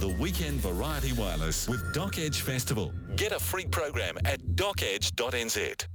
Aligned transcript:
The 0.00 0.08
Weekend 0.08 0.60
Variety 0.60 1.14
Wireless 1.14 1.66
with 1.66 1.94
Doc 1.94 2.18
Edge 2.18 2.42
Festival. 2.42 2.92
Get 3.16 3.32
a 3.32 3.38
free 3.38 3.64
program 3.64 4.18
at 4.26 4.42
docedge.nz. 4.42 5.86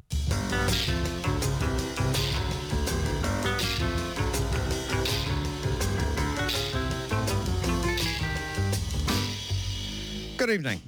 Good 10.38 10.50
evening. 10.50 10.82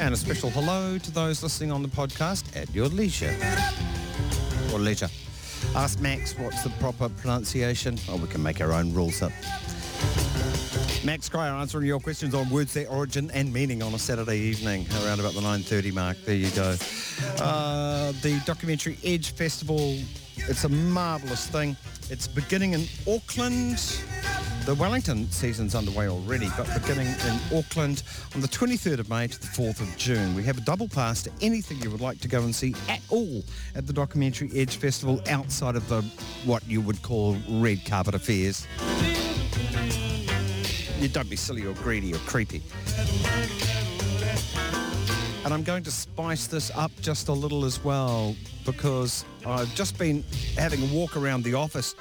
And 0.00 0.14
a 0.14 0.16
special 0.16 0.48
hello 0.48 0.96
to 0.96 1.10
those 1.10 1.42
listening 1.42 1.70
on 1.70 1.82
the 1.82 1.88
podcast 1.88 2.56
at 2.56 2.74
your 2.74 2.88
leisure. 2.88 3.36
Or 4.72 4.78
leisure. 4.78 5.10
Ask 5.76 6.00
Max 6.00 6.38
what's 6.38 6.62
the 6.62 6.70
proper 6.80 7.10
pronunciation. 7.10 7.98
Oh, 8.08 8.16
we 8.16 8.28
can 8.28 8.42
make 8.42 8.62
our 8.62 8.72
own 8.72 8.94
rules 8.94 9.20
up. 9.20 9.32
Max 11.08 11.26
Cryer 11.26 11.54
answering 11.54 11.86
your 11.86 12.00
questions 12.00 12.34
on 12.34 12.50
words, 12.50 12.74
their 12.74 12.86
origin 12.90 13.30
and 13.30 13.50
meaning 13.50 13.82
on 13.82 13.94
a 13.94 13.98
Saturday 13.98 14.36
evening 14.36 14.86
around 15.02 15.20
about 15.20 15.32
the 15.32 15.40
9.30 15.40 15.94
mark. 15.94 16.18
There 16.26 16.34
you 16.34 16.50
go. 16.50 16.76
Uh, 17.42 18.12
the 18.20 18.38
documentary 18.44 18.98
Edge 19.02 19.30
Festival, 19.30 19.96
it's 20.36 20.64
a 20.64 20.68
marvellous 20.68 21.46
thing. 21.46 21.78
It's 22.10 22.28
beginning 22.28 22.74
in 22.74 22.84
Auckland. 23.10 23.78
The 24.66 24.74
Wellington 24.74 25.30
season's 25.30 25.74
underway 25.74 26.08
already, 26.08 26.50
but 26.58 26.66
beginning 26.78 27.06
in 27.06 27.56
Auckland 27.56 28.02
on 28.34 28.42
the 28.42 28.48
23rd 28.48 28.98
of 28.98 29.08
May 29.08 29.28
to 29.28 29.40
the 29.40 29.46
4th 29.46 29.80
of 29.80 29.96
June. 29.96 30.34
We 30.34 30.42
have 30.42 30.58
a 30.58 30.62
double 30.62 30.88
pass 30.88 31.22
to 31.22 31.30
anything 31.40 31.80
you 31.80 31.90
would 31.90 32.02
like 32.02 32.20
to 32.20 32.28
go 32.28 32.42
and 32.42 32.54
see 32.54 32.74
at 32.86 33.00
all 33.08 33.42
at 33.74 33.86
the 33.86 33.94
Documentary 33.94 34.50
Edge 34.54 34.76
Festival 34.76 35.22
outside 35.30 35.74
of 35.74 35.88
the 35.88 36.02
what 36.44 36.68
you 36.68 36.82
would 36.82 37.00
call 37.00 37.38
red 37.48 37.82
carpet 37.86 38.14
affairs. 38.14 38.66
You 40.98 41.08
don't 41.08 41.30
be 41.30 41.36
silly 41.36 41.64
or 41.64 41.74
greedy 41.74 42.12
or 42.12 42.18
creepy. 42.18 42.60
And 45.44 45.54
I'm 45.54 45.62
going 45.62 45.84
to 45.84 45.92
spice 45.92 46.48
this 46.48 46.72
up 46.76 46.90
just 47.00 47.28
a 47.28 47.32
little 47.32 47.64
as 47.64 47.82
well 47.84 48.34
because 48.66 49.24
I've 49.46 49.72
just 49.76 49.96
been 49.96 50.24
having 50.56 50.82
a 50.82 50.92
walk 50.92 51.16
around 51.16 51.44
the 51.44 51.54
office 51.54 51.94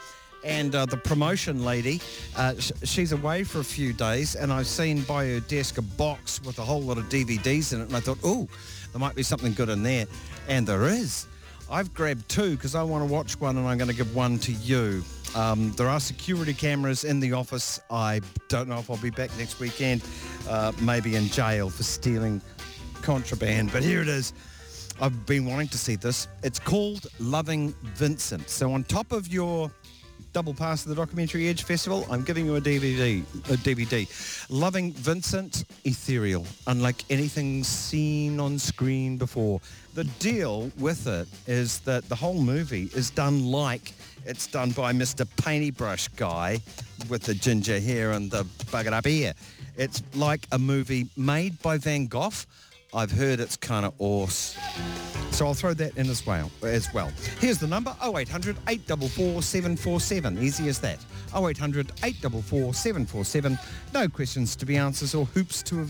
and 0.44 0.74
uh, 0.74 0.86
the 0.86 0.98
promotion 0.98 1.64
lady, 1.64 2.02
uh, 2.36 2.56
sh- 2.58 2.72
she's 2.84 3.12
away 3.12 3.44
for 3.44 3.60
a 3.60 3.64
few 3.64 3.94
days 3.94 4.36
and 4.36 4.52
I've 4.52 4.68
seen 4.68 5.02
by 5.04 5.28
her 5.28 5.40
desk 5.42 5.78
a 5.78 5.82
box 5.84 6.42
with 6.44 6.58
a 6.58 6.64
whole 6.64 6.82
lot 6.82 6.98
of 6.98 7.06
DVDs 7.06 7.74
in 7.74 7.82
it 7.82 7.88
and 7.88 7.96
I 7.96 8.00
thought, 8.00 8.18
oh, 8.24 8.48
there 8.92 9.00
might 9.00 9.16
be 9.16 9.24
something 9.24 9.54
good 9.54 9.70
in 9.70 9.84
there. 9.84 10.08
And 10.48 10.66
there 10.66 10.86
is. 10.86 11.28
I've 11.70 11.94
grabbed 11.94 12.28
two 12.30 12.56
because 12.56 12.74
I 12.74 12.82
want 12.82 13.08
to 13.08 13.14
watch 13.14 13.40
one 13.40 13.58
and 13.58 13.68
I'm 13.68 13.78
going 13.78 13.90
to 13.90 13.96
give 13.96 14.16
one 14.16 14.40
to 14.40 14.52
you. 14.54 15.04
Um, 15.38 15.72
there 15.74 15.88
are 15.88 16.00
security 16.00 16.56
cameras 16.56 17.04
in 17.04 17.20
the 17.20 17.34
office. 17.34 17.80
I 17.92 18.22
don't 18.50 18.68
know 18.68 18.80
if 18.80 18.90
I'll 18.90 18.98
be 18.98 19.12
back 19.12 19.30
next 19.38 19.60
weekend, 19.60 20.04
uh, 20.50 20.72
maybe 20.82 21.16
in 21.16 21.28
jail 21.28 21.70
for 21.70 21.84
stealing 21.84 22.42
contraband, 23.04 23.72
but 23.72 23.84
here 23.84 24.02
it 24.02 24.08
is. 24.08 24.34
I've 25.00 25.28
been 25.28 25.46
wanting 25.46 25.68
to 25.68 25.78
see 25.78 25.96
this. 25.96 26.28
It's 26.42 26.58
called 26.58 27.06
Loving 27.20 27.76
Vincent. 27.94 28.50
So 28.50 28.74
on 28.74 28.84
top 28.86 29.12
of 29.12 29.28
your 29.28 29.70
double 30.38 30.54
pass 30.54 30.84
to 30.84 30.90
the 30.90 30.94
Documentary 30.94 31.50
Edge 31.50 31.64
Festival, 31.64 32.06
I'm 32.12 32.22
giving 32.22 32.46
you 32.46 32.58
a 32.58 32.62
DVD. 32.62 33.24
A 33.52 33.58
DVD. 33.58 34.08
Loving 34.52 34.94
Vincent, 34.94 35.66
ethereal, 35.84 36.46
unlike 36.68 37.04
anything 37.10 37.64
seen 37.64 38.40
on 38.40 38.60
screen 38.60 39.18
before. 39.18 39.60
The 39.96 40.04
deal 40.20 40.72
with 40.78 41.08
it 41.08 41.28
is 41.48 41.80
that 41.80 42.08
the 42.08 42.14
whole 42.14 42.40
movie 42.40 42.88
is 42.94 43.10
done 43.10 43.48
like 43.48 43.94
it's 44.28 44.46
done 44.46 44.70
by 44.72 44.94
Mr. 44.94 45.26
Paintybrush 45.38 46.16
guy 46.18 46.60
with 47.10 47.24
the 47.24 47.34
ginger 47.34 47.80
hair 47.80 48.12
and 48.12 48.30
the 48.30 48.44
buggered 48.72 48.94
up 48.94 49.08
ear. 49.08 49.34
It's 49.76 50.04
like 50.14 50.46
a 50.52 50.60
movie 50.60 51.08
made 51.18 51.60
by 51.64 51.80
Van 51.80 52.06
Gogh. 52.06 52.30
I've 52.98 53.12
heard 53.12 53.40
it's 53.40 53.56
kind 53.56 53.86
of 53.86 53.94
awesome. 54.00 54.60
So 55.30 55.46
I'll 55.46 55.54
throw 55.54 55.76
that 55.76 55.96
in 55.98 56.10
as 56.10 56.26
well. 56.26 56.50
As 56.64 56.92
well. 56.96 57.12
Here's 57.40 57.60
the 57.60 57.68
number 57.68 57.96
0800 58.04 58.58
844 58.68 59.44
747. 59.44 60.40
Easy 60.40 60.68
as 60.68 60.80
that. 60.80 60.98
0800 61.36 61.92
844 62.04 62.74
747. 62.74 63.60
No 63.94 64.10
questions 64.10 64.56
to 64.56 64.66
be 64.66 64.78
answered 64.78 65.14
or 65.16 65.26
hoops 65.26 65.62
to 65.62 65.88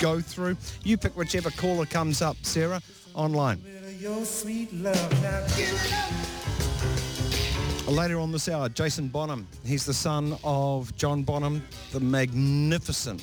go 0.00 0.20
through. 0.20 0.56
You 0.82 0.96
pick 0.96 1.16
whichever 1.16 1.50
caller 1.50 1.86
comes 1.86 2.20
up, 2.20 2.36
Sarah, 2.42 2.82
online. 3.14 3.62
Later 7.86 8.18
on 8.18 8.32
this 8.32 8.48
hour, 8.48 8.68
Jason 8.68 9.06
Bonham. 9.06 9.46
He's 9.64 9.86
the 9.86 9.94
son 9.94 10.36
of 10.42 10.92
John 10.96 11.22
Bonham, 11.22 11.62
the 11.92 12.00
magnificent 12.00 13.22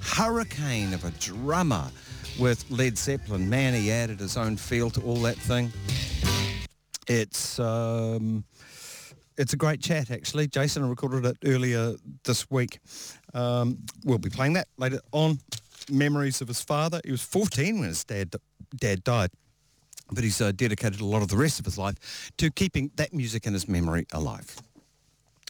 hurricane 0.00 0.94
of 0.94 1.04
a 1.04 1.10
drummer 1.20 1.90
with 2.38 2.64
Led 2.70 2.98
Zeppelin. 2.98 3.48
Man, 3.48 3.74
he 3.74 3.90
added 3.90 4.20
his 4.20 4.36
own 4.36 4.56
feel 4.56 4.90
to 4.90 5.00
all 5.02 5.16
that 5.22 5.36
thing. 5.36 5.72
It's 7.08 7.58
um, 7.58 8.44
it's 9.38 9.52
a 9.52 9.56
great 9.56 9.80
chat, 9.80 10.10
actually. 10.10 10.48
Jason 10.48 10.88
recorded 10.88 11.24
it 11.26 11.36
earlier 11.44 11.94
this 12.24 12.50
week. 12.50 12.78
Um, 13.34 13.78
we'll 14.04 14.18
be 14.18 14.30
playing 14.30 14.54
that 14.54 14.68
later 14.78 15.00
on. 15.12 15.38
Memories 15.90 16.40
of 16.40 16.48
his 16.48 16.60
father. 16.60 17.00
He 17.04 17.12
was 17.12 17.22
14 17.22 17.78
when 17.78 17.88
his 17.88 18.04
dad 18.04 18.34
dad 18.76 19.04
died, 19.04 19.30
but 20.10 20.24
he's 20.24 20.40
uh, 20.40 20.52
dedicated 20.52 21.00
a 21.00 21.04
lot 21.04 21.22
of 21.22 21.28
the 21.28 21.36
rest 21.36 21.60
of 21.60 21.64
his 21.64 21.78
life 21.78 22.30
to 22.38 22.50
keeping 22.50 22.90
that 22.96 23.12
music 23.12 23.46
in 23.46 23.52
his 23.52 23.68
memory 23.68 24.06
alive. 24.12 24.56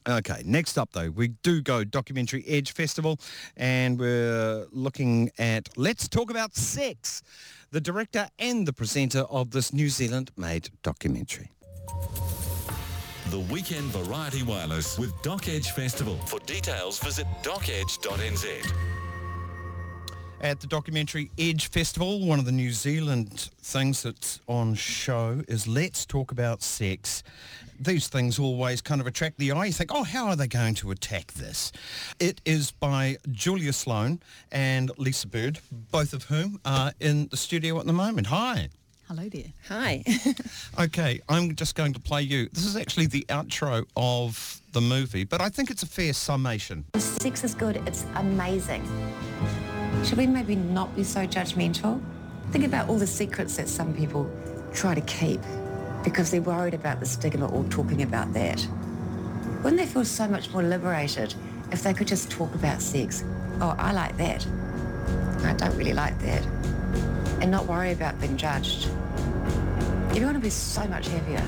Okay, 0.09 0.43
next 0.45 0.79
up 0.79 0.93
though, 0.93 1.11
we 1.11 1.29
do 1.29 1.61
go 1.61 1.83
Documentary 1.83 2.45
Edge 2.47 2.71
Festival 2.73 3.19
and 3.57 3.99
we're 3.99 4.67
looking 4.71 5.33
at 5.37 5.69
Let's 5.77 6.07
Talk 6.07 6.31
About 6.31 6.55
Sex, 6.55 7.25
the 7.73 7.81
director 7.81 8.29
and 8.39 8.69
the 8.69 8.73
presenter 8.73 9.23
of 9.23 9.51
this 9.51 9.73
New 9.73 9.89
Zealand-made 9.89 10.71
documentary. 10.85 11.51
The 13.31 13.41
Weekend 13.51 13.87
Variety 13.87 14.45
Wireless 14.45 14.97
with 14.97 15.11
Doc 15.23 15.49
Edge 15.49 15.73
Festival. 15.73 16.17
For 16.27 16.39
details, 16.41 17.01
visit 17.01 17.27
docedge.nz. 17.43 18.73
At 20.41 20.61
the 20.61 20.67
documentary 20.69 21.33
Edge 21.37 21.69
Festival, 21.71 22.25
one 22.25 22.39
of 22.39 22.45
the 22.45 22.53
New 22.53 22.71
Zealand 22.71 23.51
things 23.63 24.05
that's 24.05 24.39
on 24.47 24.75
show 24.75 25.43
is 25.49 25.67
Let's 25.67 26.07
Talk 26.07 26.31
About 26.31 26.63
Sex. 26.63 27.25
These 27.81 28.09
things 28.09 28.39
always 28.39 28.81
kind 28.81 29.01
of 29.01 29.07
attract 29.07 29.39
the 29.39 29.53
eye. 29.53 29.67
You 29.67 29.73
think, 29.73 29.91
oh, 29.95 30.05
how 30.05 30.27
are 30.29 30.37
they 30.37 30.47
going 30.47 30.75
to 30.77 30.91
attack 30.91 31.33
this? 31.33 31.73
It 32.19 32.41
is 32.45 32.71
by 32.71 33.17
Julia 33.31 33.73
Sloan 33.73 34.21
and 34.51 34.91
Lisa 34.99 35.27
Bird, 35.27 35.59
both 35.91 36.13
of 36.13 36.25
whom 36.25 36.61
are 36.65 36.93
in 37.01 37.29
the 37.29 37.37
studio 37.37 37.79
at 37.79 37.87
the 37.87 37.93
moment. 37.93 38.29
Hi. 38.29 38.69
Hello 39.09 39.29
there. 39.29 39.53
Hi. 39.69 40.03
Okay, 40.79 41.21
I'm 41.29 41.55
just 41.55 41.75
going 41.75 41.95
to 41.95 42.01
play 42.01 42.21
you. 42.23 42.49
This 42.53 42.67
is 42.67 42.77
actually 42.77 43.07
the 43.07 43.25
outro 43.31 43.87
of 43.97 44.61
the 44.73 44.81
movie, 44.81 45.25
but 45.25 45.41
I 45.41 45.49
think 45.49 45.71
it's 45.71 45.83
a 45.83 45.87
fair 45.87 46.13
summation. 46.13 46.85
Sex 46.97 47.45
is 47.45 47.55
good. 47.55 47.77
It's 47.87 48.05
amazing. 48.17 48.87
Should 50.05 50.19
we 50.19 50.27
maybe 50.27 50.55
not 50.55 50.95
be 50.95 51.03
so 51.03 51.27
judgmental? 51.27 52.03
Think 52.51 52.65
about 52.67 52.89
all 52.91 52.99
the 52.99 53.07
secrets 53.07 53.57
that 53.57 53.69
some 53.69 53.95
people 53.95 54.31
try 54.75 54.95
to 54.95 55.01
keep 55.03 55.41
because 56.05 56.31
they're 56.31 56.43
worried 56.43 56.75
about 56.75 57.01
the 57.01 57.07
stigma 57.07 57.47
or 57.49 57.65
talking 57.65 58.03
about 58.03 58.33
that. 58.33 58.67
Wouldn't 59.63 59.77
they 59.77 59.87
feel 59.87 60.05
so 60.05 60.29
much 60.29 60.51
more 60.51 60.63
liberated 60.63 61.35
if 61.73 61.83
they 61.83 61.93
could 61.93 62.07
just 62.07 62.31
talk 62.31 62.55
about 62.55 62.81
sex? 62.81 63.25
Oh, 63.61 63.75
I 63.79 63.93
like 63.93 64.17
that. 64.19 64.47
I 65.45 65.55
don't 65.55 65.77
really 65.77 65.93
like 65.93 66.19
that. 66.21 66.45
And 67.41 67.51
not 67.51 67.67
worry 67.67 67.93
about 67.93 68.21
being 68.21 68.37
judged. 68.37 68.85
You 68.87 70.23
Everyone 70.23 70.35
would 70.35 70.43
be 70.43 70.51
so 70.51 70.87
much 70.87 71.09
happier. 71.09 71.43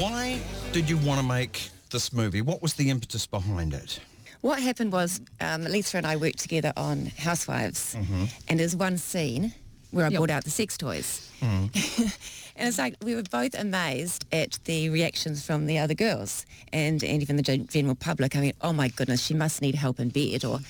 Why 0.00 0.40
did 0.72 0.88
you 0.88 0.98
want 0.98 1.20
to 1.20 1.26
make 1.26 1.70
this 1.90 2.12
movie? 2.12 2.42
What 2.42 2.62
was 2.62 2.74
the 2.74 2.90
impetus 2.90 3.26
behind 3.26 3.74
it? 3.74 4.00
what 4.46 4.62
happened 4.62 4.92
was 4.92 5.20
um, 5.40 5.64
Lisa 5.64 5.96
and 5.96 6.06
I 6.06 6.14
worked 6.16 6.38
together 6.38 6.72
on 6.76 7.06
Housewives, 7.18 7.96
and 8.48 8.60
there's 8.60 8.76
one 8.76 8.96
scene 8.96 9.52
where 9.96 10.06
I 10.06 10.10
brought 10.10 10.30
out 10.30 10.44
the 10.44 10.50
sex 10.50 10.76
toys. 10.76 11.30
Mm-hmm. 11.40 12.02
and 12.56 12.68
it's 12.68 12.78
like 12.78 12.96
we 13.02 13.14
were 13.14 13.22
both 13.22 13.54
amazed 13.54 14.26
at 14.30 14.58
the 14.64 14.90
reactions 14.90 15.44
from 15.44 15.66
the 15.66 15.78
other 15.78 15.94
girls 15.94 16.46
and, 16.72 17.02
and 17.02 17.22
even 17.22 17.36
the 17.36 17.42
gen- 17.42 17.66
general 17.66 17.94
public. 17.94 18.36
I 18.36 18.40
mean, 18.40 18.52
oh 18.60 18.72
my 18.72 18.88
goodness, 18.88 19.24
she 19.24 19.34
must 19.34 19.62
need 19.62 19.74
help 19.74 19.98
in 19.98 20.10
bed 20.10 20.44
or, 20.44 20.60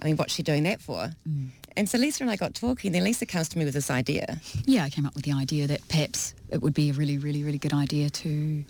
I 0.00 0.04
mean, 0.04 0.16
what's 0.16 0.32
she 0.32 0.42
doing 0.42 0.62
that 0.62 0.80
for? 0.80 1.10
Mm. 1.28 1.48
And 1.76 1.88
so 1.88 1.98
Lisa 1.98 2.24
and 2.24 2.30
I 2.30 2.36
got 2.36 2.54
talking. 2.54 2.92
Then 2.92 3.04
Lisa 3.04 3.26
comes 3.26 3.48
to 3.50 3.58
me 3.58 3.64
with 3.64 3.74
this 3.74 3.90
idea. 3.90 4.40
Yeah, 4.64 4.84
I 4.84 4.90
came 4.90 5.06
up 5.06 5.14
with 5.14 5.24
the 5.24 5.32
idea 5.32 5.66
that 5.68 5.86
perhaps 5.88 6.34
it 6.50 6.60
would 6.62 6.74
be 6.74 6.90
a 6.90 6.92
really, 6.92 7.18
really, 7.18 7.44
really 7.44 7.58
good 7.58 7.74
idea 7.74 8.10
to 8.10 8.64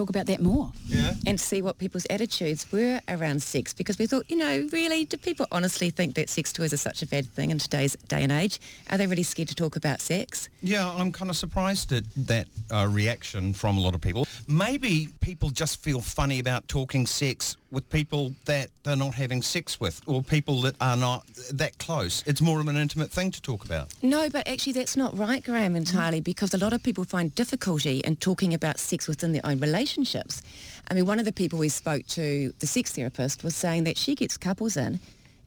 talk 0.00 0.08
about 0.08 0.26
that 0.26 0.40
more. 0.40 0.72
Yeah. 0.86 1.14
and 1.26 1.38
see 1.38 1.60
what 1.60 1.78
people's 1.78 2.06
attitudes 2.08 2.66
were 2.72 3.00
around 3.08 3.42
sex 3.42 3.74
because 3.74 3.98
we 3.98 4.06
thought, 4.06 4.24
you 4.30 4.36
know, 4.36 4.66
really, 4.72 5.04
do 5.04 5.16
people 5.18 5.46
honestly 5.52 5.90
think 5.90 6.14
that 6.14 6.30
sex 6.30 6.52
toys 6.52 6.72
are 6.72 6.78
such 6.78 7.02
a 7.02 7.06
bad 7.06 7.26
thing 7.26 7.50
in 7.50 7.58
today's 7.58 7.96
day 8.08 8.22
and 8.22 8.32
age? 8.32 8.58
Are 8.90 8.96
they 8.96 9.06
really 9.06 9.22
scared 9.22 9.48
to 9.48 9.54
talk 9.54 9.76
about 9.76 10.00
sex? 10.00 10.48
Yeah, 10.62 10.90
I'm 10.90 11.12
kind 11.12 11.30
of 11.30 11.36
surprised 11.36 11.92
at 11.92 12.04
that 12.16 12.48
uh, 12.70 12.88
reaction 12.90 13.52
from 13.52 13.76
a 13.76 13.80
lot 13.80 13.94
of 13.94 14.00
people. 14.00 14.26
Maybe 14.48 15.08
people 15.20 15.50
just 15.50 15.82
feel 15.82 16.00
funny 16.00 16.38
about 16.38 16.66
talking 16.66 17.06
sex 17.06 17.56
with 17.70 17.88
people 17.90 18.34
that 18.46 18.70
they're 18.82 18.96
not 18.96 19.14
having 19.14 19.42
sex 19.42 19.78
with 19.80 20.00
or 20.06 20.22
people 20.22 20.60
that 20.62 20.74
are 20.80 20.96
not 20.96 21.26
that 21.52 21.78
close. 21.78 22.22
It's 22.26 22.40
more 22.40 22.60
of 22.60 22.68
an 22.68 22.76
intimate 22.76 23.10
thing 23.10 23.30
to 23.30 23.40
talk 23.40 23.64
about. 23.64 23.92
No, 24.02 24.28
but 24.28 24.48
actually 24.48 24.72
that's 24.72 24.96
not 24.96 25.16
right, 25.16 25.44
Graham, 25.44 25.76
entirely, 25.76 26.18
mm-hmm. 26.18 26.24
because 26.24 26.54
a 26.54 26.58
lot 26.58 26.72
of 26.72 26.82
people 26.82 27.04
find 27.04 27.34
difficulty 27.34 27.98
in 28.00 28.16
talking 28.16 28.54
about 28.54 28.78
sex 28.78 29.06
within 29.06 29.32
their 29.32 29.44
own 29.44 29.60
relationships. 29.60 30.42
I 30.90 30.94
mean, 30.94 31.06
one 31.06 31.18
of 31.18 31.24
the 31.24 31.32
people 31.32 31.58
we 31.58 31.68
spoke 31.68 32.06
to, 32.08 32.52
the 32.58 32.66
sex 32.66 32.92
therapist, 32.92 33.44
was 33.44 33.54
saying 33.54 33.84
that 33.84 33.96
she 33.96 34.14
gets 34.14 34.36
couples 34.36 34.76
in 34.76 34.98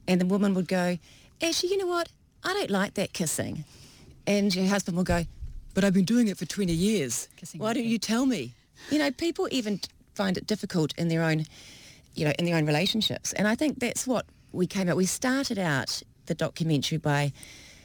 and 0.07 0.21
the 0.21 0.25
woman 0.25 0.53
would 0.53 0.67
go, 0.67 0.97
actually, 1.41 1.69
you 1.69 1.77
know 1.77 1.87
what? 1.87 2.09
I 2.43 2.53
don't 2.53 2.69
like 2.69 2.93
that 2.95 3.13
kissing. 3.13 3.65
And 4.25 4.53
her 4.53 4.67
husband 4.67 4.95
will 4.95 5.03
go, 5.03 5.25
but 5.73 5.83
I've 5.83 5.93
been 5.93 6.05
doing 6.05 6.27
it 6.27 6.37
for 6.37 6.45
20 6.45 6.71
years. 6.71 7.27
Kissing 7.35 7.59
Why 7.59 7.73
don't 7.73 7.85
you 7.85 7.97
tell 7.97 8.25
me? 8.25 8.53
You 8.89 8.99
know, 8.99 9.11
people 9.11 9.47
even 9.51 9.79
find 10.13 10.37
it 10.37 10.47
difficult 10.47 10.93
in 10.97 11.07
their 11.07 11.23
own, 11.23 11.45
you 12.15 12.25
know, 12.25 12.33
in 12.37 12.45
their 12.45 12.55
own 12.55 12.65
relationships. 12.65 13.33
And 13.33 13.47
I 13.47 13.55
think 13.55 13.79
that's 13.79 14.07
what 14.07 14.25
we 14.51 14.67
came 14.67 14.89
out. 14.89 14.95
We 14.97 15.05
started 15.05 15.57
out 15.57 16.01
the 16.25 16.35
documentary 16.35 16.97
by 16.97 17.33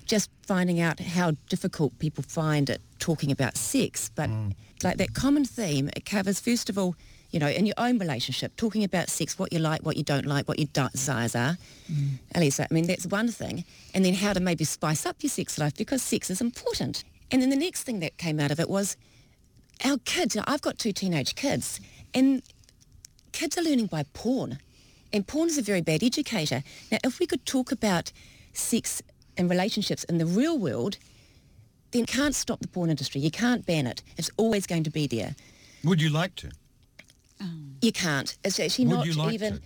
just 0.06 0.30
finding 0.46 0.80
out 0.80 1.00
how 1.00 1.32
difficult 1.48 1.98
people 1.98 2.24
find 2.26 2.70
it 2.70 2.80
talking 2.98 3.30
about 3.30 3.56
sex. 3.56 4.10
But 4.14 4.30
mm. 4.30 4.54
like 4.82 4.96
that 4.96 5.14
common 5.14 5.44
theme, 5.44 5.90
it 5.94 6.04
covers 6.04 6.40
first 6.40 6.70
of 6.70 6.78
all, 6.78 6.96
you 7.30 7.38
know, 7.38 7.48
in 7.48 7.66
your 7.66 7.74
own 7.76 7.98
relationship, 7.98 8.56
talking 8.56 8.84
about 8.84 9.10
sex, 9.10 9.38
what 9.38 9.52
you 9.52 9.58
like, 9.58 9.82
what 9.82 9.98
you 9.98 10.02
don't 10.02 10.24
like, 10.24 10.48
what 10.48 10.58
your 10.58 10.68
desires 10.72 11.34
are. 11.34 11.58
Mm. 11.92 12.18
At 12.34 12.40
least, 12.40 12.58
I 12.58 12.66
mean, 12.70 12.86
that's 12.86 13.06
one 13.06 13.28
thing. 13.28 13.64
And 13.92 14.04
then 14.04 14.14
how 14.14 14.32
to 14.32 14.40
maybe 14.40 14.64
spice 14.64 15.04
up 15.04 15.16
your 15.20 15.30
sex 15.30 15.58
life 15.58 15.76
because 15.76 16.02
sex 16.02 16.30
is 16.30 16.40
important. 16.40 17.04
And 17.30 17.42
then 17.42 17.50
the 17.50 17.56
next 17.56 17.82
thing 17.82 18.00
that 18.00 18.16
came 18.16 18.40
out 18.40 18.50
of 18.50 18.58
it 18.58 18.70
was 18.70 18.96
our 19.84 19.98
kids. 19.98 20.34
Now, 20.34 20.44
I've 20.46 20.62
got 20.62 20.78
two 20.78 20.92
teenage 20.92 21.34
kids, 21.34 21.80
and 22.14 22.42
kids 23.32 23.56
are 23.58 23.62
learning 23.62 23.86
by 23.86 24.04
porn, 24.12 24.58
and 25.12 25.26
porn 25.26 25.48
is 25.48 25.58
a 25.58 25.62
very 25.62 25.80
bad 25.80 26.02
educator. 26.02 26.62
Now, 26.90 26.98
if 27.04 27.18
we 27.18 27.26
could 27.26 27.44
talk 27.46 27.72
about 27.72 28.12
sex 28.52 29.02
and 29.36 29.48
relationships 29.48 30.04
in 30.04 30.18
the 30.18 30.26
real 30.26 30.58
world, 30.58 30.98
then 31.92 32.04
can't 32.04 32.34
stop 32.34 32.60
the 32.60 32.68
porn 32.68 32.90
industry. 32.90 33.20
You 33.20 33.30
can't 33.30 33.64
ban 33.64 33.86
it. 33.86 34.02
It's 34.16 34.30
always 34.36 34.66
going 34.66 34.84
to 34.84 34.90
be 34.90 35.06
there. 35.06 35.34
Would 35.84 36.02
you 36.02 36.10
like 36.10 36.34
to? 36.36 36.50
You 37.80 37.92
can't. 37.92 38.36
It's 38.44 38.58
actually 38.58 38.86
Would 38.86 38.94
not 38.94 39.06
you 39.06 39.12
like 39.12 39.32
even. 39.32 39.60
to? 39.60 39.62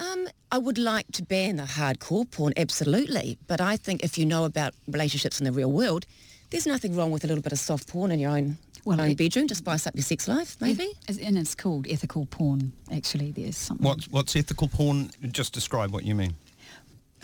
Um, 0.00 0.28
I 0.52 0.58
would 0.58 0.78
like 0.78 1.06
to 1.12 1.24
ban 1.24 1.56
the 1.56 1.64
hardcore 1.64 2.30
porn, 2.30 2.52
absolutely. 2.56 3.36
But 3.48 3.60
I 3.60 3.76
think 3.76 4.04
if 4.04 4.16
you 4.16 4.24
know 4.24 4.44
about 4.44 4.74
relationships 4.86 5.40
in 5.40 5.44
the 5.44 5.52
real 5.52 5.72
world, 5.72 6.06
there's 6.50 6.66
nothing 6.66 6.96
wrong 6.96 7.10
with 7.10 7.24
a 7.24 7.26
little 7.26 7.42
bit 7.42 7.52
of 7.52 7.58
soft 7.58 7.88
porn 7.88 8.12
in 8.12 8.20
your 8.20 8.30
own 8.30 8.58
Well, 8.88 9.00
own 9.00 9.10
it- 9.10 9.18
bedroom 9.18 9.48
to 9.48 9.54
spice 9.54 9.86
up 9.86 9.94
your 9.94 10.02
sex 10.04 10.26
life, 10.28 10.56
maybe. 10.60 10.88
It- 11.08 11.18
and 11.20 11.36
it's 11.38 11.54
called 11.54 11.86
ethical 11.88 12.26
porn. 12.26 12.72
Actually, 12.92 13.32
there's 13.32 13.56
something. 13.56 13.84
What's, 13.84 14.08
what's 14.08 14.34
ethical 14.36 14.68
porn? 14.68 15.10
Just 15.30 15.52
describe 15.52 15.92
what 15.92 16.04
you 16.04 16.14
mean. 16.14 16.34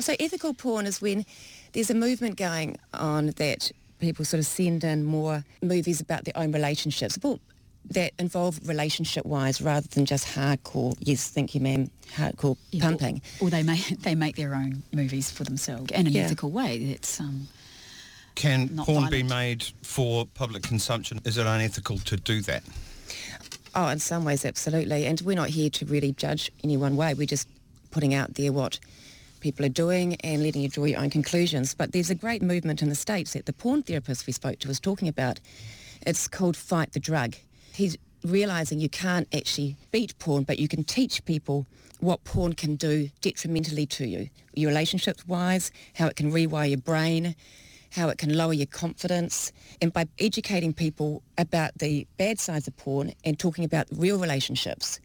So 0.00 0.14
ethical 0.19 0.55
porn 0.55 0.87
is 0.87 1.00
when 1.00 1.25
there's 1.72 1.90
a 1.90 1.94
movement 1.94 2.37
going 2.37 2.76
on 2.93 3.26
that 3.37 3.70
people 4.00 4.25
sort 4.25 4.40
of 4.40 4.46
send 4.46 4.84
in 4.84 5.05
more 5.05 5.44
movies 5.62 6.00
about 6.00 6.25
their 6.25 6.37
own 6.37 6.50
relationships, 6.52 7.16
well, 7.22 7.38
that 7.90 8.12
involve 8.19 8.58
relationship-wise 8.67 9.60
rather 9.60 9.87
than 9.88 10.05
just 10.06 10.26
hardcore, 10.26 10.94
yes, 11.00 11.28
thank 11.28 11.55
you 11.55 11.60
ma'am, 11.60 11.90
hardcore 12.17 12.56
Yeah, 12.72 12.82
pumping. 12.82 13.22
Or, 13.40 13.46
or 13.46 13.50
they 13.50 13.62
make 13.62 13.87
they 14.02 14.14
make 14.14 14.37
their 14.37 14.55
own 14.55 14.82
movies 14.93 15.31
for 15.31 15.44
themselves 15.44 15.90
in 15.93 16.06
an 16.06 16.12
Yeah. 16.12 16.22
ethical 16.25 16.50
way. 16.50 16.76
It's 16.76 17.20
um, 17.20 17.46
Can 18.34 18.75
Not 18.75 18.86
porn 18.86 19.10
be 19.10 19.22
made 19.22 19.64
for 19.82 20.26
public 20.26 20.62
consumption? 20.62 21.20
Is 21.25 21.38
it 21.38 21.46
unethical 21.46 21.98
to 21.98 22.16
do 22.16 22.40
that? 22.42 22.62
Oh, 23.75 23.88
in 23.88 23.98
some 23.98 24.25
ways, 24.25 24.44
absolutely. 24.44 25.06
And 25.06 25.20
we're 25.22 25.36
not 25.36 25.48
here 25.48 25.70
to 25.70 25.86
really 25.86 26.12
judge 26.12 26.50
any 26.62 26.76
one 26.76 26.96
way. 26.96 27.14
We're 27.14 27.26
just 27.26 27.48
putting 27.90 28.14
out 28.14 28.34
there 28.34 28.52
what 28.52 28.78
people 29.40 29.64
are 29.66 29.70
doing 29.70 30.16
and 30.16 30.42
letting 30.42 30.62
you 30.62 30.69
draw 30.69 30.84
your 30.84 31.00
own 31.00 31.10
conclusions. 31.10 31.75
But 31.75 31.92
there's 31.92 32.10
a 32.10 32.14
great 32.14 32.42
movement 32.42 32.82
in 32.82 32.88
the 32.88 32.94
States 32.94 33.34
that 33.34 33.46
the 33.46 33.52
porn 33.52 33.82
therapist 33.82 34.26
we 34.26 34.32
spoke 34.32 34.58
to 34.60 34.69
was 34.69 34.81
talking 34.81 35.08
about. 35.08 35.40
It's 36.06 36.28
called 36.28 36.56
Fight 36.56 36.92
the 36.92 37.00
Drug. 37.00 37.34
He's 37.72 37.96
realising 38.25 38.81
you 38.81 38.88
can't 38.88 39.28
actually 39.34 39.76
beat 39.92 40.19
porn, 40.19 40.44
but 40.44 40.58
you 40.58 40.69
can 40.69 40.82
teach 40.84 41.25
people 41.25 41.66
what 42.00 42.25
porn 42.25 42.54
can 42.54 42.76
do 42.76 43.10
detrimentally 43.20 43.86
to 43.86 44.06
you, 44.06 44.28
your 44.54 44.69
relationships-wise, 44.69 45.70
how 45.94 46.06
it 46.06 46.16
can 46.16 46.32
rewire 46.32 46.69
your 46.70 46.78
brain, 46.78 47.34
how 47.94 48.08
it 48.08 48.19
can 48.19 48.37
lower 48.37 48.52
your 48.52 48.67
confidence. 48.67 49.52
And 49.81 49.93
by 49.93 50.08
educating 50.19 50.73
people 50.73 51.23
about 51.38 51.79
the 51.79 52.06
bad 52.17 52.41
sides 52.41 52.67
of 52.67 52.76
porn 52.76 53.12
and 53.25 53.38
talking 53.38 53.64
about 53.64 53.87
real 53.93 54.19
relationships, 54.19 54.99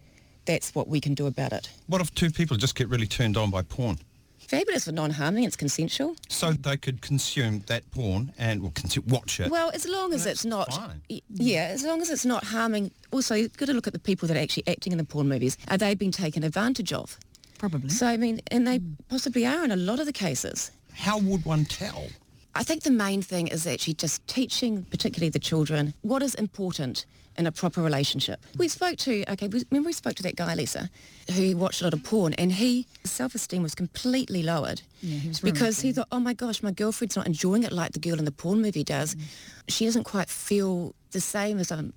that's 0.46 0.74
what 0.74 0.88
we 0.88 1.00
can 1.00 1.14
do 1.14 1.28
about 1.28 1.54
it. 1.54 1.70
What 1.88 2.02
if 2.02 2.14
two 2.16 2.32
people 2.32 2.58
just 2.58 2.76
get 2.76 2.90
really 2.90 3.08
turned 3.08 3.38
on 3.38 3.52
by 3.52 3.62
porn? 3.62 4.00
Fabulous 4.40 4.86
for 4.86 4.92
non-harming, 4.92 5.44
it's 5.44 5.56
consensual. 5.56 6.16
So 6.28 6.54
they 6.54 6.76
could 6.78 7.02
consume 7.04 7.60
that 7.68 7.90
porn 7.92 8.34
and 8.40 8.64
well, 8.64 8.72
consu- 8.72 9.06
watch 9.08 9.40
it. 9.40 9.52
Well, 9.52 9.70
as 9.76 9.88
long 9.88 10.12
as 10.12 10.24
That's 10.24 10.40
it's 10.40 10.46
not, 10.46 10.74
fine. 10.74 11.02
yeah, 11.30 11.66
as 11.72 11.84
long 11.84 12.02
as 12.02 12.10
it's 12.10 12.26
not 12.26 12.46
harming. 12.46 12.90
Also, 13.12 13.36
you've 13.36 13.56
got 13.58 13.68
to 13.68 13.74
look 13.74 13.86
at 13.86 13.94
the 13.94 14.00
people 14.00 14.28
that 14.28 14.36
are 14.36 14.40
actually 14.40 14.64
acting 14.68 14.92
in 14.92 14.98
the 14.98 15.04
porn 15.04 15.30
movies. 15.30 15.56
Are 15.68 15.78
they 15.78 15.94
being 15.94 16.12
taken 16.12 16.44
advantage 16.44 16.92
of? 16.94 17.20
probably. 17.60 17.90
So, 17.90 18.08
I 18.08 18.18
mean, 18.18 18.40
and 18.50 18.66
they 18.66 18.80
possibly 19.10 19.46
are 19.46 19.64
in 19.66 19.70
a 19.72 19.76
lot 19.76 20.00
of 20.00 20.06
the 20.08 20.14
cases. 20.14 20.72
How 20.94 21.20
would 21.20 21.46
one 21.46 21.66
tell? 21.66 22.08
I 22.56 22.64
think 22.64 22.84
the 22.84 22.92
main 22.92 23.22
thing 23.22 23.48
is 23.48 23.66
actually 23.68 23.94
just 23.96 24.26
teaching, 24.28 24.86
particularly 24.86 25.30
the 25.30 25.40
children, 25.40 25.94
what 26.02 26.22
is 26.24 26.36
important 26.36 27.06
in 27.38 27.46
a 27.48 27.52
proper 27.52 27.82
relationship. 27.82 28.44
We 28.58 28.68
spoke 28.68 28.98
to, 28.98 29.24
okay, 29.32 29.48
we- 29.48 29.64
remember 29.70 29.88
we 29.88 29.94
spoke 29.94 30.16
to 30.16 30.24
that 30.24 30.36
guy, 30.36 30.56
Lisa, 30.56 30.90
who 31.34 31.56
watched 31.56 31.80
a 31.82 31.86
lot 31.86 31.94
of 31.94 32.04
porn 32.04 32.34
and 32.34 32.52
he, 32.52 32.86
his 33.02 33.12
self-esteem 33.12 33.64
was 33.64 33.76
completely 33.76 34.44
lowered. 34.44 34.82
Yeah, 35.02 35.20
he 35.20 35.28
was 35.30 35.40
Because 35.40 35.80
he 35.80 35.94
thought, 35.94 36.08
oh 36.12 36.20
my 36.20 36.34
gosh, 36.34 36.62
my 36.62 36.72
girlfriend's 36.72 37.16
not 37.16 37.28
enjoying 37.28 37.64
it 37.64 37.72
like 37.72 37.94
the 37.94 38.00
girl 38.00 38.20
in 38.20 38.26
the 38.26 38.32
porn 38.32 38.62
movie 38.62 38.84
does. 38.84 39.16
Mm. 39.16 39.22
She 39.70 39.86
doesn't 39.86 40.04
quite 40.04 40.28
feel 40.28 40.94
the 41.12 41.22
same 41.22 41.60
as 41.60 41.72
I'm, 41.72 41.94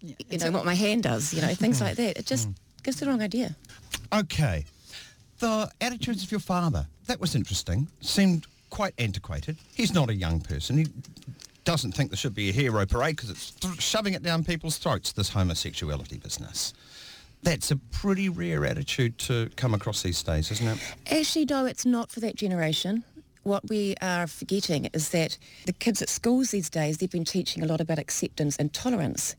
Yeah, 0.00 0.14
you 0.28 0.38
know, 0.38 0.48
a- 0.48 0.52
what 0.52 0.64
my 0.64 0.74
hand 0.74 1.04
does, 1.04 1.32
you 1.34 1.40
know, 1.42 1.54
things 1.54 1.80
like 1.80 1.96
that. 1.96 2.18
It 2.18 2.26
just 2.26 2.48
mm. 2.48 2.54
gives 2.82 2.98
the 2.98 3.06
wrong 3.06 3.22
idea. 3.22 3.54
Okay. 4.12 4.64
The 5.38 5.70
attitudes 5.80 6.24
of 6.24 6.32
your 6.32 6.40
father. 6.40 6.86
That 7.06 7.20
was 7.20 7.34
interesting. 7.36 7.86
Seemed 8.00 8.46
quite 8.70 8.94
antiquated. 8.98 9.58
He's 9.74 9.92
not 9.92 10.08
a 10.08 10.14
young 10.14 10.40
person. 10.40 10.78
He 10.78 10.86
doesn't 11.64 11.92
think 11.92 12.10
there 12.10 12.16
should 12.16 12.34
be 12.34 12.48
a 12.48 12.52
hero 12.52 12.86
parade 12.86 13.16
because 13.16 13.30
it's 13.30 13.50
th- 13.52 13.80
shoving 13.80 14.14
it 14.14 14.22
down 14.22 14.44
people's 14.44 14.78
throats, 14.78 15.12
this 15.12 15.28
homosexuality 15.30 16.18
business. 16.18 16.72
That's 17.42 17.70
a 17.70 17.76
pretty 17.76 18.28
rare 18.28 18.64
attitude 18.66 19.18
to 19.18 19.50
come 19.56 19.74
across 19.74 20.02
these 20.02 20.22
days, 20.22 20.50
isn't 20.50 20.66
it? 20.66 20.78
Actually, 21.10 21.46
no, 21.46 21.66
it's 21.66 21.86
not 21.86 22.10
for 22.10 22.20
that 22.20 22.36
generation. 22.36 23.04
What 23.42 23.68
we 23.70 23.94
are 24.02 24.26
forgetting 24.26 24.90
is 24.92 25.08
that 25.10 25.38
the 25.64 25.72
kids 25.72 26.02
at 26.02 26.10
schools 26.10 26.50
these 26.50 26.68
days, 26.68 26.98
they've 26.98 27.10
been 27.10 27.24
teaching 27.24 27.62
a 27.62 27.66
lot 27.66 27.80
about 27.80 27.98
acceptance 27.98 28.56
and 28.56 28.72
tolerance, 28.72 29.34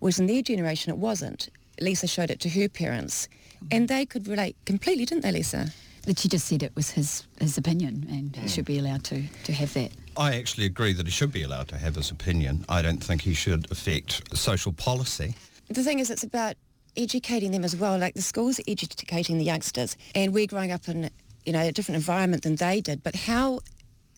whereas 0.00 0.18
in 0.18 0.26
their 0.26 0.42
generation 0.42 0.92
it 0.92 0.98
wasn't. 0.98 1.48
Lisa 1.80 2.08
showed 2.08 2.30
it 2.30 2.40
to 2.40 2.48
her 2.48 2.68
parents, 2.68 3.28
and 3.70 3.86
they 3.86 4.04
could 4.04 4.26
relate 4.26 4.56
completely, 4.64 5.04
didn't 5.04 5.22
they, 5.22 5.30
Lisa? 5.32 5.72
But 6.06 6.20
she 6.20 6.28
just 6.28 6.46
said 6.46 6.62
it 6.62 6.74
was 6.76 6.90
his 6.90 7.26
his 7.40 7.58
opinion, 7.58 8.06
and 8.08 8.34
he 8.36 8.46
mm. 8.46 8.48
should 8.48 8.64
be 8.64 8.78
allowed 8.78 9.04
to 9.04 9.22
to 9.44 9.52
have 9.52 9.74
that. 9.74 9.90
I 10.16 10.36
actually 10.36 10.64
agree 10.64 10.92
that 10.94 11.04
he 11.04 11.12
should 11.12 11.32
be 11.32 11.42
allowed 11.42 11.68
to 11.68 11.76
have 11.76 11.96
his 11.96 12.10
opinion. 12.10 12.64
I 12.68 12.80
don't 12.80 13.02
think 13.02 13.22
he 13.22 13.34
should 13.34 13.70
affect 13.70 14.36
social 14.36 14.72
policy. 14.72 15.34
The 15.68 15.82
thing 15.82 15.98
is, 15.98 16.10
it's 16.10 16.22
about 16.22 16.54
educating 16.96 17.50
them 17.50 17.64
as 17.64 17.76
well. 17.76 17.98
Like 17.98 18.14
the 18.14 18.22
schools 18.22 18.58
are 18.60 18.62
educating 18.68 19.36
the 19.36 19.44
youngsters, 19.44 19.96
and 20.14 20.32
we're 20.32 20.46
growing 20.46 20.72
up 20.72 20.88
in, 20.88 21.10
you 21.44 21.52
know, 21.52 21.60
a 21.60 21.72
different 21.72 21.96
environment 21.96 22.44
than 22.44 22.56
they 22.56 22.80
did. 22.80 23.02
But 23.02 23.16
how 23.16 23.60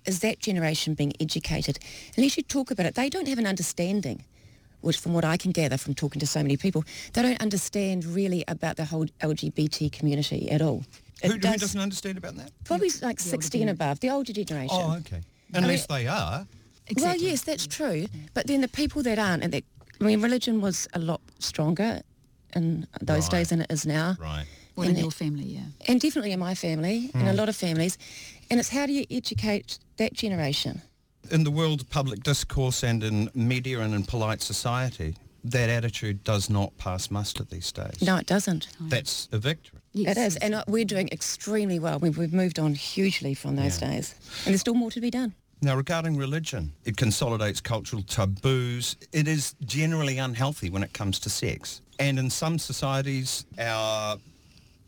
is 0.04 0.20
that 0.20 0.40
generation 0.40 0.94
being 0.94 1.14
educated? 1.20 1.78
Unless 2.16 2.36
you 2.36 2.42
talk 2.42 2.70
about 2.70 2.86
it, 2.86 2.94
they 2.94 3.08
don't 3.08 3.28
have 3.28 3.38
an 3.38 3.46
understanding. 3.46 4.24
Which, 4.80 4.98
from 4.98 5.12
what 5.12 5.24
I 5.24 5.36
can 5.36 5.50
gather 5.50 5.76
from 5.76 5.94
talking 5.94 6.20
to 6.20 6.26
so 6.26 6.40
many 6.40 6.56
people, 6.56 6.84
they 7.12 7.22
don't 7.22 7.42
understand 7.42 8.04
really 8.04 8.44
about 8.46 8.76
the 8.76 8.84
whole 8.84 9.06
LGBT 9.20 9.90
community 9.90 10.48
at 10.52 10.62
all. 10.62 10.84
Who, 11.22 11.28
It 11.28 11.32
who 11.32 11.38
does- 11.38 11.60
doesn't 11.60 11.80
understand 11.80 12.18
about 12.18 12.36
that? 12.36 12.52
Probably 12.64 12.90
like 13.02 13.18
60 13.20 13.60
and 13.62 13.70
above, 13.70 14.00
the 14.00 14.10
older 14.10 14.32
generation. 14.32 14.68
Oh, 14.78 14.96
okay. 14.98 15.20
Unless 15.54 15.86
they 15.86 16.06
are. 16.06 16.46
Well, 16.96 17.16
yes, 17.16 17.42
that's 17.42 17.66
true. 17.66 18.06
But 18.34 18.46
then 18.46 18.60
the 18.60 18.68
people 18.68 19.02
that 19.02 19.18
aren't, 19.18 19.42
and 19.42 19.52
that, 19.52 19.64
I 20.00 20.04
mean, 20.04 20.22
religion 20.22 20.60
was 20.60 20.86
a 20.94 20.98
lot 20.98 21.20
stronger 21.38 22.02
in 22.54 22.86
those 23.02 23.24
Right. 23.24 23.30
days 23.40 23.48
than 23.48 23.60
it 23.62 23.70
is 23.70 23.84
now. 23.84 24.16
Right. 24.18 24.46
Well, 24.76 24.88
in 24.88 24.96
your 24.96 25.10
family, 25.10 25.44
yeah. 25.44 25.64
And 25.88 26.00
definitely 26.00 26.30
in 26.32 26.38
my 26.38 26.54
family, 26.54 27.10
and 27.12 27.26
a 27.26 27.32
Hmm. 27.32 27.36
lot 27.36 27.48
of 27.48 27.56
families. 27.56 27.98
And 28.48 28.60
it's 28.60 28.68
how 28.68 28.86
do 28.86 28.92
you 28.92 29.04
educate 29.10 29.78
that 29.96 30.14
generation? 30.14 30.82
In 31.30 31.42
the 31.44 31.50
world 31.50 31.80
of 31.80 31.90
public 31.90 32.22
discourse 32.22 32.82
and 32.84 33.02
in 33.02 33.28
media 33.34 33.80
and 33.80 33.92
in 33.92 34.04
polite 34.04 34.40
society, 34.40 35.16
that 35.44 35.68
attitude 35.68 36.22
does 36.24 36.48
not 36.48 36.78
pass 36.78 37.10
muster 37.10 37.42
these 37.44 37.72
days. 37.72 38.00
No, 38.00 38.16
it 38.16 38.26
doesn't. 38.26 38.68
That's 38.80 39.28
a 39.32 39.38
victory. 39.38 39.77
Yes, 39.98 40.16
it 40.16 40.20
is. 40.20 40.36
And 40.36 40.54
uh, 40.54 40.64
we're 40.68 40.84
doing 40.84 41.08
extremely 41.10 41.78
well. 41.78 41.98
We've, 41.98 42.16
we've 42.16 42.32
moved 42.32 42.58
on 42.58 42.74
hugely 42.74 43.34
from 43.34 43.56
those 43.56 43.80
Yeah. 43.80 43.90
days. 43.90 44.14
And 44.44 44.52
there's 44.52 44.60
still 44.60 44.74
more 44.74 44.90
to 44.90 45.00
be 45.00 45.10
done. 45.10 45.34
Now, 45.60 45.76
regarding 45.76 46.16
religion, 46.16 46.72
it 46.84 46.96
consolidates 46.96 47.60
cultural 47.60 48.02
taboos. 48.02 48.96
It 49.12 49.26
is 49.26 49.54
generally 49.64 50.18
unhealthy 50.18 50.70
when 50.70 50.84
it 50.84 50.92
comes 50.92 51.18
to 51.20 51.30
sex. 51.30 51.80
And 51.98 52.18
in 52.18 52.30
some 52.30 52.58
societies, 52.60 53.44
our 53.58 54.18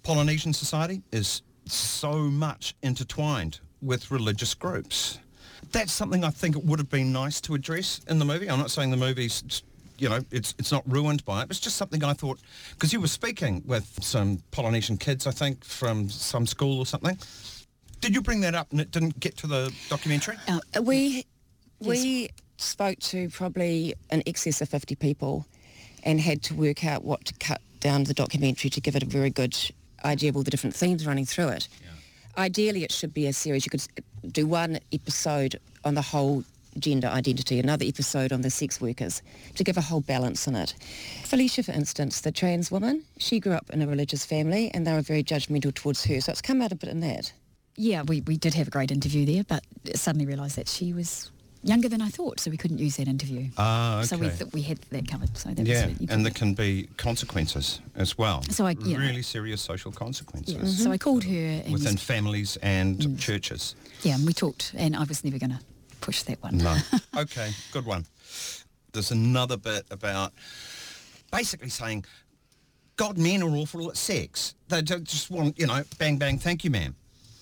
Polynesian 0.04 0.52
society 0.52 1.02
is 1.10 1.42
so 1.66 2.12
much 2.18 2.76
intertwined 2.82 3.58
with 3.82 4.10
religious 4.12 4.54
groups. 4.54 5.18
That's 5.72 5.92
something 5.92 6.24
I 6.24 6.30
think 6.30 6.56
it 6.56 6.64
would 6.64 6.78
have 6.78 6.88
been 6.90 7.12
nice 7.12 7.40
to 7.42 7.54
address 7.54 8.00
in 8.08 8.18
the 8.20 8.24
movie. 8.24 8.48
I'm 8.48 8.58
not 8.60 8.70
saying 8.70 8.90
the 8.92 8.96
movie's, 8.96 9.42
you 10.00 10.08
know, 10.08 10.20
it's 10.30 10.54
it's 10.58 10.72
not 10.72 10.82
ruined 10.90 11.24
by 11.24 11.42
it. 11.42 11.48
It's 11.50 11.60
just 11.60 11.76
something 11.76 12.02
I 12.02 12.14
thought 12.14 12.40
because 12.70 12.92
you 12.92 13.00
were 13.00 13.06
speaking 13.06 13.62
with 13.66 14.02
some 14.02 14.42
Polynesian 14.50 14.96
kids, 14.96 15.26
I 15.26 15.30
think, 15.30 15.64
from 15.64 16.08
some 16.08 16.46
school 16.46 16.78
or 16.78 16.86
something. 16.86 17.18
Did 18.00 18.14
you 18.14 18.22
bring 18.22 18.40
that 18.40 18.54
up 18.54 18.70
and 18.72 18.80
it 18.80 18.90
didn't 18.90 19.20
get 19.20 19.36
to 19.38 19.46
the 19.46 19.72
documentary? 19.90 20.36
Uh, 20.48 20.60
We 20.82 21.26
we 21.80 22.30
spoke 22.56 22.98
to 23.00 23.28
probably 23.30 23.94
in 24.10 24.22
excess 24.26 24.60
of 24.60 24.68
50 24.68 24.94
people 24.96 25.46
and 26.02 26.20
had 26.20 26.42
to 26.44 26.54
work 26.54 26.84
out 26.84 27.04
what 27.04 27.24
to 27.26 27.34
cut 27.34 27.60
down 27.80 28.04
the 28.04 28.14
documentary 28.14 28.70
to 28.70 28.80
give 28.80 28.96
it 28.96 29.02
a 29.02 29.06
very 29.06 29.30
good 29.30 29.56
idea 30.04 30.30
of 30.30 30.36
all 30.36 30.42
the 30.42 30.50
different 30.50 30.74
themes 30.76 31.06
running 31.06 31.26
through 31.26 31.48
it. 31.48 31.68
Ideally, 32.38 32.84
it 32.84 32.92
should 32.92 33.12
be 33.12 33.26
a 33.26 33.32
series. 33.32 33.66
You 33.66 33.70
could 33.70 33.86
do 34.32 34.46
one 34.46 34.78
episode 34.92 35.58
on 35.84 35.94
the 35.94 36.02
whole 36.02 36.44
gender 36.78 37.08
identity, 37.08 37.58
another 37.58 37.84
episode 37.84 38.32
on 38.32 38.42
the 38.42 38.50
sex 38.50 38.80
workers, 38.80 39.22
to 39.56 39.64
give 39.64 39.76
a 39.76 39.80
whole 39.80 40.00
balance 40.00 40.46
on 40.46 40.54
it. 40.54 40.74
Felicia, 41.24 41.62
for 41.62 41.72
instance, 41.72 42.20
the 42.20 42.32
trans 42.32 42.70
woman, 42.70 43.02
she 43.18 43.40
grew 43.40 43.52
up 43.52 43.70
in 43.70 43.82
a 43.82 43.86
religious 43.86 44.24
family 44.24 44.70
and 44.74 44.86
they 44.86 44.92
were 44.92 45.02
very 45.02 45.22
judgmental 45.24 45.74
towards 45.74 46.04
her, 46.04 46.20
so 46.20 46.32
it's 46.32 46.42
come 46.42 46.62
out 46.62 46.72
a 46.72 46.76
bit 46.76 46.88
in 46.90 47.00
that. 47.00 47.32
yeah, 47.76 48.02
we, 48.02 48.20
we 48.22 48.36
did 48.36 48.54
have 48.54 48.68
a 48.68 48.70
great 48.70 48.90
interview 48.90 49.24
there, 49.26 49.44
but 49.44 49.62
suddenly 49.96 50.26
realised 50.26 50.56
that 50.56 50.68
she 50.68 50.92
was 50.92 51.30
younger 51.62 51.88
than 51.90 52.00
I 52.02 52.08
thought, 52.08 52.40
so 52.40 52.50
we 52.50 52.56
couldn't 52.56 52.78
use 52.78 52.96
that 52.96 53.06
interview. 53.08 53.48
Ah, 53.58 53.98
okay. 53.98 54.06
So 54.06 54.16
we, 54.16 54.28
th- 54.30 54.52
we 54.54 54.62
had 54.62 54.78
that 54.90 55.06
covered. 55.08 55.36
So 55.36 55.50
that 55.50 55.66
Yeah, 55.66 55.86
was 55.88 56.08
and 56.10 56.24
there 56.24 56.32
can 56.32 56.54
be 56.54 56.88
consequences 56.96 57.80
as 57.96 58.16
well. 58.16 58.42
So 58.50 58.66
I- 58.66 58.76
yeah. 58.84 58.96
really 58.96 59.22
serious 59.22 59.60
social 59.60 59.92
consequences 59.92 60.54
Yeah. 60.54 60.64
So 60.84 60.90
I 60.92 60.96
called 60.98 61.24
her 61.24 61.46
and 61.64 61.72
within 61.72 61.96
families 61.98 62.56
and 62.62 62.96
Mm. 62.98 63.18
churches. 63.18 63.74
yeah, 64.02 64.14
and 64.14 64.26
we 64.26 64.32
talked, 64.32 64.72
and 64.76 64.96
I 64.96 65.04
was 65.04 65.22
never 65.24 65.38
going 65.38 65.50
to 65.50 65.60
push 66.00 66.22
that 66.24 66.42
one. 66.42 66.58
No. 66.58 66.76
okay, 67.16 67.50
good 67.72 67.84
one. 67.86 68.06
There's 68.92 69.10
another 69.10 69.56
bit 69.56 69.84
about 69.90 70.32
basically 71.30 71.68
saying 71.70 72.04
God 72.96 73.16
men 73.18 73.42
are 73.42 73.50
awful 73.56 73.88
at 73.90 73.96
sex. 73.96 74.54
They 74.68 74.82
just 74.82 75.30
want, 75.30 75.58
you 75.58 75.66
know, 75.66 75.82
bang 75.98 76.18
bang, 76.18 76.38
thank 76.38 76.64
you, 76.64 76.70
ma'am. 76.70 76.94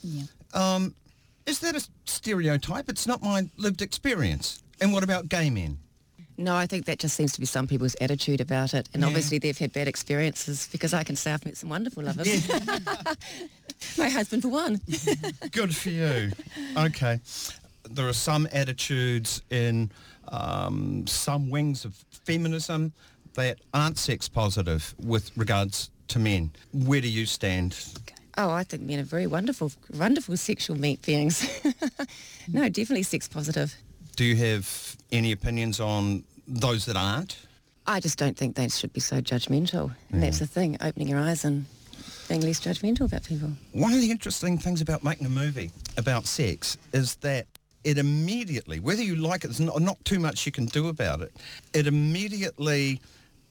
yeah. 0.02 0.24
Um, 0.54 0.94
is 1.46 1.60
that 1.60 1.74
a 1.76 1.88
stereotype? 2.04 2.88
It's 2.90 3.06
not 3.06 3.22
my 3.22 3.48
lived 3.56 3.80
experience. 3.82 4.62
And 4.80 4.92
what 4.92 5.02
about 5.02 5.28
gay 5.28 5.48
men? 5.50 5.78
No, 6.36 6.54
I 6.54 6.66
think 6.66 6.84
that 6.84 6.98
just 7.00 7.16
seems 7.16 7.32
to 7.32 7.40
be 7.40 7.46
some 7.46 7.66
people's 7.66 7.96
attitude 8.00 8.40
about 8.40 8.72
it. 8.74 8.88
And 8.94 9.00
Yeah. 9.02 9.08
obviously 9.08 9.38
they've 9.38 9.58
had 9.58 9.72
bad 9.72 9.88
experiences 9.88 10.68
because 10.70 10.94
I 10.94 11.02
can 11.02 11.16
say 11.16 11.32
I've 11.32 11.44
met 11.44 11.56
some 11.56 11.68
wonderful 11.70 12.04
lovers. 12.04 12.46
Yeah. 12.48 12.58
My 13.98 14.08
husband 14.08 14.42
for 14.42 14.48
one. 14.48 14.80
Good 15.50 15.74
for 15.74 15.90
you. 15.90 16.30
Okay. 16.76 17.18
There 17.90 18.08
are 18.08 18.12
some 18.12 18.48
attitudes 18.52 19.42
in 19.50 19.90
um, 20.28 21.06
some 21.06 21.50
wings 21.50 21.84
of 21.84 21.94
feminism 22.10 22.92
that 23.34 23.58
aren't 23.72 23.98
sex 23.98 24.28
positive 24.28 24.94
with 24.98 25.30
regards 25.36 25.90
to 26.08 26.18
men. 26.18 26.50
Where 26.72 27.00
do 27.00 27.08
you 27.08 27.26
stand? 27.26 27.76
Oh, 28.36 28.50
I 28.50 28.64
think 28.64 28.82
men 28.82 29.00
are 29.00 29.04
very 29.04 29.26
wonderful, 29.26 29.72
wonderful 29.94 30.36
sexual 30.36 30.78
meat 30.78 31.02
beings. 31.02 31.48
no, 32.52 32.68
definitely 32.68 33.02
sex 33.02 33.28
positive. 33.28 33.74
Do 34.16 34.24
you 34.24 34.36
have 34.36 34.96
any 35.12 35.32
opinions 35.32 35.80
on 35.80 36.24
those 36.46 36.84
that 36.86 36.96
aren't? 36.96 37.36
I 37.86 38.00
just 38.00 38.18
don't 38.18 38.36
think 38.36 38.54
they 38.54 38.68
should 38.68 38.92
be 38.92 39.00
so 39.00 39.20
judgmental. 39.20 39.94
And 40.12 40.22
that's 40.22 40.40
the 40.40 40.46
thing, 40.46 40.76
opening 40.80 41.08
your 41.08 41.18
eyes 41.18 41.44
and 41.44 41.64
being 42.28 42.42
less 42.42 42.60
judgmental 42.60 43.06
about 43.06 43.24
people. 43.24 43.50
One 43.72 43.92
of 43.92 44.00
the 44.00 44.10
interesting 44.10 44.58
things 44.58 44.80
about 44.80 45.02
making 45.02 45.26
a 45.26 45.30
movie 45.30 45.70
about 45.96 46.26
sex 46.26 46.76
is 46.92 47.16
that 47.16 47.46
it 47.84 47.98
immediately, 47.98 48.80
whether 48.80 49.02
you 49.02 49.16
like 49.16 49.44
it, 49.44 49.48
there's 49.48 49.60
not, 49.60 49.80
not 49.80 50.04
too 50.04 50.18
much 50.18 50.44
you 50.46 50.52
can 50.52 50.66
do 50.66 50.88
about 50.88 51.20
it. 51.22 51.32
It 51.72 51.86
immediately 51.86 53.00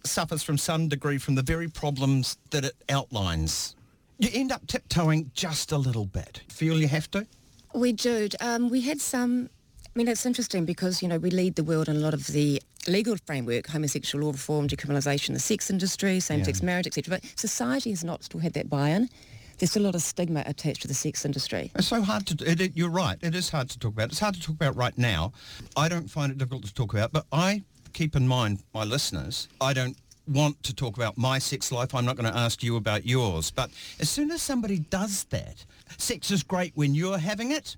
suffers 0.03 0.43
from 0.43 0.57
some 0.57 0.87
degree 0.87 1.17
from 1.17 1.35
the 1.35 1.41
very 1.41 1.67
problems 1.67 2.37
that 2.51 2.63
it 2.65 2.75
outlines. 2.89 3.75
You 4.19 4.29
end 4.33 4.51
up 4.51 4.65
tiptoeing 4.67 5.31
just 5.33 5.71
a 5.71 5.77
little 5.77 6.05
bit. 6.05 6.41
Feel 6.49 6.79
you 6.79 6.87
have 6.87 7.09
to? 7.11 7.25
We 7.73 7.93
do. 7.93 8.29
Um, 8.41 8.69
we 8.69 8.81
had 8.81 8.99
some. 9.01 9.49
I 9.85 9.89
mean, 9.97 10.07
it's 10.07 10.25
interesting 10.25 10.65
because 10.65 11.01
you 11.01 11.07
know 11.07 11.17
we 11.17 11.29
lead 11.31 11.55
the 11.55 11.63
world 11.63 11.89
in 11.89 11.95
a 11.95 11.99
lot 11.99 12.13
of 12.13 12.27
the 12.27 12.61
legal 12.87 13.17
framework, 13.25 13.67
homosexual 13.67 14.23
law 14.25 14.31
reform, 14.31 14.67
decriminalisation, 14.67 15.33
the 15.33 15.39
sex 15.39 15.69
industry, 15.69 16.19
same-sex 16.19 16.59
Yeah. 16.59 16.65
marriage, 16.65 16.87
etc. 16.87 17.19
But 17.19 17.39
society 17.39 17.89
has 17.89 18.03
not 18.03 18.23
still 18.23 18.39
had 18.39 18.53
that 18.53 18.69
buy-in. 18.69 19.09
There's 19.57 19.71
still 19.71 19.83
a 19.83 19.87
lot 19.87 19.95
of 19.95 20.01
stigma 20.01 20.43
attached 20.45 20.83
to 20.83 20.87
the 20.87 20.93
sex 20.93 21.25
industry. 21.25 21.71
It's 21.75 21.87
so 21.87 22.01
hard 22.01 22.27
to. 22.27 22.49
It, 22.49 22.61
it, 22.61 22.71
you're 22.75 22.89
right. 22.89 23.17
It 23.21 23.35
is 23.35 23.49
hard 23.49 23.69
to 23.69 23.79
talk 23.79 23.93
about. 23.93 24.09
It's 24.09 24.19
hard 24.19 24.35
to 24.35 24.41
talk 24.41 24.55
about 24.55 24.75
right 24.75 24.97
now. 24.97 25.33
I 25.75 25.89
don't 25.89 26.09
find 26.09 26.31
it 26.31 26.37
difficult 26.37 26.65
to 26.65 26.73
talk 26.73 26.93
about, 26.93 27.11
but 27.11 27.25
I 27.31 27.63
keep 27.93 28.15
in 28.15 28.27
mind 28.27 28.63
my 28.73 28.83
listeners. 28.83 29.47
I 29.59 29.73
don't 29.73 29.97
want 30.27 30.61
to 30.63 30.75
talk 30.75 30.97
about 30.97 31.17
my 31.17 31.39
sex 31.39 31.71
life. 31.71 31.95
I'm 31.95 32.05
not 32.05 32.17
going 32.17 32.31
to 32.31 32.37
ask 32.37 32.61
you 32.61 32.75
about 32.75 33.05
yours. 33.05 33.49
But 33.49 33.71
as 33.99 34.09
soon 34.09 34.29
as 34.31 34.41
somebody 34.41 34.79
does 34.79 35.23
that, 35.25 35.65
sex 35.97 36.31
is 36.31 36.43
great 36.43 36.73
when 36.75 36.93
you're 36.93 37.17
having 37.17 37.51
it. 37.51 37.77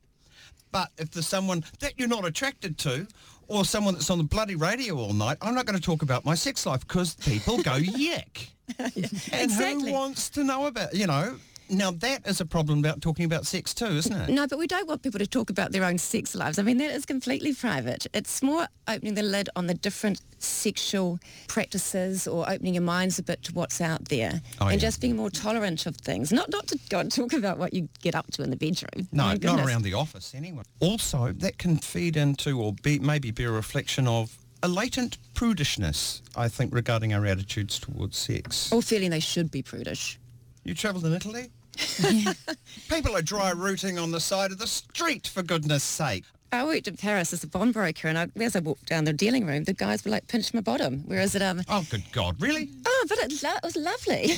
But 0.71 0.89
if 0.97 1.11
there's 1.11 1.27
someone 1.27 1.63
that 1.79 1.93
you're 1.97 2.07
not 2.07 2.25
attracted 2.25 2.77
to, 2.79 3.07
or 3.47 3.65
someone 3.65 3.95
that's 3.95 4.09
on 4.09 4.19
the 4.19 4.23
bloody 4.23 4.55
radio 4.55 4.95
all 4.97 5.13
night, 5.13 5.37
I'm 5.41 5.55
not 5.55 5.65
going 5.65 5.77
to 5.77 5.83
talk 5.83 6.01
about 6.01 6.23
my 6.23 6.35
sex 6.35 6.65
life 6.65 6.87
because 6.87 7.15
people 7.15 7.57
go 7.63 7.71
yuck. 7.79 8.47
and 8.77 8.95
exactly. 9.41 9.91
who 9.91 9.93
wants 9.93 10.29
to 10.31 10.43
know 10.43 10.67
about, 10.67 10.93
you 10.93 11.07
know? 11.07 11.35
Now 11.69 11.91
that 11.91 12.25
is 12.27 12.41
a 12.41 12.45
problem 12.45 12.79
about 12.79 13.01
talking 13.01 13.25
about 13.25 13.45
sex 13.45 13.73
too, 13.73 13.85
isn't 13.85 14.13
it? 14.15 14.29
No, 14.29 14.47
but 14.47 14.57
we 14.57 14.67
don't 14.67 14.87
want 14.87 15.03
people 15.03 15.19
to 15.19 15.27
talk 15.27 15.49
about 15.49 15.71
their 15.71 15.83
own 15.83 15.97
sex 15.97 16.33
lives. 16.35 16.57
I 16.59 16.63
mean, 16.63 16.77
that 16.77 16.91
is 16.91 17.05
completely 17.05 17.53
private. 17.53 18.07
It's 18.13 18.41
more 18.41 18.67
opening 18.87 19.13
the 19.13 19.21
lid 19.23 19.49
on 19.55 19.67
the 19.67 19.73
different 19.75 20.21
sexual 20.39 21.19
practices 21.47 22.27
or 22.27 22.49
opening 22.49 22.73
your 22.73 22.83
minds 22.83 23.19
a 23.19 23.23
bit 23.23 23.43
to 23.43 23.53
what's 23.53 23.81
out 23.81 24.05
there 24.05 24.41
Oh, 24.59 24.67
and 24.67 24.73
yeah. 24.81 24.87
just 24.87 25.01
being 25.01 25.15
more 25.15 25.29
tolerant 25.29 25.85
of 25.85 25.95
things. 25.97 26.31
Not 26.31 26.49
not 26.49 26.67
to 26.67 26.79
go 26.89 26.99
and 26.99 27.11
talk 27.11 27.33
about 27.33 27.57
what 27.57 27.73
you 27.73 27.89
get 28.01 28.15
up 28.15 28.31
to 28.31 28.43
in 28.43 28.49
the 28.49 28.55
bedroom. 28.57 29.07
No, 29.11 29.23
My 29.25 29.37
not 29.41 29.59
around 29.59 29.83
the 29.83 29.93
office 29.93 30.33
anyway. 30.35 30.63
Also, 30.79 31.31
that 31.33 31.57
can 31.57 31.77
feed 31.77 32.17
into 32.17 32.59
or 32.59 32.73
be 32.73 32.99
maybe 32.99 33.31
be 33.31 33.43
a 33.43 33.51
reflection 33.51 34.07
of 34.07 34.37
a 34.63 34.67
latent 34.67 35.17
prudishness, 35.35 36.21
I 36.35 36.47
think, 36.49 36.73
regarding 36.73 37.13
our 37.13 37.25
attitudes 37.25 37.79
towards 37.79 38.17
sex. 38.17 38.71
Or 38.71 38.81
feeling 38.81 39.09
they 39.09 39.19
should 39.21 39.51
be 39.51 39.61
prudish. 39.61 40.19
You 40.65 40.73
travelled 40.73 41.05
in 41.05 41.13
Italy? 41.13 41.49
People 42.89 43.15
are 43.15 43.21
dry 43.21 43.51
rooting 43.51 43.97
on 43.99 44.11
the 44.11 44.19
side 44.19 44.51
of 44.51 44.57
the 44.57 44.67
street, 44.67 45.27
for 45.27 45.41
goodness 45.43 45.83
sake. 45.83 46.25
I 46.51 46.63
worked 46.65 46.87
in 46.87 46.97
Paris 46.97 47.31
as 47.31 47.43
a 47.43 47.47
bond 47.47 47.73
broker, 47.73 48.07
and 48.07 48.17
I, 48.17 48.27
as 48.41 48.55
I 48.55 48.59
walked 48.59 48.87
down 48.87 49.03
the 49.03 49.13
dealing 49.13 49.45
room, 49.45 49.65
the 49.65 49.73
guys 49.73 50.03
were 50.03 50.09
like 50.11 50.27
pinch 50.27 50.51
my 50.53 50.61
bottom. 50.61 51.03
Whereas 51.05 51.35
at 51.35 51.43
um, 51.43 51.61
Oh, 51.69 51.85
good 51.91 52.03
God, 52.11 52.41
really? 52.41 52.69
oh, 52.87 53.05
but 53.07 53.19
it, 53.19 53.43
lo- 53.43 53.51
it 53.51 53.63
was 53.63 53.75
lovely. 53.75 54.31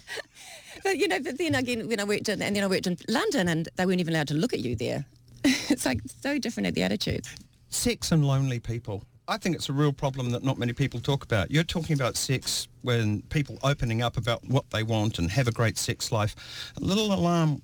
but 0.84 0.98
you 0.98 1.08
know, 1.10 1.20
but 1.20 1.38
then 1.38 1.56
again, 1.56 1.88
when 1.90 2.00
I 2.00 2.06
worked 2.06 2.30
in, 2.30 2.42
and 2.42 2.56
then 2.56 2.64
I 2.64 2.68
worked 2.68 2.88
in 2.88 2.98
London, 3.10 3.50
and 3.50 3.68
they 3.76 3.86
weren't 3.86 4.00
even 4.00 4.14
allowed 4.14 4.30
to 4.30 4.34
look 4.34 4.54
at 4.54 4.60
you 4.60 4.76
there. 4.78 5.06
it's 5.44 5.86
like 5.86 6.00
so 6.22 6.40
different 6.40 6.68
at 6.68 6.74
the 6.76 6.84
attitude. 6.84 7.26
Sex 7.70 8.12
and 8.14 8.26
lonely 8.26 8.60
people. 8.60 9.04
I 9.28 9.38
think 9.38 9.56
it's 9.56 9.70
a 9.70 9.74
real 9.74 9.92
problem 9.92 10.30
that 10.32 10.44
not 10.44 10.60
many 10.60 10.74
people 10.74 11.00
talk 11.00 11.24
about. 11.24 11.50
You're 11.50 11.64
talking 11.64 11.96
about 11.96 12.16
sex 12.16 12.68
when 12.84 13.24
people 13.24 13.58
opening 13.64 14.04
up 14.04 14.18
about 14.18 14.44
what 14.48 14.70
they 14.70 14.84
want 14.84 15.18
and 15.18 15.32
have 15.32 15.48
a 15.48 15.52
great 15.52 15.78
sex 15.80 16.12
life. 16.12 16.36
A 16.78 16.80
little 16.80 17.12
alarm 17.12 17.64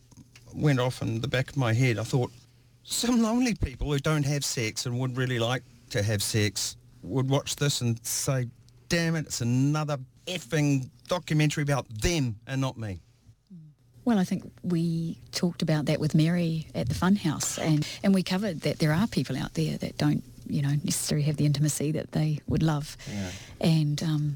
went 0.55 0.79
off 0.79 1.03
in 1.03 1.21
the 1.21 1.27
back 1.27 1.51
of 1.51 1.57
my 1.57 1.73
head. 1.73 1.99
I 1.99 2.03
thought, 2.03 2.31
some 2.83 3.21
lonely 3.21 3.53
people 3.53 3.91
who 3.91 3.99
don't 3.99 4.25
have 4.25 4.43
sex 4.43 4.87
and 4.87 4.99
would 4.99 5.15
really 5.15 5.37
like 5.37 5.61
to 5.91 6.01
have 6.01 6.23
sex 6.23 6.77
would 7.03 7.29
watch 7.29 7.55
this 7.57 7.81
and 7.81 8.03
say, 8.03 8.47
damn 8.89 9.15
it, 9.15 9.27
it's 9.27 9.41
another 9.41 9.99
effing 10.25 10.89
documentary 11.07 11.61
about 11.61 11.87
them 11.89 12.37
and 12.47 12.59
not 12.59 12.77
me. 12.77 12.99
Well, 14.05 14.17
I 14.17 14.23
think 14.23 14.51
we 14.63 15.17
talked 15.31 15.61
about 15.61 15.85
that 15.85 15.99
with 15.99 16.15
Mary 16.15 16.67
at 16.73 16.89
the 16.89 16.95
Funhouse, 16.95 17.59
and, 17.59 17.87
and 18.03 18.13
we 18.13 18.23
covered 18.23 18.61
that 18.61 18.79
there 18.79 18.91
are 18.93 19.07
people 19.07 19.37
out 19.37 19.53
there 19.53 19.77
that 19.77 19.97
don't, 19.97 20.23
you 20.47 20.61
know, 20.61 20.75
necessarily 20.83 21.23
have 21.25 21.37
the 21.37 21.45
intimacy 21.45 21.91
that 21.91 22.11
they 22.13 22.39
would 22.47 22.63
love. 22.63 22.97
Yeah. 23.13 23.29
And 23.61 24.01
um, 24.03 24.35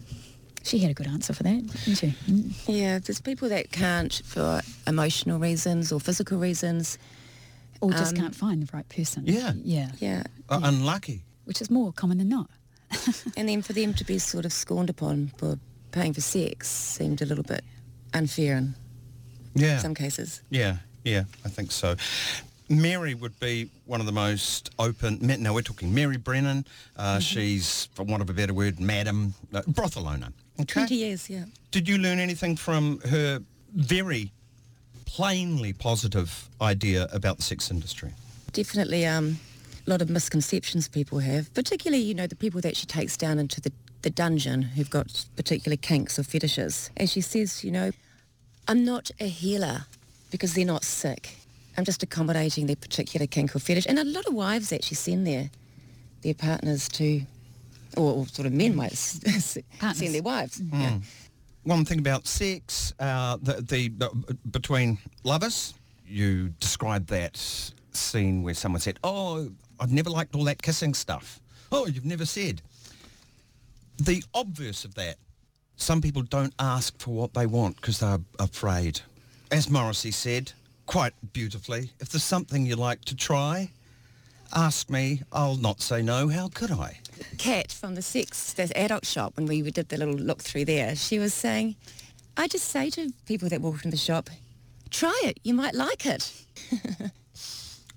she 0.63 0.77
had 0.79 0.91
a 0.91 0.93
good 0.93 1.07
answer 1.07 1.33
for 1.33 1.43
that, 1.43 1.65
didn't 1.65 1.95
she? 1.97 2.07
Mm. 2.29 2.53
Yeah, 2.67 2.99
there's 2.99 3.19
people 3.21 3.49
that 3.49 3.71
can't 3.71 4.21
for 4.23 4.61
emotional 4.85 5.39
reasons 5.39 5.91
or 5.91 5.99
physical 5.99 6.37
reasons. 6.37 6.97
Or 7.81 7.91
just 7.91 8.13
Um, 8.15 8.21
can't 8.21 8.35
find 8.35 8.61
the 8.61 8.69
right 8.71 8.87
person. 8.87 9.23
Yeah. 9.25 9.53
Yeah. 9.63 9.91
Yeah. 9.99 10.23
Uh, 10.47 10.61
unlucky. 10.63 11.23
Which 11.45 11.59
is 11.61 11.69
more 11.69 11.91
common 11.91 12.17
than 12.19 12.29
not. 12.29 12.49
And 13.35 13.49
then 13.49 13.61
for 13.63 13.73
them 13.73 13.93
to 13.95 14.03
be 14.05 14.17
sort 14.19 14.45
of 14.45 14.53
scorned 14.53 14.89
upon 14.89 15.31
for 15.37 15.59
paying 15.91 16.13
for 16.13 16.21
sex 16.21 16.69
seemed 16.69 17.21
a 17.21 17.25
little 17.25 17.43
bit 17.43 17.63
unfair 18.13 18.57
in 18.57 18.75
Yeah. 19.55 19.79
some 19.79 19.95
cases. 19.95 20.41
Yeah, 20.49 20.77
yeah, 21.03 21.23
I 21.43 21.49
think 21.49 21.71
so. 21.71 21.95
Mary 22.67 23.13
would 23.13 23.39
be 23.39 23.69
one 23.85 23.99
of 23.99 24.05
the 24.05 24.11
most 24.11 24.71
open. 24.79 25.19
Now 25.21 25.53
we're 25.53 25.61
talking 25.61 25.93
Mary 25.93 26.17
Brennan. 26.17 26.65
Uh, 26.97 27.19
She's, 27.19 27.89
for 27.93 28.03
want 28.03 28.21
of 28.23 28.29
a 28.29 28.33
better 28.33 28.53
word, 28.53 28.79
madam 28.79 29.35
uh, 29.53 29.61
brothel 29.67 30.07
owner. 30.07 30.29
Okay. 30.59 30.81
20 30.81 30.95
years, 30.95 31.29
yeah. 31.29 31.45
Did 31.71 31.87
you 31.87 31.97
learn 31.97 32.19
anything 32.19 32.55
from 32.55 32.99
her 33.01 33.39
very 33.75 34.31
plainly 35.05 35.73
positive 35.73 36.49
idea 36.61 37.07
about 37.11 37.37
the 37.37 37.43
sex 37.43 37.71
industry. 37.71 38.11
Definitely 38.51 39.05
um, 39.05 39.37
a 39.85 39.89
lot 39.89 40.01
of 40.01 40.09
misconceptions 40.09 40.87
people 40.87 41.19
have, 41.19 41.53
particularly, 41.53 42.03
you 42.03 42.13
know, 42.13 42.27
the 42.27 42.35
people 42.35 42.61
that 42.61 42.75
she 42.75 42.85
takes 42.85 43.15
down 43.15 43.39
into 43.39 43.61
the, 43.61 43.71
the 44.01 44.09
dungeon 44.09 44.61
who've 44.61 44.89
got 44.89 45.25
particular 45.35 45.77
kinks 45.77 46.17
or 46.17 46.23
fetishes. 46.23 46.89
As 46.97 47.11
she 47.11 47.21
says, 47.21 47.63
you 47.63 47.71
know, 47.71 47.91
I'm 48.67 48.83
not 48.85 49.11
a 49.19 49.27
healer 49.27 49.85
because 50.31 50.53
they're 50.53 50.65
not 50.65 50.83
sick. 50.83 51.37
I'm 51.77 51.85
just 51.85 52.03
accommodating 52.03 52.67
their 52.67 52.75
particular 52.75 53.27
kink 53.27 53.55
or 53.55 53.59
fetish. 53.59 53.85
And 53.87 53.99
a 53.99 54.03
lot 54.03 54.25
of 54.25 54.33
wives 54.33 54.71
actually 54.71 54.95
send 54.95 55.27
their, 55.27 55.49
their 56.21 56.33
partners 56.33 56.87
to, 56.89 57.21
or, 57.97 58.13
or 58.13 58.27
sort 58.27 58.45
of 58.45 58.53
men 58.53 58.75
might 58.75 58.93
s- 58.93 59.19
s- 59.25 59.57
Partners. 59.79 59.99
send 59.99 60.15
their 60.15 60.23
wives. 60.23 60.61
Yeah. 60.73 60.99
One 61.63 61.83
thing 61.85 61.99
about 61.99 62.27
sex, 62.27 62.93
uh, 62.99 63.37
the, 63.41 63.53
the 63.61 63.91
uh, 64.05 64.33
between 64.51 64.99
lovers, 65.23 65.73
you 66.07 66.49
described 66.59 67.07
that 67.09 67.37
scene 67.91 68.43
where 68.43 68.53
someone 68.53 68.81
said, 68.81 68.99
"Oh, 69.03 69.49
I've 69.79 69.91
never 69.91 70.11
liked 70.11 70.35
all 70.35 70.43
that 70.43 70.61
kissing 70.61 70.93
stuff." 70.93 71.39
Oh, 71.71 71.87
you've 71.87 72.05
never 72.05 72.25
said. 72.25 72.61
The 73.97 74.23
obverse 74.35 74.85
of 74.85 74.93
that, 74.95 75.15
some 75.77 76.01
people 76.01 76.21
don't 76.21 76.53
ask 76.59 76.97
for 76.99 77.11
what 77.11 77.33
they 77.33 77.45
want 77.45 77.75
because 77.77 77.99
they're 77.99 78.19
afraid. 78.39 79.01
As 79.51 79.69
Morrissey 79.69 80.11
said, 80.11 80.53
quite 80.85 81.13
beautifully, 81.33 81.91
if 81.99 82.09
there's 82.09 82.23
something 82.23 82.65
you 82.65 82.75
like 82.75 83.03
to 83.05 83.15
try, 83.15 83.71
ask 84.53 84.89
me. 84.89 85.21
I'll 85.31 85.57
not 85.57 85.81
say 85.81 86.01
no. 86.01 86.29
How 86.29 86.49
could 86.49 86.71
I? 86.71 86.99
Kat 87.37 87.71
from 87.71 87.95
the 87.95 88.01
sex, 88.01 88.53
the 88.53 88.71
adult 88.77 89.05
shop, 89.05 89.37
when 89.37 89.45
we 89.45 89.61
did 89.61 89.89
the 89.89 89.97
little 89.97 90.15
look 90.15 90.41
through 90.41 90.65
there, 90.65 90.95
she 90.95 91.19
was 91.19 91.33
saying, 91.33 91.75
I 92.37 92.47
just 92.47 92.67
say 92.69 92.89
to 92.91 93.11
people 93.25 93.49
that 93.49 93.61
walk 93.61 93.85
in 93.85 93.91
the 93.91 93.97
shop, 93.97 94.29
try 94.89 95.19
it, 95.23 95.39
you 95.43 95.53
might 95.53 95.75
like 95.75 96.05
it. 96.05 96.31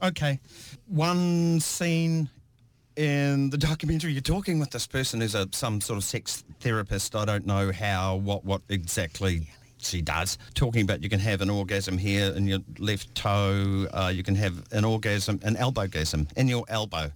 Okay. 0.02 0.38
One 0.86 1.60
scene 1.60 2.30
in 2.98 3.48
the 3.50 3.56
documentary, 3.56 4.10
you're 4.12 4.20
talking 4.20 4.58
with 4.58 4.70
this 4.70 4.86
person 4.86 5.20
who's 5.20 5.36
a 5.36 5.48
some 5.52 5.80
sort 5.80 5.96
of 5.98 6.04
sex 6.04 6.44
therapist. 6.58 7.14
I 7.14 7.24
don't 7.24 7.46
know 7.46 7.70
how, 7.70 8.16
what, 8.16 8.44
what 8.44 8.60
exactly 8.68 9.48
she 9.78 10.02
does. 10.02 10.36
Talking 10.54 10.82
about 10.82 11.00
you 11.00 11.08
can 11.08 11.20
have 11.20 11.40
an 11.40 11.48
orgasm 11.48 11.96
here 11.96 12.32
in 12.32 12.48
your 12.48 12.58
left 12.78 13.14
toe. 13.14 13.86
Uh, 13.92 14.10
you 14.12 14.24
can 14.24 14.34
have 14.34 14.64
an 14.72 14.84
orgasm, 14.84 15.38
an 15.44 15.54
elbowgasm 15.54 16.26
in 16.36 16.48
your 16.48 16.64
elbow. 16.68 17.12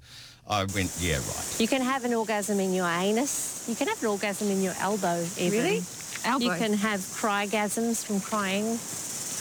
I 0.49 0.61
went, 0.67 0.97
yeah, 1.01 1.17
right. 1.17 1.57
You 1.59 1.67
can 1.67 1.83
have 1.83 2.05
an 2.05 2.15
orgasm 2.15 2.61
in 2.61 2.73
your 2.73 2.87
anus. 2.87 3.67
You 3.69 3.75
can 3.75 3.89
have 3.89 4.01
an 4.03 4.09
orgasm 4.09 4.51
in 4.51 4.63
your 4.63 4.75
elbow, 4.79 5.25
even. 5.37 5.59
Really? 5.65 5.83
Elbow. 6.25 6.45
You 6.45 6.53
can 6.53 6.75
have 6.75 7.01
crygasms 7.01 8.05
from 8.05 8.21
crying. 8.21 8.79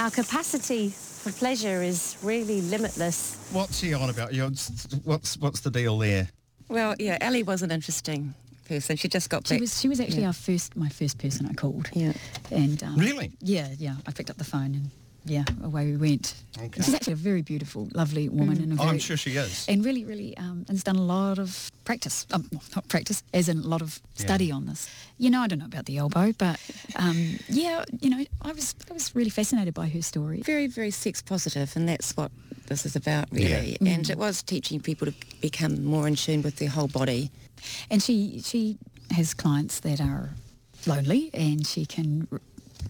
Our 0.04 0.10
capacity 0.10 0.96
for 1.24 1.32
pleasure 1.32 1.82
is 1.84 2.18
really 2.24 2.62
limitless. 2.62 3.38
What's 3.52 3.80
he 3.82 3.94
on 3.94 4.10
about? 4.10 4.34
You 4.34 4.42
know, 4.44 4.52
What's 5.04 5.38
what's 5.38 5.60
the 5.62 5.72
deal 5.72 5.98
there? 5.98 6.28
Well, 6.68 6.96
yeah, 7.00 7.18
Ellie 7.22 7.44
was 7.44 7.62
an 7.64 7.72
interesting 7.72 8.34
person. 8.68 8.96
She 8.96 9.08
just 9.08 9.30
got 9.30 9.46
She 9.48 9.56
back. 9.56 9.62
was 9.62 9.80
she 9.80 9.90
was 9.90 10.00
actually 10.00 10.22
Yeah. 10.22 10.28
our 10.28 10.34
first 10.34 10.76
my 10.76 10.90
first 10.90 11.18
person 11.18 11.46
I 11.48 11.54
called. 11.54 11.90
Yeah. 11.94 12.14
And 12.52 12.82
um, 12.84 12.96
Really? 12.96 13.32
Yeah, 13.42 13.68
yeah. 13.78 13.96
I 14.08 14.12
picked 14.12 14.30
up 14.30 14.38
the 14.38 14.44
phone 14.46 14.74
and 14.76 14.90
yeah, 15.26 15.44
away 15.64 15.86
we 15.92 15.98
went. 15.98 16.34
Okay. 16.58 16.82
She's 16.82 16.94
actually 16.94 17.14
a 17.14 17.18
very 17.18 17.42
beautiful, 17.42 17.88
lovely 17.94 18.28
woman 18.30 18.58
and 18.62 18.80
a 18.80 18.82
Oh, 18.82 18.88
I'm 18.88 19.00
sure 19.00 19.18
she 19.18 19.32
is. 19.32 19.66
and 19.68 19.86
really, 19.86 20.04
really, 20.04 20.36
um, 20.38 20.66
and 20.68 20.70
has 20.70 20.84
done 20.84 20.96
a 20.96 21.02
lot 21.04 21.38
of 21.40 21.72
practice. 21.86 22.26
Um, 22.32 22.48
well, 22.52 22.64
not 22.76 22.88
practice, 22.88 23.24
as 23.34 23.48
in 23.48 23.60
a 23.60 23.68
lot 23.68 23.82
of 23.82 24.00
study 24.16 24.52
on 24.52 24.66
this. 24.66 24.90
You 25.18 25.30
know, 25.30 25.42
I 25.42 25.48
don't 25.48 25.60
know 25.60 25.66
about 25.66 25.86
the 25.86 25.98
elbow, 25.98 26.34
but 26.38 26.60
um, 26.96 27.38
yeah, 27.50 27.84
you 28.02 28.10
know, 28.10 28.26
I 28.42 28.52
was 28.52 28.74
I 28.90 28.94
was 28.94 29.16
really 29.16 29.30
fascinated 29.30 29.74
by 29.74 29.88
her 29.90 30.02
story. 30.02 30.42
very, 30.42 30.68
very 30.68 30.92
sex 30.92 31.22
positive, 31.22 31.76
and 31.76 31.88
that's 31.88 32.18
what 32.18 32.32
this 32.68 32.86
is 32.86 32.96
about, 32.96 33.28
really. 33.32 33.78
And 33.86 34.10
it 34.10 34.18
was 34.18 34.42
teaching 34.42 34.80
people 34.80 35.06
to 35.08 35.14
become 35.42 35.84
more 35.84 36.08
in 36.08 36.16
tune 36.16 36.42
with 36.42 36.56
their 36.56 36.70
whole 36.70 36.88
body. 36.88 37.30
And 37.92 38.02
she 38.02 38.42
she 38.44 38.78
has 39.12 39.34
clients 39.36 39.82
that 39.82 40.02
are 40.02 40.32
lonely, 40.88 41.30
and 41.34 41.68
she 41.68 41.86
can 41.86 42.28
r- 42.32 42.42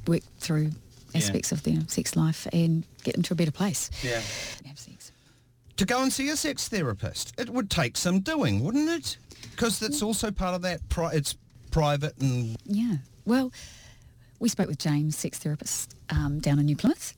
work 0.07 0.21
through 0.39 0.71
aspects 1.15 1.51
of 1.51 1.63
their 1.63 1.77
sex 1.87 2.15
life 2.15 2.47
and 2.53 2.85
get 3.03 3.13
them 3.15 3.23
to 3.23 3.33
a 3.33 3.35
better 3.35 3.51
place. 3.51 3.89
Yeah. 4.03 4.21
Have 4.65 4.79
sex. 4.79 5.11
To 5.77 5.85
go 5.85 6.01
and 6.03 6.11
see 6.11 6.29
a 6.29 6.35
sex 6.37 6.67
therapist, 6.67 7.33
it 7.39 7.49
would 7.49 7.69
take 7.69 7.97
some 7.97 8.19
doing, 8.19 8.63
wouldn't 8.63 8.89
it? 8.89 9.17
Because 9.51 9.79
that's 9.79 10.01
also 10.01 10.31
part 10.31 10.55
of 10.55 10.61
that. 10.61 10.87
Pri- 10.89 11.13
it's 11.13 11.35
private 11.71 12.17
and 12.19 12.55
Yeah. 12.65 12.97
Well, 13.25 13.51
we 14.39 14.49
spoke 14.49 14.67
with 14.67 14.79
James, 14.79 15.15
sex 15.17 15.37
therapist 15.39 15.95
um, 16.09 16.39
down 16.39 16.59
in 16.59 16.65
New 16.65 16.75
Plymouth, 16.75 17.13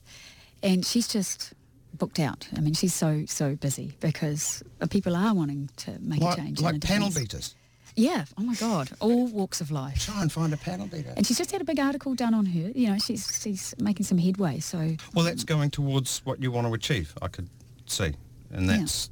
and 0.62 0.84
she's 0.84 1.08
just 1.08 1.52
booked 1.94 2.18
out. 2.18 2.48
I 2.56 2.60
mean, 2.60 2.74
she's 2.74 2.92
so 2.94 3.24
so 3.26 3.54
busy 3.56 3.94
because 4.00 4.62
uh, 4.80 4.86
people 4.86 5.16
are 5.16 5.34
wanting 5.34 5.70
to 5.78 5.98
make 6.00 6.22
a 6.22 6.34
change. 6.36 6.58
in 6.58 6.64
like 6.64 6.80
panel 6.80 7.08
difference. 7.08 7.32
beaters. 7.32 7.54
Yeah. 7.96 8.24
Oh 8.36 8.42
my 8.42 8.54
God. 8.54 8.90
All 9.00 9.26
walks 9.28 9.60
of 9.60 9.70
life. 9.70 10.04
Try 10.04 10.20
and 10.22 10.32
find 10.32 10.52
a 10.52 10.56
panel 10.56 10.86
beater. 10.88 11.12
And 11.16 11.26
she's 11.26 11.38
just 11.38 11.52
had 11.52 11.60
a 11.60 11.64
big 11.64 11.78
article 11.78 12.14
done 12.14 12.34
on 12.34 12.46
her. 12.46 12.70
You 12.74 12.88
know, 12.88 12.98
she's 12.98 13.40
she's 13.42 13.74
making 13.78 14.04
some 14.06 14.18
headway. 14.18 14.58
So, 14.60 14.96
Well, 15.14 15.24
that's 15.24 15.44
going 15.44 15.70
towards 15.70 16.18
what 16.24 16.42
you 16.42 16.50
want 16.50 16.66
to 16.66 16.74
achieve. 16.74 17.14
I 17.22 17.28
could 17.28 17.48
see, 17.86 18.12
and 18.52 18.66
Yeah. 18.66 18.78
that's 18.78 19.10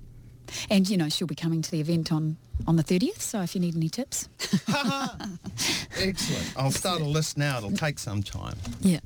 and 0.68 0.88
you 0.90 0.96
know, 0.96 1.08
she'll 1.08 1.28
be 1.28 1.34
coming 1.36 1.62
to 1.62 1.70
the 1.70 1.80
event 1.80 2.10
on 2.12 2.36
on 2.66 2.76
the 2.76 2.82
thirtieth. 2.82 3.22
So 3.22 3.40
if 3.42 3.54
you 3.54 3.60
need 3.60 3.76
any 3.76 3.88
tips, 3.88 4.28
excellent. 5.98 6.52
I'll 6.56 6.70
start 6.70 7.00
a 7.00 7.04
list 7.04 7.38
now. 7.38 7.58
It'll 7.58 7.72
take 7.72 7.98
some 7.98 8.22
time. 8.22 8.56
yeah. 8.80 9.00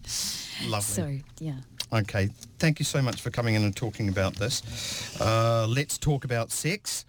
Lovely. 0.66 0.80
So 0.82 1.18
yeah. 1.38 1.56
Okay, 1.92 2.30
thank 2.58 2.78
you 2.80 2.84
so 2.84 3.00
much 3.00 3.20
for 3.20 3.30
coming 3.30 3.54
in 3.54 3.62
and 3.62 3.74
talking 3.76 4.08
about 4.08 4.34
this. 4.36 5.20
Uh, 5.20 5.66
Let's 5.68 5.98
Talk 5.98 6.24
About 6.24 6.50
Sex 6.50 7.04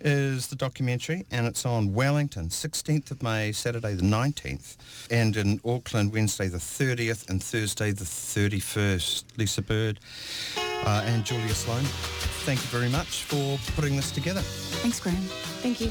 is 0.00 0.48
the 0.48 0.56
documentary 0.56 1.26
and 1.30 1.46
it's 1.46 1.66
on 1.66 1.92
Wellington, 1.92 2.48
16th 2.48 3.10
of 3.10 3.22
May, 3.22 3.52
Saturday 3.52 3.94
the 3.94 4.02
19th, 4.02 4.76
and 5.10 5.36
in 5.36 5.60
Auckland, 5.64 6.12
Wednesday 6.12 6.48
the 6.48 6.58
30th 6.58 7.28
and 7.28 7.42
Thursday 7.42 7.92
the 7.92 8.04
31st. 8.04 9.24
Lisa 9.36 9.62
Bird 9.62 10.00
uh, 10.56 11.02
and 11.06 11.24
Julia 11.24 11.54
Sloan, 11.54 11.84
thank 12.44 12.60
you 12.60 12.68
very 12.68 12.88
much 12.88 13.24
for 13.24 13.58
putting 13.74 13.96
this 13.96 14.10
together. 14.10 14.40
Thanks, 14.40 15.00
Graham. 15.00 15.16
Thank 15.62 15.80
you. 15.80 15.90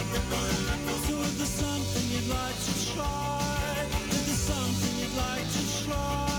So 0.00 0.06
if 0.06 1.36
there's 1.36 1.48
something 1.50 2.04
you'd 2.08 2.28
like 2.30 2.56
to 2.56 2.94
try, 2.94 3.84
if 3.84 4.26
there's 4.26 4.38
something 4.38 4.98
you'd 4.98 5.14
like 5.14 5.44
to 5.44 5.84
try, 5.84 6.29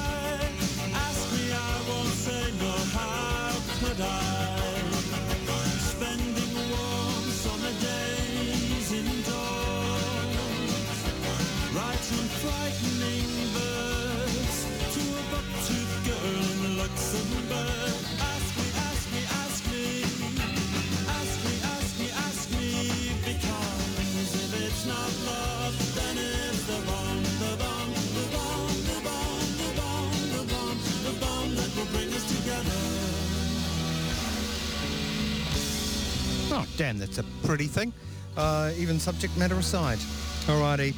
That's 36.97 37.17
a 37.17 37.23
pretty 37.43 37.67
thing. 37.67 37.93
Uh, 38.37 38.71
even 38.77 38.99
subject 38.99 39.35
matter 39.37 39.55
aside. 39.55 39.97
Alrighty. 40.47 40.95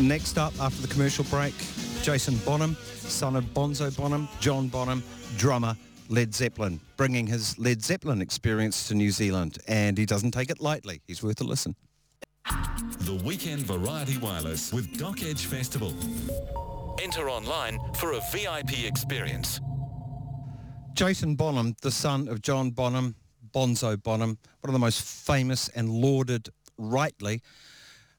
Next 0.00 0.38
up, 0.38 0.52
after 0.60 0.82
the 0.82 0.88
commercial 0.88 1.24
break, 1.24 1.54
Jason 2.02 2.36
Bonham, 2.38 2.76
son 2.96 3.36
of 3.36 3.44
Bonzo 3.54 3.94
Bonham, 3.96 4.28
John 4.40 4.68
Bonham, 4.68 5.02
drummer, 5.36 5.76
Led 6.08 6.34
Zeppelin, 6.34 6.80
bringing 6.96 7.26
his 7.26 7.58
Led 7.58 7.82
Zeppelin 7.82 8.20
experience 8.20 8.88
to 8.88 8.94
New 8.94 9.10
Zealand. 9.10 9.58
And 9.68 9.96
he 9.96 10.06
doesn't 10.06 10.32
take 10.32 10.50
it 10.50 10.60
lightly. 10.60 11.00
He's 11.06 11.22
worth 11.22 11.40
a 11.40 11.44
listen. 11.44 11.74
The 13.00 13.20
Weekend 13.24 13.62
Variety 13.62 14.18
Wireless 14.18 14.72
with 14.72 14.98
Doc 14.98 15.22
Edge 15.22 15.46
Festival. 15.46 15.94
Enter 17.00 17.28
online 17.30 17.78
for 17.94 18.12
a 18.12 18.20
VIP 18.32 18.84
experience. 18.84 19.60
Jason 20.94 21.34
Bonham, 21.34 21.74
the 21.82 21.90
son 21.90 22.28
of 22.28 22.42
John 22.42 22.70
Bonham, 22.70 23.14
Bonzo 23.52 24.00
Bonham, 24.02 24.38
one 24.60 24.68
of 24.68 24.72
the 24.72 24.78
most 24.78 25.02
famous 25.02 25.68
and 25.68 25.88
lauded, 25.88 26.48
rightly, 26.78 27.42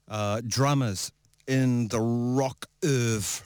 uh, 0.08 0.40
drummers 0.46 1.12
in 1.46 1.88
the 1.88 2.00
rock 2.00 2.66
oeuvre, 2.84 3.44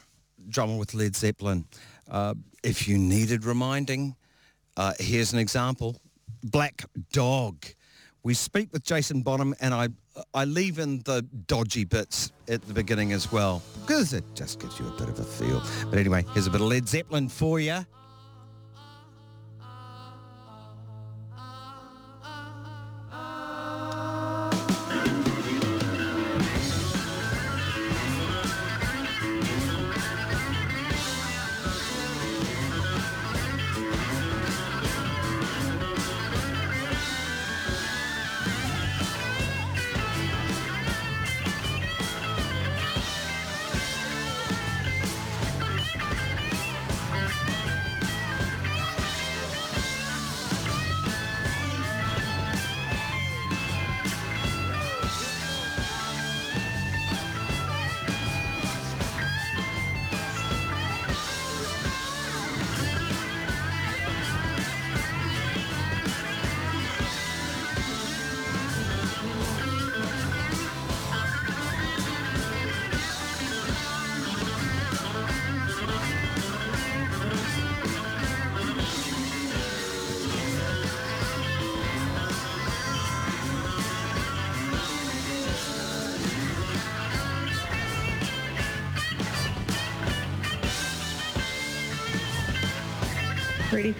drummer 0.49 0.77
with 0.77 0.95
Led 0.95 1.17
Zeppelin. 1.17 1.65
Uh, 2.11 2.35
if 2.63 2.89
you 2.89 2.99
needed 2.99 3.45
reminding, 3.45 4.17
uh, 4.77 4.93
here's 4.99 5.33
an 5.33 5.39
example. 5.39 5.97
Black 6.43 6.85
Dog. 7.13 7.67
We 8.23 8.35
speak 8.35 8.73
with 8.73 8.85
Jason 8.85 9.23
Bonham 9.23 9.55
and 9.61 9.73
I, 9.73 9.89
I 10.35 10.45
leave 10.45 10.79
in 10.79 11.01
the 11.05 11.23
dodgy 11.47 11.85
bits 11.85 12.33
at 12.49 12.63
the 12.63 12.75
beginning 12.75 13.13
as 13.13 13.31
well 13.33 13.63
because 13.81 14.13
it 14.13 14.25
just 14.35 14.61
gives 14.61 14.79
you 14.79 14.87
a 14.87 14.91
bit 14.99 15.09
of 15.09 15.19
a 15.19 15.25
feel. 15.25 15.63
But 15.89 15.99
anyway, 15.99 16.25
here's 16.35 16.47
a 16.47 16.51
bit 16.51 16.61
of 16.61 16.67
Led 16.67 16.89
Zeppelin 16.89 17.29
for 17.29 17.61
you. 17.61 17.85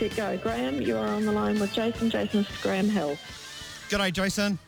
Ready, 0.09 0.21
set, 0.21 0.43
go. 0.43 0.51
Graham, 0.51 0.81
you 0.81 0.97
are 0.97 1.07
on 1.07 1.27
the 1.27 1.33
line 1.33 1.59
with 1.59 1.73
Jason. 1.73 2.09
Jason's 2.09 2.47
Graham 2.63 2.89
Hill. 2.89 3.17
G'day, 3.89 4.13
Jason. 4.13 4.59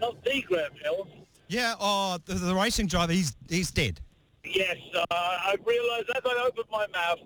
Not 0.00 0.22
the 0.24 0.42
Graham 0.42 0.72
Hill. 0.82 1.06
Yeah, 1.48 1.74
oh, 1.80 2.18
the, 2.24 2.34
the 2.34 2.54
racing 2.54 2.86
driver, 2.86 3.12
he's 3.12 3.36
he's 3.48 3.70
dead. 3.70 4.00
Yes, 4.44 4.76
uh, 4.94 5.04
I 5.10 5.56
realised 5.64 6.10
as 6.16 6.22
I 6.24 6.44
opened 6.46 6.66
my 6.72 6.86
mouth, 6.88 7.18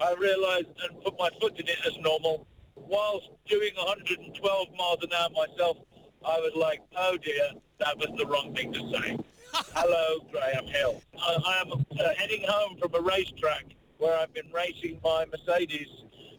I 0.00 0.14
realised 0.18 0.66
and 0.88 1.02
put 1.04 1.18
my 1.18 1.28
foot 1.40 1.58
in 1.58 1.68
it 1.68 1.78
as 1.86 1.96
normal. 1.98 2.46
Whilst 2.76 3.28
doing 3.46 3.72
112 3.76 4.68
miles 4.76 4.98
an 5.02 5.10
hour 5.12 5.28
myself, 5.30 5.76
I 6.24 6.38
was 6.40 6.52
like, 6.56 6.80
oh 6.96 7.16
dear, 7.18 7.50
that 7.78 7.96
was 7.96 8.08
the 8.16 8.26
wrong 8.26 8.54
thing 8.54 8.72
to 8.72 8.80
say. 8.92 9.18
Hello, 9.74 10.26
Graham 10.32 10.66
Hill. 10.66 11.02
I, 11.20 11.36
I 11.46 11.60
am 11.60 11.72
uh, 11.72 12.14
heading 12.16 12.44
home 12.48 12.76
from 12.78 12.94
a 12.94 13.00
racetrack 13.00 13.66
where 13.98 14.18
I've 14.18 14.34
been 14.34 14.50
racing 14.52 15.00
my 15.04 15.24
Mercedes 15.26 15.88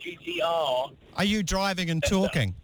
GTR. 0.05 0.91
Are 1.15 1.25
you 1.25 1.43
driving 1.43 1.89
and 1.89 2.03
talking? 2.03 2.55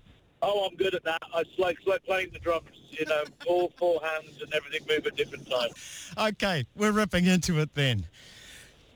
Oh, 0.43 0.67
I'm 0.67 0.75
good 0.75 0.95
at 0.95 1.03
that. 1.03 1.21
It's 1.35 1.59
like, 1.59 1.77
it's 1.77 1.87
like 1.87 2.03
playing 2.03 2.29
the 2.33 2.39
drums, 2.39 2.65
you 2.89 3.05
know, 3.05 3.23
all 3.47 3.71
four 3.77 3.99
hands 4.01 4.41
and 4.41 4.53
everything 4.53 4.81
move 4.87 5.05
at 5.05 5.15
different 5.15 5.49
times. 5.49 6.13
Okay, 6.17 6.65
we're 6.75 6.91
ripping 6.91 7.25
into 7.25 7.59
it 7.59 7.73
then. 7.75 8.05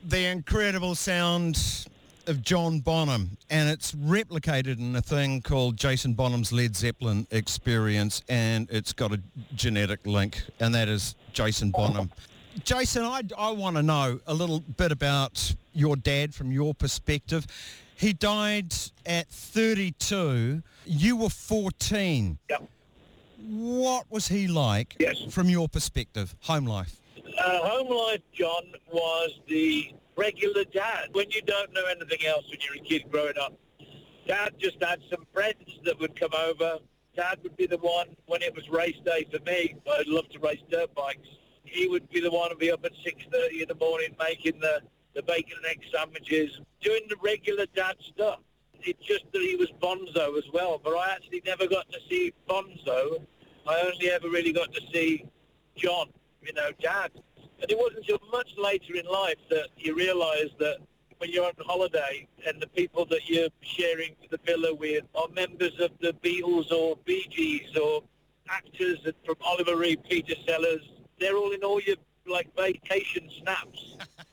The 0.04 0.26
incredible 0.26 0.94
sound 0.94 1.86
of 2.26 2.42
John 2.42 2.80
Bonham, 2.80 3.36
and 3.50 3.68
it's 3.68 3.92
replicated 3.92 4.78
in 4.78 4.96
a 4.96 5.02
thing 5.02 5.40
called 5.40 5.76
Jason 5.76 6.14
Bonham's 6.14 6.52
Led 6.52 6.74
Zeppelin 6.74 7.26
Experience, 7.30 8.22
and 8.28 8.68
it's 8.70 8.92
got 8.92 9.12
a 9.12 9.20
genetic 9.54 10.04
link, 10.06 10.42
and 10.58 10.74
that 10.74 10.88
is 10.88 11.14
Jason 11.32 11.70
Bonham. 11.70 12.10
Jason, 12.64 13.04
I, 13.04 13.22
I 13.38 13.50
want 13.50 13.76
to 13.76 13.82
know 13.82 14.18
a 14.26 14.34
little 14.34 14.60
bit 14.60 14.90
about 14.90 15.54
your 15.72 15.94
dad 15.94 16.34
from 16.34 16.50
your 16.50 16.74
perspective. 16.74 17.46
He 17.96 18.12
died 18.12 18.74
at 19.06 19.28
32. 19.28 20.62
You 20.84 21.16
were 21.16 21.30
14. 21.30 22.38
Yep. 22.50 22.68
What 23.48 24.10
was 24.10 24.28
he 24.28 24.46
like 24.48 24.96
Yes. 24.98 25.22
from 25.30 25.48
your 25.48 25.68
perspective, 25.68 26.34
home 26.40 26.66
life? 26.66 26.96
Uh, 27.38 27.58
home 27.68 27.88
life, 27.88 28.20
John, 28.32 28.64
was 28.92 29.30
the 29.48 29.92
regular 30.16 30.64
dad. 30.64 31.08
When 31.12 31.30
you 31.30 31.42
don't 31.42 31.72
know 31.72 31.84
anything 31.86 32.26
else 32.26 32.44
when 32.50 32.58
you're 32.60 32.82
a 32.82 32.86
kid 32.86 33.10
growing 33.10 33.38
up, 33.38 33.54
Dad 34.26 34.54
just 34.58 34.82
had 34.82 35.00
some 35.08 35.24
friends 35.32 35.78
that 35.84 35.98
would 36.00 36.18
come 36.18 36.32
over. 36.34 36.78
Dad 37.14 37.38
would 37.44 37.56
be 37.56 37.66
the 37.66 37.78
one 37.78 38.08
when 38.26 38.42
it 38.42 38.54
was 38.54 38.68
race 38.68 38.96
day 39.04 39.24
for 39.30 39.38
me. 39.44 39.76
I'd 39.98 40.08
love 40.08 40.28
to 40.30 40.38
race 40.40 40.60
dirt 40.70 40.92
bikes. 40.94 41.28
He 41.64 41.86
would 41.86 42.08
be 42.10 42.20
the 42.20 42.30
one 42.30 42.50
to 42.50 42.56
be 42.56 42.70
up 42.72 42.84
at 42.84 42.92
6.30 43.06 43.62
in 43.62 43.68
the 43.68 43.74
morning 43.76 44.16
making 44.18 44.58
the, 44.60 44.80
the 45.16 45.22
bacon 45.22 45.56
and 45.56 45.66
egg 45.66 45.80
sandwiches, 45.92 46.60
doing 46.82 47.00
the 47.08 47.16
regular 47.22 47.64
dad 47.74 47.96
stuff. 48.00 48.40
It's 48.82 49.02
just 49.02 49.24
that 49.32 49.40
he 49.40 49.56
was 49.56 49.68
Bonzo 49.82 50.36
as 50.36 50.44
well, 50.52 50.80
but 50.82 50.90
I 50.90 51.10
actually 51.10 51.42
never 51.44 51.66
got 51.66 51.90
to 51.90 51.98
see 52.08 52.32
Bonzo. 52.48 53.26
I 53.66 53.80
only 53.80 54.10
ever 54.10 54.28
really 54.28 54.52
got 54.52 54.72
to 54.74 54.80
see 54.92 55.24
John, 55.74 56.10
you 56.42 56.52
know, 56.52 56.70
Dad. 56.80 57.10
And 57.60 57.70
it 57.70 57.78
wasn't 57.78 58.00
until 58.00 58.20
much 58.30 58.50
later 58.58 58.94
in 58.94 59.06
life 59.06 59.38
that 59.48 59.68
you 59.78 59.96
realise 59.96 60.50
that 60.58 60.76
when 61.16 61.30
you're 61.30 61.46
on 61.46 61.52
holiday 61.60 62.28
and 62.46 62.60
the 62.60 62.66
people 62.68 63.06
that 63.06 63.26
you're 63.26 63.48
sharing 63.62 64.14
the 64.30 64.38
villa 64.44 64.74
with 64.74 65.04
are 65.14 65.28
members 65.34 65.80
of 65.80 65.90
the 66.00 66.12
Beatles 66.22 66.70
or 66.70 66.98
Bee 67.06 67.26
Gees 67.30 67.74
or 67.76 68.02
actors 68.50 68.98
from 69.24 69.36
Oliver 69.40 69.76
Reed, 69.76 70.04
Peter 70.08 70.34
Sellers, 70.46 70.82
they're 71.18 71.36
all 71.36 71.52
in 71.52 71.64
all 71.64 71.80
your 71.80 71.96
like 72.26 72.54
vacation 72.54 73.30
snaps. 73.40 73.96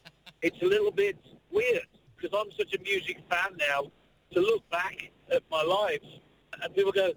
it's 0.44 0.62
a 0.62 0.66
little 0.66 0.92
bit 0.92 1.18
weird 1.52 1.88
because 2.16 2.38
I'm 2.38 2.52
such 2.58 2.74
a 2.76 2.84
music 2.84 3.18
fan 3.30 3.58
now 3.58 3.92
to 4.34 4.40
look 4.40 4.70
back 4.70 5.12
at 5.32 5.42
my 5.50 5.64
life 5.64 6.02
and 6.62 6.76
people 6.76 6.92
go, 6.92 7.12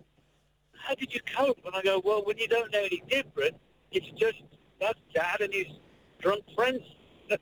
how 0.72 0.94
did 0.94 1.12
you 1.12 1.20
cope? 1.36 1.58
And 1.64 1.74
I 1.74 1.82
go, 1.82 2.00
well, 2.04 2.22
when 2.24 2.38
you 2.38 2.48
don't 2.48 2.72
know 2.72 2.80
any 2.80 3.02
different, 3.08 3.56
it's 3.90 4.06
just 4.18 4.42
that's 4.80 4.98
dad 5.14 5.40
and 5.40 5.52
his 5.52 5.66
drunk 6.20 6.44
friends. 6.54 6.82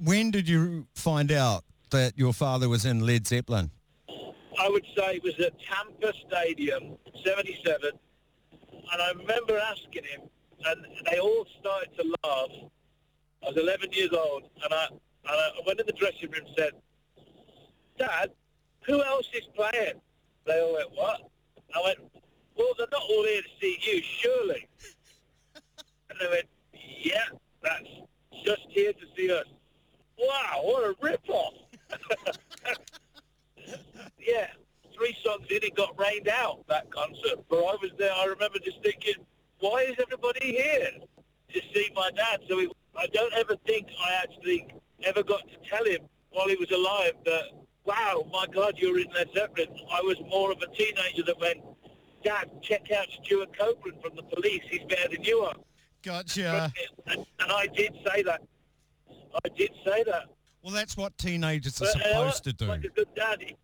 When 0.00 0.30
did 0.30 0.48
you 0.48 0.86
find 0.94 1.32
out 1.32 1.64
that 1.90 2.16
your 2.16 2.32
father 2.32 2.68
was 2.68 2.84
in 2.84 3.00
Led 3.00 3.26
Zeppelin? 3.26 3.72
I 4.08 4.68
would 4.68 4.84
say 4.96 5.16
it 5.16 5.24
was 5.24 5.34
at 5.40 5.54
Tampa 5.60 6.12
Stadium, 6.28 6.96
77. 7.24 7.90
And 8.92 9.02
I 9.02 9.10
remember 9.16 9.58
asking 9.58 10.04
him, 10.04 10.20
and 10.66 10.86
they 11.10 11.18
all 11.18 11.44
started 11.58 11.90
to 11.96 12.14
laugh. 12.24 12.70
I 13.44 13.48
was 13.48 13.56
11 13.56 13.92
years 13.92 14.10
old, 14.12 14.44
and 14.62 14.72
I, 14.72 14.86
and 14.86 15.00
I 15.24 15.50
went 15.66 15.80
in 15.80 15.86
the 15.86 15.92
dressing 15.92 16.30
room 16.30 16.44
and 16.46 16.54
said, 16.56 16.72
Dad, 17.98 18.30
who 18.86 19.02
else 19.02 19.28
is 19.34 19.44
playing? 19.54 20.00
They 20.46 20.60
all 20.60 20.74
went, 20.74 20.90
what? 20.94 21.20
I 21.74 21.82
went, 21.84 21.98
well, 22.56 22.72
they're 22.76 22.86
not 22.90 23.02
all 23.02 23.24
here 23.24 23.42
to 23.42 23.48
see 23.60 23.78
you, 23.82 24.02
surely. 24.02 24.66
and 26.10 26.18
they 26.20 26.28
went, 26.28 26.46
yeah, 27.02 27.24
that's 27.62 27.88
just 28.44 28.62
here 28.70 28.92
to 28.92 29.06
see 29.16 29.32
us. 29.32 29.44
Wow, 30.18 30.60
what 30.62 30.84
a 30.84 30.94
rip-off. 31.00 31.54
yeah, 34.18 34.48
three 34.96 35.16
songs 35.24 35.46
in, 35.50 35.58
it 35.62 35.76
got 35.76 35.98
rained 35.98 36.28
out, 36.28 36.66
that 36.68 36.90
concert. 36.90 37.44
But 37.48 37.58
I 37.58 37.76
was 37.80 37.90
there, 37.98 38.12
I 38.12 38.24
remember 38.24 38.58
just 38.58 38.82
thinking, 38.82 39.14
why 39.60 39.82
is 39.82 39.96
everybody 40.00 40.56
here 40.56 40.90
to 41.54 41.60
see 41.74 41.90
my 41.94 42.10
dad? 42.16 42.40
So 42.48 42.58
it, 42.58 42.70
I 42.98 43.06
don't 43.06 43.32
ever 43.34 43.54
think 43.66 43.86
I 44.04 44.22
actually 44.22 44.66
ever 45.04 45.22
got 45.22 45.42
to 45.48 45.56
tell 45.68 45.84
him 45.84 46.00
while 46.30 46.48
he 46.48 46.56
was 46.56 46.70
alive 46.70 47.12
that, 47.24 47.44
wow, 47.84 48.26
my 48.32 48.46
God, 48.52 48.74
you're 48.76 48.98
in 48.98 49.06
Led 49.14 49.28
Zeppelin. 49.34 49.68
I 49.92 50.02
was 50.02 50.16
more 50.28 50.50
of 50.50 50.58
a 50.62 50.66
teenager 50.74 51.22
that 51.24 51.38
went, 51.40 51.60
Dad, 52.24 52.50
check 52.62 52.90
out 52.90 53.06
Stewart 53.22 53.56
Copeland 53.56 54.02
from 54.02 54.16
the 54.16 54.24
police. 54.24 54.62
He's 54.68 54.82
better 54.88 55.08
than 55.08 55.22
you 55.22 55.38
are. 55.40 55.54
Gotcha. 56.02 56.72
And, 57.06 57.24
and 57.40 57.52
I 57.52 57.68
did 57.68 57.92
say 58.04 58.22
that. 58.22 58.42
I 59.44 59.48
did 59.56 59.70
say 59.84 60.02
that. 60.04 60.24
Well, 60.62 60.74
that's 60.74 60.96
what 60.96 61.16
teenagers 61.18 61.80
are 61.80 61.86
But, 61.94 62.02
uh, 62.02 62.08
supposed 62.08 62.44
to 62.44 62.52
do. 62.52 62.66
Like 62.66 62.84
a 62.84 62.88
good 62.88 63.08
dad, 63.14 63.40
he, 63.40 63.56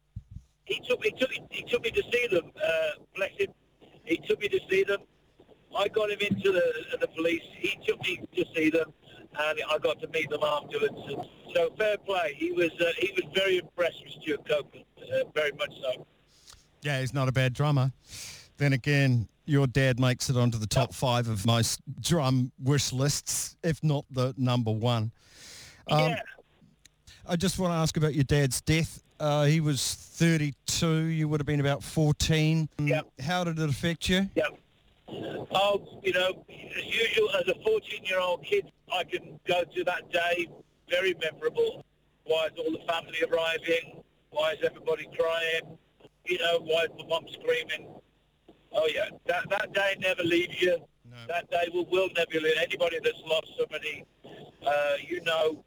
he 0.65 0.81
took 0.89 1.01
me 1.01 1.11
took 1.11 1.31
he 1.51 1.63
took 1.65 1.83
me 1.83 1.91
to 1.91 2.03
see 2.13 2.27
them. 2.31 2.53
Uh, 2.57 2.91
bless 3.17 3.33
him. 3.37 3.49
He 4.05 4.17
took 4.19 4.41
me 4.41 4.49
to 4.49 4.61
see 4.71 4.85
them. 4.85 5.01
I 5.77 5.89
got 5.89 6.11
him 6.11 6.19
into 6.21 6.53
the 6.53 6.97
the 7.01 7.09
police. 7.09 7.43
He 7.59 7.79
took 7.87 8.01
me 8.03 8.23
to 8.37 8.45
see 8.55 8.71
them, 8.71 8.93
and 9.41 9.59
I 9.71 9.79
got 9.79 10.01
to 10.01 10.09
meet 10.09 10.31
them 10.31 10.43
afterwards. 10.43 10.95
And 11.09 11.25
so 11.55 11.71
fair 11.79 11.99
play. 11.99 12.35
He 12.37 12.53
was 12.53 12.71
uh, 12.81 12.93
he 12.99 13.13
was 13.15 13.25
very 13.35 13.59
impressed 13.59 14.03
with 14.05 14.15
Stewart 14.23 14.49
Copeland, 14.49 14.87
uh, 14.99 15.29
very 15.35 15.53
much 15.53 15.73
so. 15.83 16.07
Yeah, 16.83 17.01
he's 17.01 17.15
not 17.15 17.29
a 17.29 17.33
bad 17.33 17.55
drummer. 17.55 17.93
Then 18.59 18.73
again, 18.73 19.29
your 19.47 19.67
dad 19.67 19.99
makes 19.99 20.31
it 20.31 20.37
onto 20.37 20.59
the 20.59 20.67
top 20.67 20.95
five 20.95 21.29
of 21.29 21.45
most 21.47 21.81
drum 22.01 22.53
wish 22.63 22.93
lists, 22.93 23.57
if 23.63 23.83
not 23.83 24.05
the 24.11 24.35
number 24.37 24.71
one. 24.71 25.13
Um, 25.91 26.01
yeah. 26.01 26.21
I 27.27 27.37
just 27.37 27.59
want 27.59 27.73
to 27.73 27.77
ask 27.77 27.97
about 27.97 28.15
your 28.15 28.25
dad's 28.25 28.61
death. 28.61 29.03
Uh, 29.19 29.45
he 29.45 29.61
was 29.61 29.95
32. 29.95 30.87
You 31.05 31.29
would 31.29 31.41
have 31.41 31.47
been 31.47 31.61
about 31.61 31.83
14. 31.83 32.69
Yep. 32.79 33.07
How 33.23 33.45
did 33.45 33.59
it 33.59 33.69
affect 33.69 34.09
you? 34.09 34.29
Yeah. 34.35 34.45
Oh, 35.53 36.01
you 36.03 36.13
know, 36.13 36.45
as 36.49 36.85
usual, 36.85 37.31
as 37.31 37.49
a 37.49 37.55
14-year-old 37.55 38.45
kid, 38.45 38.71
I 38.93 39.05
can 39.05 39.39
go 39.47 39.63
to 39.65 39.85
that 39.85 40.11
day, 40.13 40.49
very 40.89 41.15
memorable. 41.21 41.85
Why 42.25 42.47
is 42.47 42.53
all 42.59 42.73
the 42.73 42.85
family 42.87 43.19
arriving? 43.31 44.03
Why 44.31 44.53
is 44.53 44.59
everybody 44.65 45.09
crying? 45.17 45.79
You 46.27 46.39
know, 46.39 46.61
why 46.61 46.85
is 46.85 46.91
my 46.99 47.07
mum 47.07 47.25
screaming? 47.33 47.95
Oh, 48.73 48.89
yeah, 48.93 49.09
that, 49.27 49.49
that 49.51 49.73
day 49.73 49.97
never 50.01 50.23
leaves 50.25 50.61
you. 50.61 50.79
That 51.29 51.51
day 51.51 51.69
will, 51.73 51.87
will 51.87 52.09
never 52.17 52.41
leave. 52.41 52.57
Anybody 52.61 52.99
that's 53.03 53.23
lost 53.27 53.49
somebody, 53.59 54.05
uh, 54.67 54.95
you 55.07 55.23
know, 55.23 55.65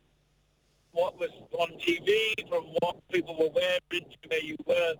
what 0.92 1.18
was 1.20 1.30
on 1.58 1.70
TV, 1.80 2.34
from 2.50 2.66
what 2.82 2.96
people 3.10 3.36
were 3.40 3.50
wearing 3.54 3.80
to 3.92 4.30
where 4.30 4.42
you 4.44 4.58
were. 4.66 4.94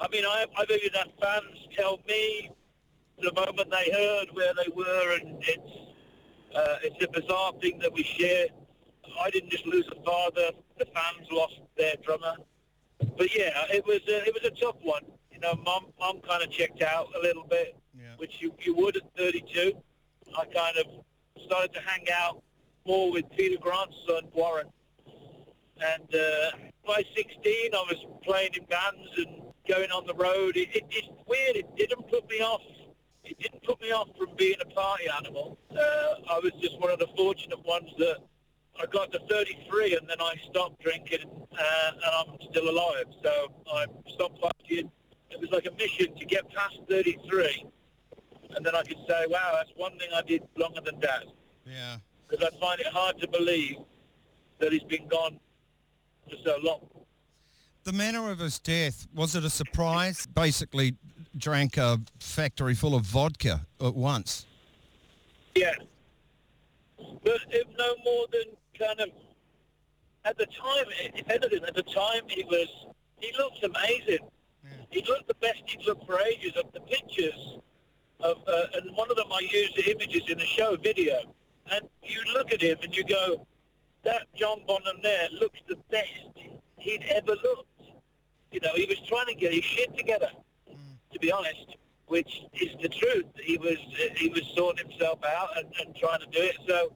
I 0.00 0.08
mean, 0.08 0.24
I, 0.24 0.46
I've 0.58 0.70
even 0.70 0.90
had 0.92 1.12
fans 1.20 1.68
tell 1.76 2.00
me 2.08 2.50
the 3.22 3.32
moment 3.32 3.70
they 3.70 3.90
heard 3.92 4.26
where 4.32 4.52
they 4.54 4.70
were, 4.74 5.18
and 5.20 5.42
it's 5.42 5.72
uh, 6.54 6.76
it's 6.82 7.04
a 7.04 7.08
bizarre 7.08 7.52
thing 7.60 7.78
that 7.80 7.92
we 7.92 8.02
share. 8.02 8.46
I 9.20 9.30
didn't 9.30 9.50
just 9.50 9.66
lose 9.66 9.86
a 9.92 10.02
father; 10.04 10.50
the 10.78 10.86
fans 10.86 11.28
lost 11.30 11.60
their 11.76 11.94
drummer. 12.04 12.34
But 13.16 13.34
yeah, 13.36 13.64
it 13.70 13.84
was 13.86 14.00
a, 14.08 14.26
it 14.26 14.34
was 14.34 14.44
a 14.44 14.60
tough 14.60 14.76
one. 14.82 15.02
You 15.32 15.40
know, 15.40 15.54
mum 15.64 15.86
mum 15.98 16.20
kind 16.28 16.42
of 16.42 16.50
checked 16.50 16.82
out 16.82 17.08
a 17.16 17.20
little 17.22 17.44
bit, 17.44 17.76
which 18.18 18.40
you, 18.40 18.54
you 18.60 18.74
would 18.74 18.96
at 18.96 19.02
32. 19.16 19.72
I 20.36 20.44
kind 20.46 20.76
of 20.78 20.86
started 21.44 21.72
to 21.74 21.80
hang 21.80 22.06
out 22.12 22.42
more 22.86 23.10
with 23.12 23.24
Peter 23.36 23.58
Grant's 23.60 23.96
son 24.06 24.24
Warren, 24.32 24.66
and 25.80 26.14
uh, 26.14 26.56
by 26.86 27.02
16 27.14 27.34
I 27.44 27.84
was 27.88 28.04
playing 28.24 28.50
in 28.54 28.64
bands 28.66 29.10
and 29.16 29.42
going 29.68 29.90
on 29.90 30.06
the 30.06 30.14
road. 30.14 30.56
It, 30.56 30.68
it, 30.74 30.84
it's 30.90 31.08
weird. 31.26 31.56
It 31.56 31.76
didn't 31.76 32.08
put 32.08 32.28
me 32.28 32.40
off 32.40 32.60
it 33.24 33.38
didn't 33.38 33.62
put 33.62 33.80
me 33.80 33.90
off 33.90 34.08
from 34.18 34.28
being 34.36 34.56
a 34.60 34.66
party 34.74 35.04
animal. 35.16 35.58
Uh, 35.70 35.76
I 36.30 36.38
was 36.40 36.52
just 36.60 36.78
one 36.80 36.90
of 36.90 36.98
the 36.98 37.08
fortunate 37.16 37.64
ones 37.64 37.90
that 37.98 38.18
I 38.80 38.86
got 38.86 39.12
to 39.12 39.20
33 39.30 39.96
and 39.96 40.08
then 40.08 40.20
I 40.20 40.34
stopped 40.50 40.82
drinking 40.82 41.30
uh, 41.52 41.90
and 41.92 42.02
I'm 42.04 42.36
still 42.50 42.68
alive. 42.68 43.06
So 43.22 43.52
I 43.72 43.86
stopped 44.14 44.40
partying. 44.40 44.90
It 45.30 45.40
was 45.40 45.50
like 45.50 45.66
a 45.66 45.72
mission 45.72 46.14
to 46.16 46.24
get 46.24 46.48
past 46.52 46.78
33 46.88 47.66
and 48.56 48.64
then 48.64 48.74
I 48.74 48.82
could 48.82 48.98
say, 49.08 49.26
wow, 49.28 49.52
that's 49.54 49.70
one 49.76 49.98
thing 49.98 50.08
I 50.14 50.22
did 50.22 50.42
longer 50.56 50.80
than 50.80 51.00
Dad. 51.00 51.24
Yeah. 51.66 51.96
Because 52.28 52.46
I 52.46 52.60
find 52.60 52.80
it 52.80 52.86
hard 52.86 53.18
to 53.20 53.28
believe 53.28 53.76
that 54.58 54.72
he's 54.72 54.84
been 54.84 55.08
gone 55.08 55.38
for 56.28 56.36
so 56.44 56.56
long. 56.62 56.80
The 57.84 57.92
manner 57.92 58.30
of 58.30 58.38
his 58.38 58.58
death, 58.58 59.06
was 59.14 59.34
it 59.34 59.44
a 59.44 59.50
surprise? 59.50 60.26
Basically 60.26 60.94
drank 61.36 61.76
a 61.76 62.00
factory 62.20 62.74
full 62.74 62.94
of 62.94 63.02
vodka 63.02 63.66
at 63.80 63.94
once. 63.94 64.46
Yeah. 65.54 65.74
But 66.96 67.40
if 67.50 67.66
no 67.78 67.94
more 68.04 68.26
than 68.32 68.54
kind 68.78 69.00
of, 69.00 69.08
at 70.24 70.38
the 70.38 70.46
time, 70.46 70.84
if 71.14 71.28
anything, 71.28 71.64
at 71.66 71.74
the 71.74 71.82
time 71.82 72.22
he 72.28 72.44
was, 72.44 72.68
he 73.18 73.32
looked 73.38 73.62
amazing. 73.62 74.26
He 74.90 75.02
looked 75.08 75.28
the 75.28 75.34
best 75.34 75.62
he'd 75.66 75.84
looked 75.86 76.06
for 76.06 76.20
ages. 76.20 76.52
Of 76.56 76.72
the 76.72 76.80
pictures 76.80 77.58
of, 78.20 78.38
uh, 78.46 78.66
and 78.74 78.96
one 78.96 79.10
of 79.10 79.16
them 79.16 79.26
I 79.32 79.40
used 79.40 79.76
the 79.76 79.90
images 79.90 80.22
in 80.28 80.38
the 80.38 80.46
show 80.46 80.76
video. 80.76 81.34
And 81.70 81.88
you 82.02 82.20
look 82.32 82.52
at 82.52 82.60
him 82.60 82.78
and 82.82 82.94
you 82.94 83.04
go, 83.04 83.46
that 84.04 84.26
John 84.34 84.60
Bonham 84.66 84.98
there 85.02 85.28
looks 85.40 85.60
the 85.68 85.76
best 85.90 86.10
he'd 86.78 87.04
ever 87.08 87.32
looked. 87.42 87.68
You 88.52 88.60
know, 88.60 88.72
he 88.74 88.84
was 88.86 89.00
trying 89.08 89.26
to 89.26 89.34
get 89.34 89.52
his 89.52 89.64
shit 89.64 89.96
together, 89.96 90.28
to 91.14 91.18
be 91.20 91.32
honest, 91.32 91.76
which 92.06 92.42
is 92.60 92.70
the 92.82 92.88
truth. 92.88 93.24
He 93.42 93.56
was 93.56 93.78
he 94.16 94.28
was 94.28 94.42
sorting 94.54 94.86
himself 94.88 95.20
out 95.24 95.56
and, 95.56 95.66
and 95.80 95.96
trying 95.96 96.20
to 96.20 96.26
do 96.26 96.42
it. 96.42 96.56
So, 96.68 96.94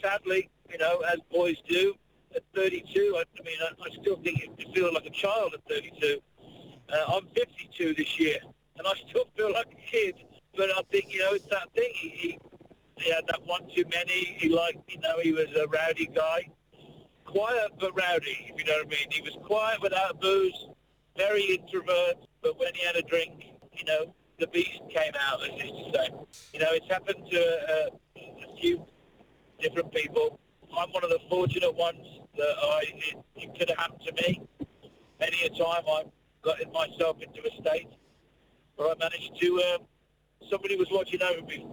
sadly, 0.00 0.48
you 0.70 0.78
know, 0.78 1.00
as 1.12 1.18
boys 1.32 1.56
do, 1.68 1.94
at 2.34 2.42
32, 2.54 3.14
I, 3.16 3.20
I 3.20 3.44
mean, 3.44 3.56
I, 3.60 3.68
I 3.82 4.00
still 4.00 4.16
think 4.22 4.42
you 4.42 4.72
feel 4.74 4.92
like 4.92 5.06
a 5.06 5.10
child 5.10 5.54
at 5.54 5.60
32. 5.68 6.20
Uh, 6.88 7.14
I'm 7.14 7.26
52 7.34 7.94
this 7.94 8.20
year, 8.20 8.36
and 8.78 8.86
I 8.86 8.92
still 9.08 9.26
feel 9.36 9.52
like 9.52 9.66
a 9.72 9.90
kid. 9.90 10.14
But 10.56 10.70
I 10.70 10.82
think, 10.90 11.12
you 11.12 11.20
know, 11.20 11.32
it's 11.32 11.46
that 11.46 11.72
thing. 11.74 11.90
He, 11.94 12.08
he, 12.08 12.38
he 12.98 13.12
had 13.12 13.24
that 13.28 13.44
one 13.44 13.68
too 13.74 13.84
many. 13.90 14.36
He 14.38 14.48
liked, 14.48 14.78
you 14.88 15.00
know, 15.00 15.18
he 15.20 15.32
was 15.32 15.46
a 15.56 15.66
rowdy 15.66 16.06
guy. 16.14 16.48
Quiet 17.24 17.72
but 17.80 17.96
rowdy, 17.96 18.52
if 18.54 18.58
you 18.58 18.64
know 18.64 18.78
what 18.78 18.86
I 18.86 18.90
mean. 18.90 19.08
He 19.10 19.20
was 19.22 19.36
quiet 19.44 19.82
without 19.82 20.20
booze, 20.20 20.68
very 21.16 21.42
introvert, 21.44 22.16
but 22.42 22.58
when 22.58 22.74
he 22.74 22.84
had 22.84 22.96
a 22.96 23.02
drink, 23.02 23.44
you 23.72 23.84
know, 23.84 24.14
the 24.38 24.46
beast 24.48 24.80
came 24.94 25.12
out, 25.20 25.42
as 25.42 25.50
is 25.54 25.70
to 25.70 25.92
say. 25.94 26.08
You 26.52 26.60
know, 26.60 26.68
it's 26.70 26.86
happened 26.90 27.26
to 27.30 27.40
uh, 27.40 27.96
a 28.16 28.60
few 28.60 28.84
different 29.60 29.92
people. 29.92 30.38
I'm 30.76 30.90
one 30.90 31.04
of 31.04 31.10
the 31.10 31.20
fortunate 31.30 31.74
ones 31.74 32.06
that 32.36 32.54
I, 32.62 32.82
it, 32.84 33.16
it 33.36 33.58
could 33.58 33.70
have 33.70 33.78
happened 33.78 34.02
to 34.06 34.12
me. 34.22 34.42
Many 35.18 35.42
a 35.44 35.48
time 35.50 35.82
I've 35.90 36.10
gotten 36.42 36.70
myself 36.72 37.16
into 37.22 37.40
a 37.46 37.62
state 37.62 37.88
where 38.76 38.90
I 38.90 38.94
managed 38.98 39.40
to, 39.40 39.62
um, 39.74 39.86
somebody 40.50 40.76
was 40.76 40.88
watching 40.90 41.22
over 41.22 41.46
me. 41.46 41.66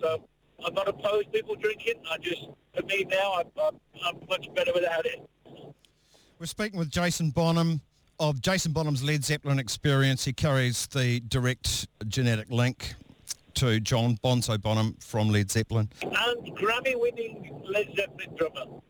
So 0.00 0.26
I'm 0.64 0.72
not 0.72 0.88
opposed 0.88 1.26
to 1.26 1.30
people 1.32 1.54
drinking. 1.56 1.94
I 2.10 2.16
just, 2.18 2.46
for 2.74 2.82
me 2.86 3.04
now, 3.04 3.34
I'm, 3.34 3.46
I'm, 3.62 3.80
I'm 4.06 4.20
much 4.28 4.48
better 4.54 4.72
without 4.74 5.04
it. 5.04 5.20
We're 6.38 6.46
speaking 6.46 6.78
with 6.78 6.90
Jason 6.90 7.30
Bonham 7.30 7.82
of 8.18 8.40
Jason 8.40 8.72
Bonham's 8.72 9.02
Led 9.02 9.24
Zeppelin 9.24 9.58
experience. 9.58 10.24
He 10.24 10.32
carries 10.32 10.86
the 10.88 11.20
direct 11.20 11.88
genetic 12.08 12.50
link 12.50 12.94
to 13.54 13.80
John 13.80 14.16
Bonzo 14.22 14.60
Bonham 14.60 14.96
from 15.00 15.30
Led 15.30 15.50
Zeppelin. 15.50 15.88
And 16.02 16.56
Grammy-winning 16.56 17.62
Led 17.66 17.94
Zeppelin 17.96 18.36
drummer. 18.36 18.80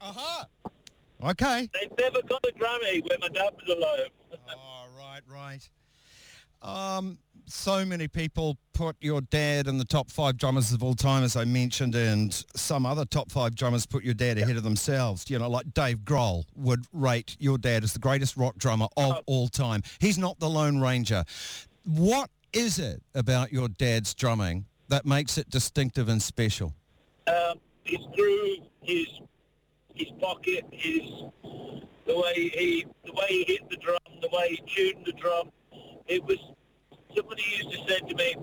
Uh-huh. 0.00 0.44
Okay. 1.24 1.68
They've 1.72 1.98
never 1.98 2.22
got 2.22 2.44
a 2.44 2.52
Grammy 2.52 3.02
when 3.08 3.20
my 3.20 3.28
dad 3.28 3.54
was 3.54 3.76
alive. 3.76 4.10
oh, 4.54 4.86
right, 4.98 5.20
right. 5.28 5.68
Um, 6.62 7.18
so 7.48 7.84
many 7.84 8.08
people 8.08 8.58
put 8.72 8.96
your 9.00 9.20
dad 9.20 9.68
in 9.68 9.78
the 9.78 9.84
top 9.84 10.10
five 10.10 10.36
drummers 10.36 10.72
of 10.72 10.82
all 10.82 10.94
time, 10.94 11.22
as 11.22 11.36
I 11.36 11.44
mentioned, 11.44 11.94
and 11.94 12.32
some 12.56 12.84
other 12.84 13.04
top 13.04 13.30
five 13.30 13.54
drummers 13.54 13.86
put 13.86 14.02
your 14.02 14.14
dad 14.14 14.38
ahead 14.38 14.56
of 14.56 14.64
themselves. 14.64 15.30
You 15.30 15.38
know, 15.38 15.48
like 15.48 15.72
Dave 15.72 15.98
Grohl 15.98 16.44
would 16.56 16.84
rate 16.92 17.36
your 17.38 17.58
dad 17.58 17.84
as 17.84 17.92
the 17.92 17.98
greatest 17.98 18.36
rock 18.36 18.56
drummer 18.56 18.88
of 18.96 19.22
all 19.26 19.48
time. 19.48 19.82
He's 20.00 20.18
not 20.18 20.38
the 20.40 20.48
Lone 20.48 20.80
Ranger. 20.80 21.24
What 21.84 22.30
is 22.52 22.78
it 22.78 23.02
about 23.14 23.52
your 23.52 23.68
dad's 23.68 24.12
drumming 24.14 24.66
that 24.88 25.06
makes 25.06 25.38
it 25.38 25.48
distinctive 25.50 26.08
and 26.08 26.20
special? 26.20 26.74
Um, 27.28 27.60
his 27.84 28.00
groove, 28.14 28.58
his 28.82 29.06
his 29.94 30.08
pocket, 30.20 30.64
his 30.72 31.02
the 32.06 32.16
way 32.16 32.34
he 32.34 32.86
the 33.04 33.12
way 33.12 33.26
he 33.28 33.44
hit 33.44 33.70
the 33.70 33.76
drum, 33.76 33.98
the 34.20 34.28
way 34.32 34.50
he 34.50 34.62
tuned 34.66 35.06
the 35.06 35.12
drum. 35.12 35.50
It 36.08 36.24
was 36.24 36.38
somebody 37.14 37.42
used 37.56 37.70
to 37.72 37.78
say 37.88 37.98
to 38.00 38.14
me, 38.14 38.36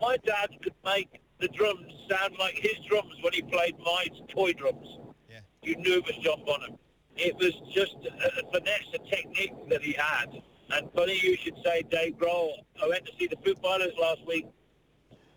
my 0.00 0.16
dad 0.18 0.50
could 0.62 0.74
make 0.84 1.20
the 1.40 1.48
drums 1.48 1.92
sound 2.10 2.36
like 2.38 2.54
his 2.54 2.74
drums 2.88 3.14
when 3.22 3.32
he 3.32 3.42
played 3.42 3.76
my 3.84 4.06
toy 4.28 4.52
drums. 4.52 4.86
Yeah. 5.30 5.40
You 5.62 5.76
knew 5.76 5.94
it 5.98 6.04
was 6.06 6.16
John 6.22 6.42
Bonham. 6.44 6.78
It 7.16 7.36
was 7.36 7.52
just 7.72 7.94
a, 8.04 8.40
a 8.40 8.52
finesse, 8.52 8.88
a 8.94 8.98
technique 8.98 9.52
that 9.70 9.82
he 9.82 9.92
had. 9.92 10.42
And 10.70 10.90
funny 10.94 11.18
you 11.22 11.36
should 11.36 11.56
say 11.64 11.82
Dave 11.90 12.16
Grohl. 12.18 12.52
I 12.82 12.88
went 12.88 13.04
to 13.06 13.12
see 13.18 13.26
the 13.26 13.36
Foo 13.44 13.54
Fighters 13.62 13.92
last 14.00 14.26
week, 14.26 14.46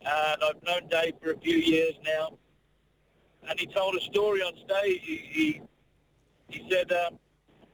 and 0.01 0.41
I've 0.43 0.61
known 0.63 0.87
Dave 0.89 1.13
for 1.21 1.31
a 1.31 1.37
few 1.37 1.57
years 1.57 1.93
now. 2.03 2.37
and 3.49 3.59
he 3.59 3.65
told 3.67 3.95
a 3.95 4.01
story 4.01 4.41
on 4.41 4.53
stage. 4.67 5.01
He 5.03 5.17
he, 5.29 5.61
he 6.49 6.69
said, 6.69 6.91
um, 6.91 7.19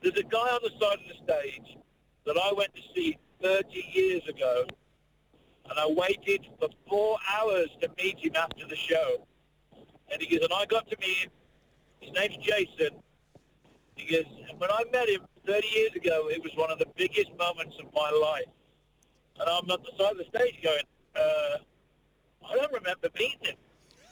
"There's 0.02 0.18
a 0.18 0.24
guy 0.24 0.38
on 0.40 0.60
the 0.64 0.72
side 0.80 1.00
of 1.00 1.08
the 1.08 1.34
stage 1.34 1.78
that 2.26 2.38
I 2.38 2.52
went 2.54 2.74
to 2.76 2.82
see 2.96 3.18
30 3.44 3.92
years 3.94 4.22
ago, 4.28 4.66
and 5.70 5.78
I 5.78 5.88
waited 5.88 6.48
for 6.60 6.70
four 6.88 7.18
hours 7.36 7.68
to 7.82 7.90
meet 8.02 8.20
him 8.20 8.36
after 8.36 8.66
the 8.68 8.76
show. 8.76 9.28
And 10.12 10.22
he 10.22 10.28
goes, 10.28 10.46
and 10.46 10.54
I 10.54 10.66
got 10.66 10.90
to 10.90 10.98
meet 11.00 11.18
him. 11.18 11.30
His 12.00 12.12
name's 12.14 12.38
Jason. 12.38 13.00
He 13.96 14.12
goes, 14.12 14.26
and 14.50 14.60
when 14.60 14.72
I 14.72 14.84
met 14.92 15.10
him 15.10 15.22
30 15.46 15.68
years 15.68 15.92
ago, 15.96 16.30
it 16.30 16.42
was 16.42 16.52
one 16.56 16.72
of 16.72 16.80
the 16.80 16.88
biggest 16.96 17.32
moments 17.38 17.76
of 17.80 17.94
my 17.94 18.10
life. 18.10 18.52
And 19.40 19.50
I'm 19.50 19.70
on 19.70 19.84
the 19.84 20.04
side 20.04 20.14
of 20.14 20.18
the 20.18 20.26
stage 20.26 20.62
going, 20.64 20.84
uh, 21.16 21.58
I 22.50 22.56
don't 22.56 22.72
remember 22.72 23.10
meeting 23.18 23.40
him. 23.42 23.56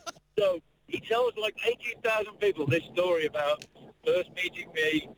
so 0.38 0.60
he 0.88 1.00
tells 1.00 1.34
like 1.42 1.56
18,000 1.66 2.34
people 2.40 2.68
this 2.68 2.84
story 2.94 3.28
about 3.28 3.64
first 4.06 4.30
meeting 4.36 4.72
me 4.74 5.10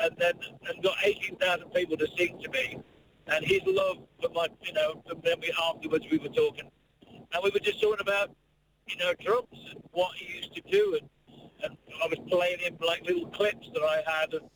and 0.00 0.16
then 0.18 0.32
and 0.68 0.82
got 0.82 0.96
18,000 1.04 1.70
people 1.70 1.96
to 1.96 2.08
sing 2.16 2.40
to 2.42 2.50
me. 2.50 2.80
And 3.26 3.44
his 3.44 3.60
love 3.66 3.98
for 4.20 4.30
my, 4.30 4.48
you 4.62 4.72
know, 4.72 5.02
then 5.22 5.36
we 5.40 5.52
afterwards 5.68 6.04
we 6.10 6.18
were 6.18 6.28
talking. 6.28 6.70
And 7.32 7.44
we 7.44 7.50
were 7.50 7.60
just 7.60 7.80
talking 7.80 8.00
about, 8.00 8.34
you 8.88 8.96
know, 8.96 9.12
drums 9.20 9.46
and 9.70 9.82
what 9.92 10.16
he 10.16 10.38
used 10.38 10.54
to 10.54 10.62
do. 10.62 10.98
And, 11.00 11.08
and 11.62 11.76
I 12.02 12.06
was 12.08 12.18
playing 12.28 12.58
him 12.58 12.76
like 12.84 13.02
little 13.06 13.26
clips 13.28 13.68
that 13.74 13.82
I 13.82 14.02
had 14.10 14.32
and 14.34 14.48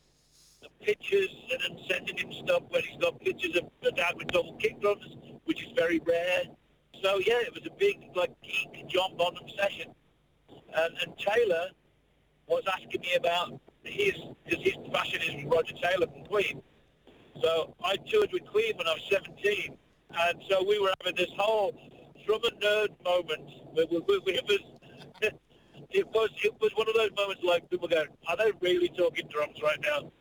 the 0.63 0.69
pictures 0.85 1.29
and 1.53 1.61
then 1.63 1.85
sending 1.89 2.17
him 2.17 2.33
stuff 2.33 2.63
when 2.71 2.83
he's 2.83 3.01
got 3.01 3.21
pictures 3.21 3.57
of 3.57 3.65
the 3.83 3.93
dad 3.93 4.15
with 4.17 4.29
double 4.29 4.55
kick 4.55 4.81
drums, 4.81 5.17
which 5.45 5.63
is 5.63 5.71
very 5.77 6.01
rare. 6.07 6.43
So 7.03 7.19
yeah, 7.19 7.41
it 7.41 7.53
was 7.55 7.67
a 7.67 7.75
big 7.79 7.99
like 8.15 8.33
geek 8.43 8.89
John 8.89 9.17
Bonham 9.17 9.45
session. 9.57 9.95
And, 10.77 10.95
and 11.03 11.17
Taylor 11.19 11.69
was 12.49 12.65
asking 12.67 13.01
me 13.01 13.15
about 13.17 13.61
his, 13.85 14.15
because 14.45 14.65
his 14.65 14.75
passion 14.93 15.21
is 15.23 15.45
Roger 15.45 15.75
Taylor 15.75 16.07
from 16.07 16.25
Queen. 16.25 16.63
So 17.43 17.75
I 17.85 17.97
toured 18.11 18.31
with 18.33 18.43
when 18.53 18.87
I 18.87 18.95
was 18.95 19.03
17, 19.11 19.77
and 20.11 20.43
so 20.49 20.65
we 20.67 20.79
were 20.79 20.93
having 21.01 21.17
this 21.17 21.31
whole 21.37 21.73
drum 22.27 22.41
and 22.45 22.61
nerd 22.61 22.89
moment. 23.05 23.51
It 23.77 23.91
was 23.91 24.61
it 25.91 26.07
was 26.09 26.31
it 26.43 26.53
was 26.61 26.71
one 26.77 26.89
of 26.89 26.95
those 26.95 27.11
moments 27.17 27.43
like 27.45 27.69
people 27.71 27.89
going, 27.89 28.07
are 28.29 28.37
they 28.37 28.53
really 28.61 28.89
talking 28.97 29.29
drums 29.29 29.57
right 29.63 29.79
now? 29.83 30.13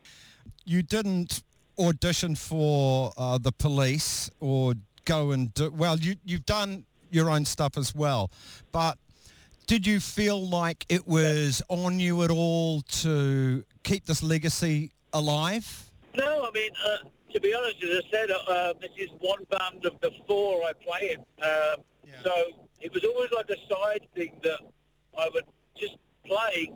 You 0.64 0.82
didn't 0.82 1.42
audition 1.78 2.34
for 2.34 3.12
uh, 3.16 3.38
the 3.38 3.52
police 3.52 4.30
or 4.40 4.74
go 5.04 5.32
and 5.32 5.52
do, 5.54 5.70
well, 5.70 5.98
you, 5.98 6.16
you've 6.24 6.46
done 6.46 6.84
your 7.10 7.30
own 7.30 7.44
stuff 7.44 7.76
as 7.76 7.94
well, 7.94 8.30
but 8.72 8.98
did 9.66 9.86
you 9.86 9.98
feel 9.98 10.46
like 10.46 10.84
it 10.88 11.06
was 11.06 11.62
on 11.68 11.98
you 11.98 12.22
at 12.22 12.30
all 12.30 12.82
to 12.82 13.64
keep 13.82 14.04
this 14.06 14.22
legacy 14.22 14.92
alive? 15.12 15.90
No, 16.16 16.46
I 16.46 16.50
mean, 16.52 16.70
uh, 16.84 17.08
to 17.32 17.40
be 17.40 17.54
honest, 17.54 17.82
as 17.82 18.02
I 18.04 18.10
said, 18.10 18.30
uh, 18.30 18.74
this 18.80 18.90
is 18.96 19.10
one 19.18 19.44
band 19.50 19.84
of 19.84 20.00
the 20.00 20.10
four 20.26 20.62
I 20.64 20.72
play 20.72 21.16
in. 21.16 21.20
Um, 21.44 21.84
So 22.22 22.32
it 22.80 22.92
was 22.94 23.02
always 23.04 23.30
like 23.32 23.50
a 23.50 23.56
side 23.68 24.06
thing 24.14 24.38
that 24.42 24.60
I 25.18 25.28
would 25.34 25.44
just 25.76 25.96
play 26.24 26.70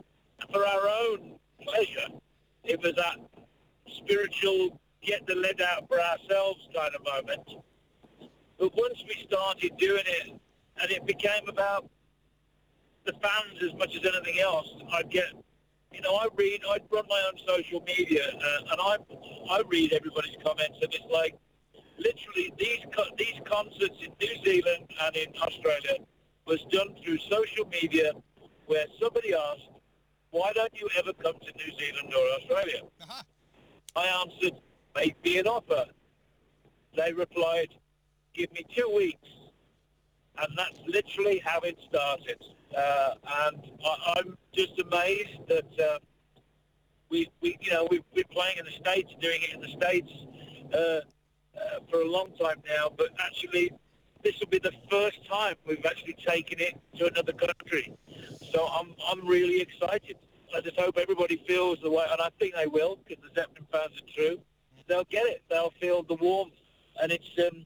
for 0.51 0.65
our 0.65 0.87
own 0.87 1.35
pleasure. 1.63 2.07
It 2.63 2.81
was 2.81 2.93
that 2.95 3.17
spiritual, 3.97 4.79
get 5.01 5.25
the 5.27 5.35
lead 5.35 5.61
out 5.61 5.87
for 5.87 5.99
ourselves 5.99 6.67
kind 6.75 6.93
of 6.95 7.03
moment. 7.03 7.47
But 8.57 8.75
once 8.75 9.01
we 9.07 9.23
started 9.25 9.77
doing 9.77 10.03
it, 10.05 10.39
and 10.81 10.91
it 10.91 11.05
became 11.05 11.47
about 11.47 11.89
the 13.05 13.13
fans 13.13 13.63
as 13.63 13.73
much 13.75 13.95
as 13.95 14.05
anything 14.05 14.39
else, 14.39 14.67
I'd 14.93 15.09
get 15.09 15.31
you 15.93 16.01
know, 16.01 16.15
I 16.15 16.27
read, 16.35 16.61
I 16.67 16.77
run 16.91 17.05
my 17.09 17.21
own 17.27 17.39
social 17.47 17.81
media, 17.81 18.23
uh, 18.29 18.71
and 18.71 18.79
I 18.81 18.97
I 19.51 19.61
read 19.67 19.93
everybody's 19.93 20.35
comments, 20.43 20.77
and 20.81 20.93
it's 20.93 21.05
like 21.11 21.35
literally 21.97 22.53
these 22.57 22.79
co- 22.95 23.13
these 23.17 23.39
concerts 23.45 23.95
in 24.01 24.11
New 24.21 24.43
Zealand 24.45 24.85
and 25.01 25.15
in 25.15 25.33
Australia 25.41 25.97
was 26.45 26.59
done 26.71 26.95
through 27.03 27.17
social 27.29 27.65
media, 27.65 28.13
where 28.67 28.85
somebody 29.01 29.33
asked, 29.33 29.69
"Why 30.31 30.51
don't 30.53 30.73
you 30.79 30.89
ever 30.97 31.13
come 31.13 31.35
to 31.39 31.51
New 31.57 31.77
Zealand 31.77 32.13
or 32.13 32.25
Australia?" 32.39 32.81
I 33.95 34.05
answered, 34.23 34.53
"Make 34.95 35.23
me 35.23 35.39
an 35.39 35.47
offer." 35.47 35.85
They 36.95 37.13
replied, 37.13 37.69
"Give 38.33 38.51
me 38.51 38.63
two 38.75 38.89
weeks," 38.95 39.27
and 40.37 40.47
that's 40.55 40.79
literally 40.87 41.39
how 41.39 41.59
it 41.61 41.77
started. 41.87 42.43
Uh, 42.75 43.15
and 43.47 43.61
I, 43.85 44.13
I'm 44.17 44.37
just 44.53 44.79
amazed 44.79 45.39
that 45.47 45.79
uh, 45.79 45.99
we, 47.09 47.29
we, 47.41 47.57
you 47.61 47.71
know, 47.71 47.87
we've 47.89 48.03
been 48.13 48.23
playing 48.31 48.57
in 48.57 48.65
the 48.65 48.71
States, 48.71 49.11
doing 49.19 49.41
it 49.41 49.53
in 49.53 49.61
the 49.61 49.69
States 49.69 50.11
uh, 50.73 50.77
uh, 50.77 51.01
for 51.89 52.01
a 52.01 52.07
long 52.07 52.31
time 52.39 52.61
now, 52.67 52.91
but 52.95 53.09
actually 53.19 53.71
this 54.23 54.37
will 54.39 54.47
be 54.47 54.59
the 54.59 54.73
first 54.89 55.17
time 55.27 55.55
we've 55.65 55.85
actually 55.85 56.15
taken 56.27 56.59
it 56.59 56.79
to 56.97 57.07
another 57.07 57.33
country. 57.33 57.93
So 58.51 58.67
I'm, 58.67 58.93
I'm 59.07 59.25
really 59.25 59.61
excited. 59.61 60.17
I 60.55 60.61
just 60.61 60.79
hope 60.79 60.97
everybody 60.97 61.41
feels 61.47 61.79
the 61.81 61.89
way, 61.89 62.05
and 62.11 62.19
I 62.21 62.29
think 62.39 62.55
they 62.55 62.67
will, 62.67 62.99
because 63.07 63.23
the 63.23 63.29
Zeppelin 63.39 63.67
fans 63.71 63.91
are 63.97 64.13
true. 64.13 64.39
They'll 64.87 65.05
get 65.05 65.25
it. 65.27 65.43
They'll 65.49 65.73
feel 65.79 66.03
the 66.03 66.15
warmth. 66.15 66.53
And 67.01 67.11
it's 67.11 67.29
um, 67.37 67.65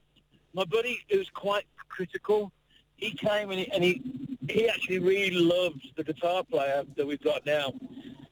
my 0.52 0.64
buddy 0.64 1.00
who's 1.10 1.30
quite 1.30 1.64
critical. 1.88 2.52
He 2.96 3.12
came 3.12 3.50
and 3.50 3.58
he, 3.58 3.72
and 3.72 3.82
he 3.82 4.33
he 4.48 4.68
actually 4.68 4.98
really 4.98 5.30
loves 5.30 5.80
the 5.96 6.04
guitar 6.04 6.44
player 6.44 6.84
that 6.96 7.06
we've 7.06 7.22
got 7.22 7.44
now 7.46 7.72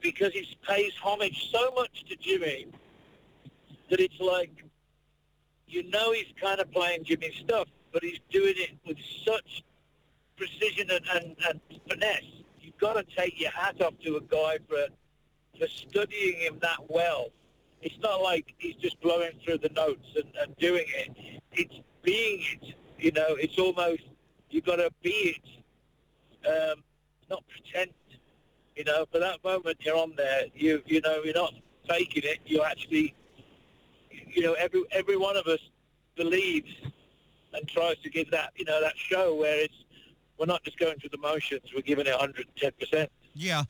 because 0.00 0.32
he 0.32 0.46
pays 0.68 0.92
homage 1.02 1.50
so 1.50 1.72
much 1.74 2.04
to 2.08 2.16
Jimmy 2.16 2.66
that 3.90 4.00
it's 4.00 4.20
like 4.20 4.64
you 5.66 5.88
know 5.90 6.12
he's 6.12 6.32
kind 6.40 6.60
of 6.60 6.70
playing 6.70 7.04
Jimmy's 7.04 7.36
stuff, 7.36 7.68
but 7.92 8.02
he's 8.02 8.20
doing 8.30 8.54
it 8.56 8.70
with 8.86 8.98
such 9.24 9.62
precision 10.36 10.90
and, 10.90 11.06
and, 11.14 11.36
and 11.48 11.60
finesse. 11.88 12.42
You've 12.60 12.78
got 12.78 12.94
to 12.94 13.04
take 13.16 13.40
your 13.40 13.50
hat 13.50 13.80
off 13.80 13.94
to 14.04 14.16
a 14.16 14.20
guy 14.20 14.58
for 14.68 14.86
for 15.58 15.66
studying 15.68 16.40
him 16.40 16.58
that 16.62 16.78
well. 16.88 17.28
It's 17.80 17.98
not 18.00 18.22
like 18.22 18.54
he's 18.58 18.76
just 18.76 19.00
blowing 19.00 19.32
through 19.44 19.58
the 19.58 19.70
notes 19.70 20.06
and, 20.14 20.30
and 20.40 20.56
doing 20.56 20.84
it. 20.88 21.40
It's 21.52 21.74
being 22.02 22.44
it. 22.52 22.74
You 22.98 23.12
know, 23.12 23.34
it's 23.34 23.58
almost 23.58 24.02
you've 24.50 24.64
got 24.64 24.76
to 24.76 24.90
be 25.02 25.10
it, 25.10 25.61
um, 26.46 26.82
not 27.30 27.44
pretend. 27.48 27.90
You 28.76 28.84
know, 28.84 29.04
for 29.12 29.18
that 29.18 29.44
moment 29.44 29.78
you're 29.80 29.96
on 29.96 30.14
there. 30.16 30.44
You 30.54 30.82
you 30.86 31.00
know 31.00 31.22
you're 31.24 31.34
not 31.34 31.52
faking 31.88 32.22
it. 32.24 32.38
You 32.46 32.62
actually, 32.62 33.14
you 34.10 34.42
know, 34.42 34.54
every 34.54 34.82
every 34.92 35.16
one 35.16 35.36
of 35.36 35.46
us 35.46 35.60
believes 36.16 36.70
and 37.54 37.68
tries 37.68 37.98
to 37.98 38.10
give 38.10 38.30
that 38.30 38.52
you 38.56 38.64
know 38.64 38.80
that 38.80 38.96
show 38.96 39.34
where 39.34 39.60
it's 39.60 39.84
we're 40.38 40.46
not 40.46 40.62
just 40.64 40.78
going 40.78 40.98
through 40.98 41.10
the 41.10 41.18
motions. 41.18 41.62
We're 41.74 41.82
giving 41.82 42.06
it 42.06 42.10
110 42.10 42.72
percent. 42.80 43.10
Yeah. 43.34 43.64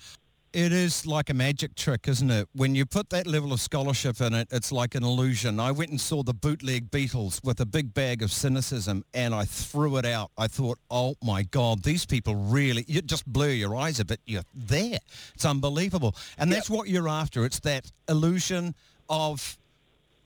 It 0.52 0.70
is 0.70 1.06
like 1.06 1.30
a 1.30 1.34
magic 1.34 1.74
trick, 1.76 2.06
isn't 2.06 2.30
it? 2.30 2.46
When 2.54 2.74
you 2.74 2.84
put 2.84 3.08
that 3.08 3.26
level 3.26 3.54
of 3.54 3.60
scholarship 3.60 4.20
in 4.20 4.34
it, 4.34 4.48
it's 4.50 4.70
like 4.70 4.94
an 4.94 5.02
illusion. 5.02 5.58
I 5.58 5.70
went 5.72 5.90
and 5.90 5.98
saw 5.98 6.22
the 6.22 6.34
bootleg 6.34 6.90
Beatles 6.90 7.42
with 7.42 7.58
a 7.60 7.64
big 7.64 7.94
bag 7.94 8.22
of 8.22 8.30
cynicism 8.30 9.02
and 9.14 9.34
I 9.34 9.46
threw 9.46 9.96
it 9.96 10.04
out. 10.04 10.30
I 10.36 10.48
thought, 10.48 10.78
oh 10.90 11.14
my 11.24 11.44
God, 11.44 11.84
these 11.84 12.04
people 12.04 12.34
really, 12.34 12.84
you 12.86 13.00
just 13.00 13.26
blur 13.26 13.48
your 13.48 13.74
eyes 13.74 13.98
a 13.98 14.04
bit. 14.04 14.20
You're 14.26 14.42
there. 14.54 14.98
It's 15.34 15.46
unbelievable. 15.46 16.14
And 16.36 16.52
that's 16.52 16.68
what 16.68 16.86
you're 16.86 17.08
after. 17.08 17.46
It's 17.46 17.60
that 17.60 17.90
illusion 18.06 18.74
of, 19.08 19.56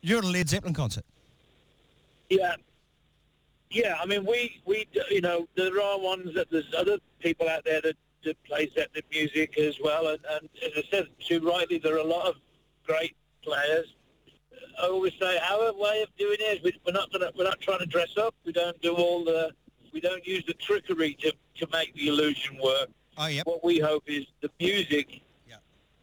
you're 0.00 0.18
at 0.18 0.24
a 0.24 0.28
Led 0.28 0.48
Zeppelin 0.48 0.74
concert. 0.74 1.04
Yeah. 2.30 2.56
Yeah, 3.70 3.96
I 4.02 4.06
mean, 4.06 4.26
we, 4.26 4.60
we, 4.64 4.88
you 5.08 5.20
know, 5.20 5.46
there 5.54 5.80
are 5.80 6.00
ones 6.00 6.34
that 6.34 6.50
there's 6.50 6.74
other 6.76 6.98
people 7.20 7.48
out 7.48 7.64
there 7.64 7.80
that, 7.82 7.94
that 8.26 8.42
play 8.44 8.70
Zeppelin 8.74 9.02
music 9.10 9.58
as 9.58 9.76
well. 9.82 10.08
And, 10.08 10.18
and 10.30 10.48
as 10.64 10.72
I 10.76 10.82
said 10.90 11.08
too 11.18 11.40
rightly, 11.40 11.78
there 11.78 11.94
are 11.94 11.98
a 11.98 12.04
lot 12.04 12.26
of 12.26 12.36
great 12.86 13.16
players. 13.42 13.94
I 14.80 14.86
always 14.86 15.14
say 15.18 15.38
our 15.38 15.72
way 15.72 16.02
of 16.02 16.14
doing 16.18 16.36
it 16.38 16.58
is 16.58 16.62
we, 16.62 16.78
we're 16.86 16.92
not 16.92 17.10
gonna, 17.10 17.30
we're 17.36 17.44
not 17.44 17.60
trying 17.60 17.78
to 17.78 17.86
dress 17.86 18.16
up. 18.18 18.34
We 18.44 18.52
don't 18.52 18.80
do 18.82 18.94
all 18.94 19.24
the, 19.24 19.52
we 19.92 20.00
don't 20.00 20.26
use 20.26 20.44
the 20.46 20.54
trickery 20.54 21.14
to, 21.20 21.32
to 21.56 21.68
make 21.72 21.94
the 21.94 22.08
illusion 22.08 22.58
work. 22.62 22.88
Oh, 23.16 23.26
yep. 23.26 23.46
What 23.46 23.64
we 23.64 23.78
hope 23.78 24.04
is 24.06 24.26
the 24.42 24.50
music. 24.60 25.22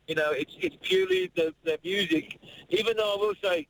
You 0.08 0.16
know, 0.16 0.32
it's 0.32 0.54
it's 0.60 0.76
purely 0.82 1.32
the, 1.36 1.54
the 1.64 1.80
music. 1.84 2.40
Even 2.70 2.98
though 2.98 3.14
I 3.14 3.18
will 3.18 3.36
say, 3.42 3.68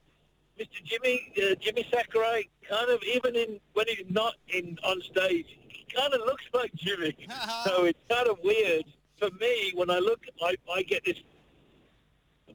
Mr. 0.59 0.83
Jimmy 0.83 1.31
uh, 1.37 1.55
Jimmy 1.59 1.87
Sakurai, 1.93 2.49
kind 2.67 2.89
of 2.89 3.03
even 3.03 3.35
in 3.35 3.59
when 3.73 3.85
he's 3.87 4.05
not 4.09 4.33
in 4.47 4.77
on 4.83 4.99
stage, 5.01 5.59
kind 5.95 6.13
of 6.13 6.21
looks 6.21 6.43
like 6.53 6.73
Jimmy. 6.75 7.15
so 7.65 7.85
it's 7.85 7.99
kind 8.09 8.27
of 8.27 8.37
weird 8.43 8.85
for 9.19 9.29
me 9.39 9.71
when 9.75 9.89
I 9.89 9.99
look. 9.99 10.21
I, 10.41 10.55
I 10.73 10.83
get 10.83 11.05
this 11.05 11.17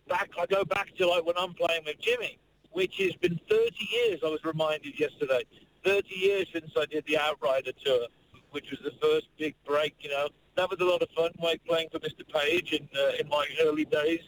back. 0.09 0.31
I 0.39 0.47
go 0.47 0.65
back 0.65 0.95
to 0.97 1.07
like 1.07 1.25
when 1.25 1.37
I'm 1.39 1.55
playing 1.55 1.83
with 1.87 2.01
Jimmy, 2.01 2.39
which 2.73 2.97
has 2.99 3.15
been 3.15 3.39
30 3.49 3.71
years. 3.93 4.21
I 4.25 4.29
was 4.29 4.45
reminded 4.45 4.99
yesterday. 4.99 5.43
30 5.85 6.15
years 6.15 6.47
since 6.53 6.71
I 6.77 6.87
did 6.87 7.05
the 7.07 7.19
Outrider 7.19 7.73
tour, 7.85 8.07
which 8.51 8.71
was 8.71 8.81
the 8.83 8.93
first 9.01 9.27
big 9.39 9.55
break. 9.65 9.95
You 10.01 10.11
know, 10.11 10.29
that 10.57 10.69
was 10.69 10.81
a 10.81 10.85
lot 10.85 11.03
of 11.03 11.09
fun, 11.11 11.31
like 11.41 11.65
playing 11.65 11.89
for 11.91 11.99
Mr. 12.01 12.27
Page 12.29 12.73
in 12.73 12.89
uh, 12.99 13.13
in 13.21 13.29
my 13.29 13.47
early 13.63 13.85
days. 13.85 14.21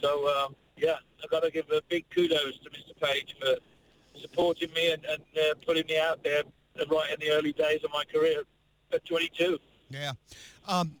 So 0.00 0.28
um, 0.28 0.56
yeah, 0.76 0.96
I 1.22 1.26
got 1.30 1.42
to 1.42 1.50
give 1.50 1.70
a 1.70 1.82
big 1.88 2.08
kudos 2.10 2.58
to 2.64 2.70
Mr. 2.70 2.98
Page 3.00 3.36
for 3.40 3.56
supporting 4.20 4.72
me 4.72 4.92
and, 4.92 5.04
and 5.04 5.22
uh, 5.38 5.54
putting 5.66 5.86
me 5.86 5.98
out 5.98 6.22
there 6.22 6.42
right 6.90 7.10
in 7.10 7.20
the 7.20 7.30
early 7.30 7.52
days 7.52 7.84
of 7.84 7.90
my 7.92 8.04
career 8.04 8.42
at 8.92 9.04
22. 9.04 9.58
Yeah. 9.90 10.12
Um, 10.68 10.92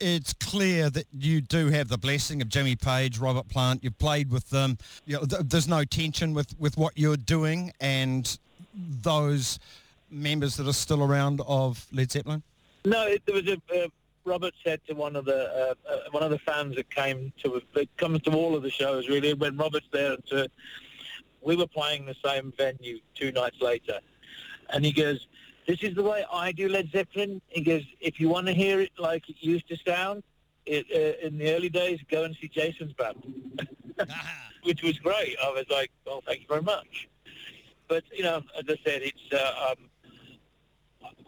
it's 0.00 0.32
clear 0.34 0.90
that 0.90 1.06
you 1.12 1.40
do 1.40 1.68
have 1.68 1.88
the 1.88 1.98
blessing 1.98 2.40
of 2.40 2.48
Jimmy 2.48 2.76
Page, 2.76 3.18
Robert 3.18 3.48
Plant. 3.48 3.82
You've 3.82 3.98
played 3.98 4.30
with 4.30 4.48
them. 4.50 4.78
You 5.06 5.16
know, 5.16 5.24
th- 5.24 5.42
there's 5.46 5.66
no 5.66 5.84
tension 5.84 6.34
with, 6.34 6.58
with 6.58 6.76
what 6.76 6.96
you're 6.96 7.16
doing 7.16 7.72
and 7.80 8.38
those 8.74 9.58
members 10.10 10.56
that 10.56 10.68
are 10.68 10.72
still 10.72 11.02
around 11.02 11.40
of 11.46 11.84
Led 11.92 12.12
Zeppelin. 12.12 12.42
No, 12.84 13.06
it, 13.06 13.22
there 13.26 13.34
was 13.34 13.46
a. 13.48 13.84
Uh, 13.84 13.88
Robert 14.24 14.52
said 14.62 14.80
to 14.86 14.94
one 14.94 15.16
of 15.16 15.24
the 15.24 15.74
uh, 15.88 15.90
uh, 15.90 15.98
one 16.10 16.22
of 16.22 16.30
the 16.30 16.38
fans 16.40 16.76
that 16.76 16.90
came 16.90 17.32
to 17.42 17.62
that 17.74 17.96
comes 17.96 18.20
to 18.22 18.32
all 18.32 18.54
of 18.54 18.62
the 18.62 18.70
shows 18.70 19.08
really 19.08 19.32
when 19.32 19.56
Robert's 19.56 19.86
there 19.90 20.12
and 20.12 20.26
to, 20.26 20.50
we 21.40 21.56
were 21.56 21.66
playing 21.66 22.04
the 22.04 22.14
same 22.22 22.52
venue 22.56 22.98
two 23.14 23.32
nights 23.32 23.60
later, 23.62 24.00
and 24.70 24.84
he 24.84 24.92
goes, 24.92 25.26
"This 25.66 25.82
is 25.82 25.94
the 25.94 26.02
way 26.02 26.24
I 26.32 26.52
do 26.52 26.68
Led 26.68 26.90
Zeppelin." 26.90 27.40
He 27.48 27.62
goes, 27.62 27.82
"If 28.00 28.20
you 28.20 28.28
want 28.28 28.46
to 28.46 28.52
hear 28.52 28.80
it 28.80 28.92
like 28.98 29.28
it 29.28 29.36
used 29.40 29.68
to 29.68 29.76
sound, 29.86 30.22
it, 30.66 30.86
uh, 30.94 31.26
in 31.26 31.38
the 31.38 31.54
early 31.54 31.68
days, 31.68 32.00
go 32.10 32.24
and 32.24 32.36
see 32.40 32.48
Jason's 32.48 32.92
band," 32.92 33.22
which 34.62 34.82
was 34.82 34.98
great. 34.98 35.36
I 35.42 35.50
was 35.50 35.64
like, 35.70 35.90
"Well, 36.06 36.22
thank 36.26 36.40
you 36.40 36.46
very 36.48 36.62
much." 36.62 37.08
But 37.88 38.04
you 38.12 38.22
know, 38.22 38.42
as 38.58 38.64
I 38.68 38.76
said, 38.84 39.02
it's 39.02 39.32
uh, 39.32 39.70
um, 39.70 39.90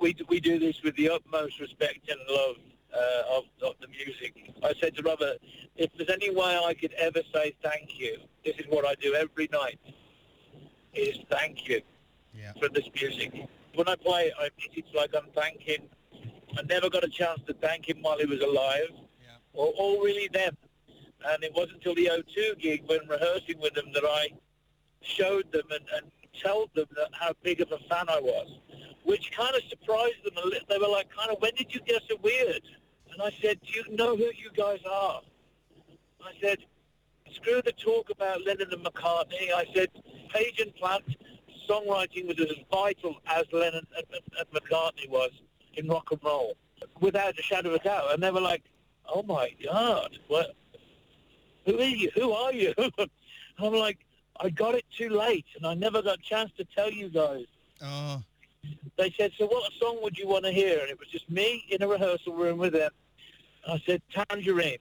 we 0.00 0.16
we 0.28 0.40
do 0.40 0.58
this 0.58 0.82
with 0.82 0.96
the 0.96 1.10
utmost 1.10 1.60
respect 1.60 2.08
and 2.08 2.20
love 2.28 2.56
uh, 2.94 3.38
of, 3.38 3.44
of 3.62 3.74
the 3.80 3.88
music. 3.88 4.52
I 4.62 4.74
said 4.80 4.94
to 4.96 5.02
Robert, 5.02 5.38
if 5.76 5.90
there's 5.96 6.10
any 6.10 6.30
way 6.30 6.58
I 6.62 6.74
could 6.74 6.92
ever 6.94 7.20
say 7.32 7.54
thank 7.62 7.98
you, 7.98 8.18
this 8.44 8.56
is 8.58 8.66
what 8.68 8.84
I 8.84 8.94
do 8.96 9.14
every 9.14 9.48
night, 9.52 9.78
is 10.92 11.18
thank 11.30 11.68
you 11.68 11.80
Yeah. 12.34 12.52
for 12.60 12.68
this 12.68 12.84
music. 12.94 13.32
When 13.74 13.88
I 13.88 13.96
play 13.96 14.26
it, 14.26 14.34
I, 14.38 14.48
it's 14.74 14.94
like 14.94 15.10
I'm 15.14 15.30
thanking, 15.34 15.88
I 16.58 16.62
never 16.62 16.90
got 16.90 17.04
a 17.04 17.08
chance 17.08 17.40
to 17.46 17.54
thank 17.54 17.88
him 17.88 17.98
while 18.02 18.18
he 18.18 18.26
was 18.26 18.40
alive, 18.40 18.90
or, 19.52 19.72
or 19.78 20.04
really 20.04 20.28
them. 20.32 20.56
And 21.26 21.44
it 21.44 21.52
wasn't 21.54 21.76
until 21.76 21.94
the 21.94 22.06
O2 22.06 22.58
gig 22.58 22.82
when 22.86 23.00
rehearsing 23.08 23.58
with 23.60 23.74
them 23.74 23.86
that 23.94 24.04
I 24.04 24.28
showed 25.02 25.50
them 25.52 25.66
and, 25.70 25.84
and 25.94 26.10
told 26.42 26.70
them 26.74 26.86
that 26.96 27.08
how 27.12 27.32
big 27.42 27.60
of 27.60 27.70
a 27.72 27.78
fan 27.88 28.06
I 28.08 28.20
was, 28.20 28.48
which 29.04 29.30
kind 29.32 29.54
of 29.54 29.62
surprised 29.68 30.24
them 30.24 30.36
a 30.42 30.46
little. 30.46 30.66
They 30.68 30.78
were 30.78 30.88
like, 30.88 31.08
kind 31.14 31.30
of, 31.30 31.40
when 31.40 31.52
did 31.56 31.74
you 31.74 31.80
get 31.80 32.02
so 32.08 32.16
weird? 32.22 32.62
And 33.12 33.22
I 33.22 33.30
said, 33.42 33.60
do 33.66 33.72
you 33.72 33.96
know 33.96 34.16
who 34.16 34.24
you 34.24 34.50
guys 34.56 34.80
are? 34.90 35.20
I 36.22 36.32
said, 36.40 36.58
screw 37.32 37.60
the 37.62 37.72
talk 37.72 38.10
about 38.10 38.44
Lennon 38.44 38.68
and 38.72 38.84
McCartney. 38.84 39.52
I 39.54 39.66
said, 39.74 39.88
Page 40.32 40.60
and 40.60 40.74
Plant 40.76 41.04
songwriting 41.70 42.26
was 42.26 42.40
as 42.40 42.56
vital 42.70 43.16
as 43.26 43.44
Lennon 43.52 43.86
and, 43.96 44.06
and, 44.12 44.50
McCartney 44.52 45.08
was 45.08 45.30
in 45.74 45.88
rock 45.88 46.08
and 46.10 46.20
roll, 46.24 46.56
without 47.00 47.38
a 47.38 47.42
shadow 47.42 47.70
of 47.70 47.76
a 47.76 47.84
doubt. 47.84 48.12
And 48.12 48.22
they 48.22 48.30
were 48.30 48.40
like, 48.40 48.64
oh 49.08 49.22
my 49.22 49.54
God, 49.64 50.18
what? 50.28 50.54
Who 51.66 51.78
are 51.78 51.84
you? 51.84 52.10
Who 52.14 52.32
are 52.32 52.52
you? 52.52 52.74
I'm 53.58 53.74
like, 53.74 53.98
I 54.40 54.50
got 54.50 54.74
it 54.74 54.84
too 54.96 55.10
late, 55.10 55.46
and 55.56 55.66
I 55.66 55.74
never 55.74 56.02
got 56.02 56.18
a 56.18 56.22
chance 56.22 56.50
to 56.56 56.64
tell 56.64 56.90
you 56.90 57.08
guys. 57.08 57.44
Oh, 57.82 58.22
They 58.96 59.14
said, 59.18 59.32
so 59.38 59.46
what 59.46 59.70
song 59.78 59.98
would 60.02 60.18
you 60.18 60.26
want 60.26 60.44
to 60.44 60.52
hear? 60.52 60.80
And 60.80 60.90
it 60.90 60.98
was 60.98 61.08
just 61.08 61.30
me 61.30 61.64
in 61.70 61.82
a 61.82 61.88
rehearsal 61.88 62.34
room 62.34 62.58
with 62.58 62.72
them. 62.72 62.90
I 63.68 63.80
said, 63.86 64.02
Tangerine. 64.12 64.78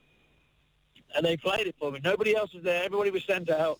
And 1.15 1.25
they 1.25 1.37
played 1.37 1.67
it 1.67 1.75
for 1.79 1.91
me. 1.91 1.99
Nobody 2.03 2.35
else 2.35 2.53
was 2.53 2.63
there. 2.63 2.83
Everybody 2.83 3.11
was 3.11 3.23
sent 3.25 3.49
out. 3.49 3.79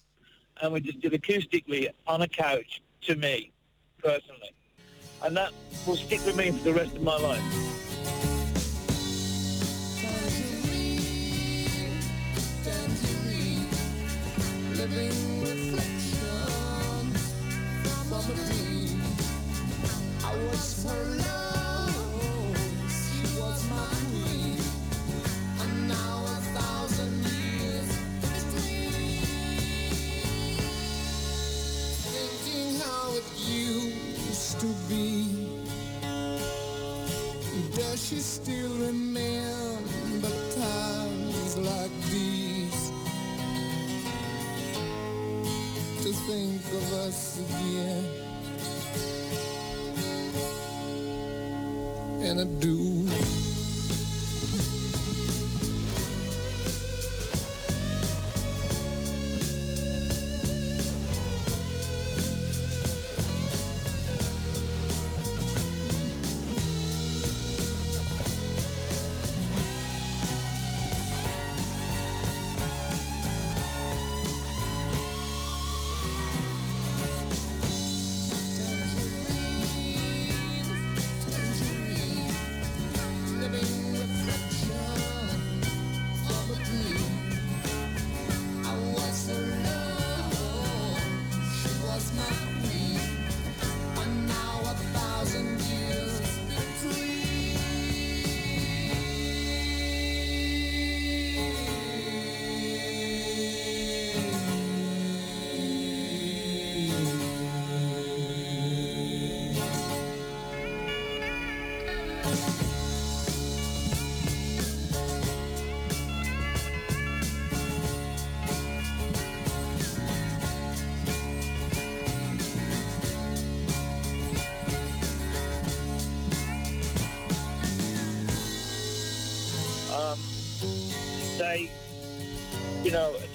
And 0.62 0.74
we 0.74 0.82
just 0.82 1.00
did 1.00 1.14
acoustically 1.14 1.90
on 2.06 2.22
a 2.22 2.28
couch 2.28 2.82
to 3.02 3.16
me, 3.16 3.52
personally. 4.04 4.52
And 5.24 5.36
that 5.38 5.52
will 5.86 5.96
stick 5.96 6.26
with 6.26 6.36
me 6.36 6.52
for 6.52 6.64
the 6.64 6.74
rest 6.74 6.96
of 6.96 7.02
my 7.02 7.18
life. 7.18 7.70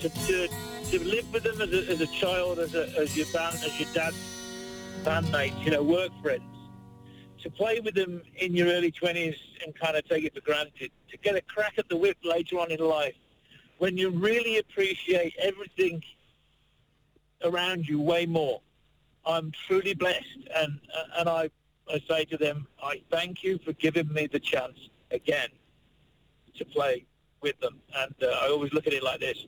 To, 0.04 0.26
to, 0.26 0.48
to 0.90 1.04
live 1.04 1.32
with 1.32 1.44
them 1.44 1.60
as 1.62 1.72
a, 1.72 1.90
as 1.90 2.00
a 2.02 2.06
child, 2.08 2.58
as, 2.58 2.74
a, 2.74 2.88
as 2.98 3.16
your 3.16 3.26
band, 3.32 3.54
as 3.54 3.80
your 3.80 3.88
dad's 3.94 4.16
bandmates, 5.02 5.58
you 5.64 5.70
know, 5.70 5.82
work 5.82 6.10
friends, 6.22 6.42
to 7.42 7.48
play 7.50 7.80
with 7.80 7.94
them 7.94 8.20
in 8.36 8.54
your 8.54 8.68
early 8.68 8.92
20s 8.92 9.34
and 9.64 9.74
kind 9.74 9.96
of 9.96 10.06
take 10.06 10.24
it 10.24 10.34
for 10.34 10.42
granted, 10.42 10.90
to 11.10 11.16
get 11.18 11.36
a 11.36 11.40
crack 11.42 11.74
at 11.78 11.88
the 11.88 11.96
whip 11.96 12.18
later 12.22 12.58
on 12.58 12.70
in 12.70 12.80
life, 12.80 13.14
when 13.78 13.96
you 13.96 14.10
really 14.10 14.58
appreciate 14.58 15.34
everything 15.38 16.02
around 17.42 17.88
you 17.88 18.00
way 18.00 18.26
more. 18.26 18.60
I'm 19.26 19.52
truly 19.66 19.94
blessed, 19.94 20.48
and 20.54 20.78
and 21.16 21.30
I, 21.30 21.48
I 21.88 22.02
say 22.06 22.26
to 22.26 22.36
them, 22.36 22.66
I 22.82 23.00
thank 23.10 23.42
you 23.42 23.58
for 23.64 23.72
giving 23.72 24.12
me 24.12 24.26
the 24.26 24.38
chance 24.38 24.78
again 25.10 25.48
to 26.58 26.64
play 26.66 27.06
with 27.40 27.58
them. 27.60 27.80
And 27.96 28.14
uh, 28.22 28.26
I 28.42 28.48
always 28.48 28.74
look 28.74 28.86
at 28.86 28.92
it 28.92 29.02
like 29.02 29.20
this. 29.20 29.38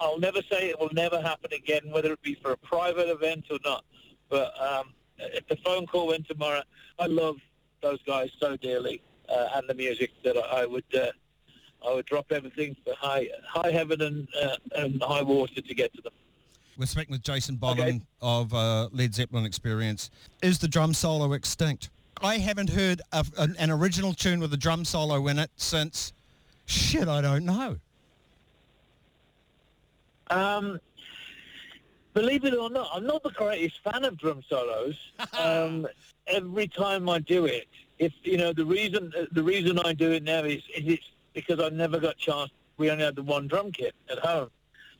I'll 0.00 0.18
never 0.18 0.40
say 0.50 0.70
it 0.70 0.80
will 0.80 0.90
never 0.92 1.20
happen 1.20 1.52
again, 1.52 1.82
whether 1.90 2.12
it 2.12 2.22
be 2.22 2.34
for 2.42 2.52
a 2.52 2.56
private 2.56 3.08
event 3.10 3.44
or 3.50 3.58
not. 3.64 3.84
But 4.28 4.52
um, 4.60 4.94
if 5.18 5.46
the 5.48 5.56
phone 5.64 5.86
call 5.86 6.08
went 6.08 6.26
tomorrow, 6.26 6.62
I 6.98 7.06
love 7.06 7.36
those 7.82 7.98
guys 8.06 8.30
so 8.40 8.56
dearly. 8.56 9.02
uh, 9.28 9.48
and 9.54 9.68
the 9.68 9.74
music 9.74 10.10
that 10.24 10.36
I, 10.36 10.62
I 10.62 10.66
would 10.66 10.84
uh, 10.94 11.06
I 11.88 11.94
would 11.94 12.06
drop 12.06 12.32
everything 12.32 12.76
for 12.84 12.94
high 12.98 13.28
high 13.46 13.70
heaven 13.70 14.00
and, 14.02 14.28
uh, 14.42 14.56
and 14.76 15.02
high 15.02 15.22
water 15.22 15.60
to 15.60 15.74
get 15.74 15.94
to 15.94 16.02
them. 16.02 16.12
We're 16.78 16.86
speaking 16.86 17.12
with 17.12 17.22
Jason 17.22 17.56
Bonham 17.56 17.86
Okay. 17.86 18.00
of 18.22 18.52
uh, 18.54 18.88
Led 18.92 19.14
Zeppelin 19.14 19.44
Experience. 19.44 20.10
Is 20.42 20.58
the 20.58 20.68
drum 20.68 20.94
solo 20.94 21.32
extinct? 21.34 21.90
I 22.22 22.38
haven't 22.38 22.70
heard 22.70 23.00
a, 23.12 23.24
an, 23.38 23.54
an 23.58 23.70
original 23.70 24.12
tune 24.14 24.40
with 24.40 24.52
a 24.54 24.56
drum 24.56 24.84
solo 24.84 25.26
in 25.28 25.38
it 25.38 25.50
since, 25.56 26.12
shit, 26.66 27.06
I 27.08 27.20
don't 27.20 27.44
know. 27.44 27.76
Um, 30.30 30.80
believe 32.14 32.44
it 32.44 32.54
or 32.54 32.70
not, 32.70 32.88
I'm 32.94 33.06
not 33.06 33.22
the 33.22 33.30
greatest 33.30 33.80
fan 33.82 34.04
of 34.04 34.16
drum 34.16 34.42
solos. 34.48 34.96
um, 35.38 35.86
every 36.26 36.68
time 36.68 37.08
I 37.08 37.18
do 37.18 37.46
it, 37.46 37.68
if 37.98 38.12
you 38.22 38.38
know 38.38 38.52
the 38.52 38.64
reason, 38.64 39.12
the 39.32 39.42
reason 39.42 39.78
I 39.78 39.92
do 39.92 40.12
it 40.12 40.22
now 40.22 40.44
is, 40.44 40.62
is 40.74 40.86
it's 40.86 41.10
because 41.34 41.60
I 41.60 41.68
never 41.68 41.98
got 41.98 42.16
chance. 42.16 42.50
We 42.78 42.90
only 42.90 43.04
had 43.04 43.16
the 43.16 43.22
one 43.22 43.46
drum 43.46 43.72
kit 43.72 43.94
at 44.10 44.18
home, 44.20 44.50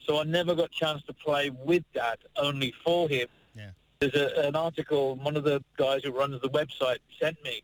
so 0.07 0.21
I 0.21 0.25
never 0.25 0.55
got 0.55 0.71
chance 0.71 1.03
to 1.05 1.15
play 1.15 1.51
with 1.51 1.83
Dad, 1.95 2.19
only 2.37 2.75
for 2.85 3.09
him. 3.09 3.29
Yeah. 3.57 3.71
There's 4.01 4.15
a, 4.15 4.47
an 4.47 4.57
article 4.57 5.17
one 5.17 5.37
of 5.37 5.45
the 5.45 5.65
guys 5.77 6.03
who 6.05 6.11
runs 6.11 6.41
the 6.43 6.51
website 6.51 6.99
sent 7.19 7.43
me, 7.43 7.63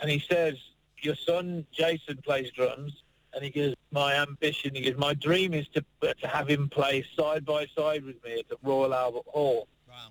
and 0.00 0.10
he 0.10 0.20
says 0.20 0.54
your 1.02 1.16
son 1.16 1.66
Jason 1.72 2.18
plays 2.24 2.50
drums, 2.52 3.02
and 3.36 3.44
he 3.44 3.50
goes, 3.50 3.74
my 3.90 4.14
ambition, 4.14 4.74
he 4.74 4.80
goes, 4.80 4.96
my 4.96 5.12
dream 5.12 5.52
is 5.52 5.68
to 5.68 5.84
to 6.00 6.26
have 6.26 6.48
him 6.48 6.70
play 6.70 7.04
side 7.16 7.44
by 7.44 7.66
side 7.76 8.02
with 8.02 8.22
me 8.24 8.38
at 8.38 8.48
the 8.48 8.56
Royal 8.62 8.94
Albert 8.94 9.26
Hall. 9.26 9.68
Wow. 9.86 10.08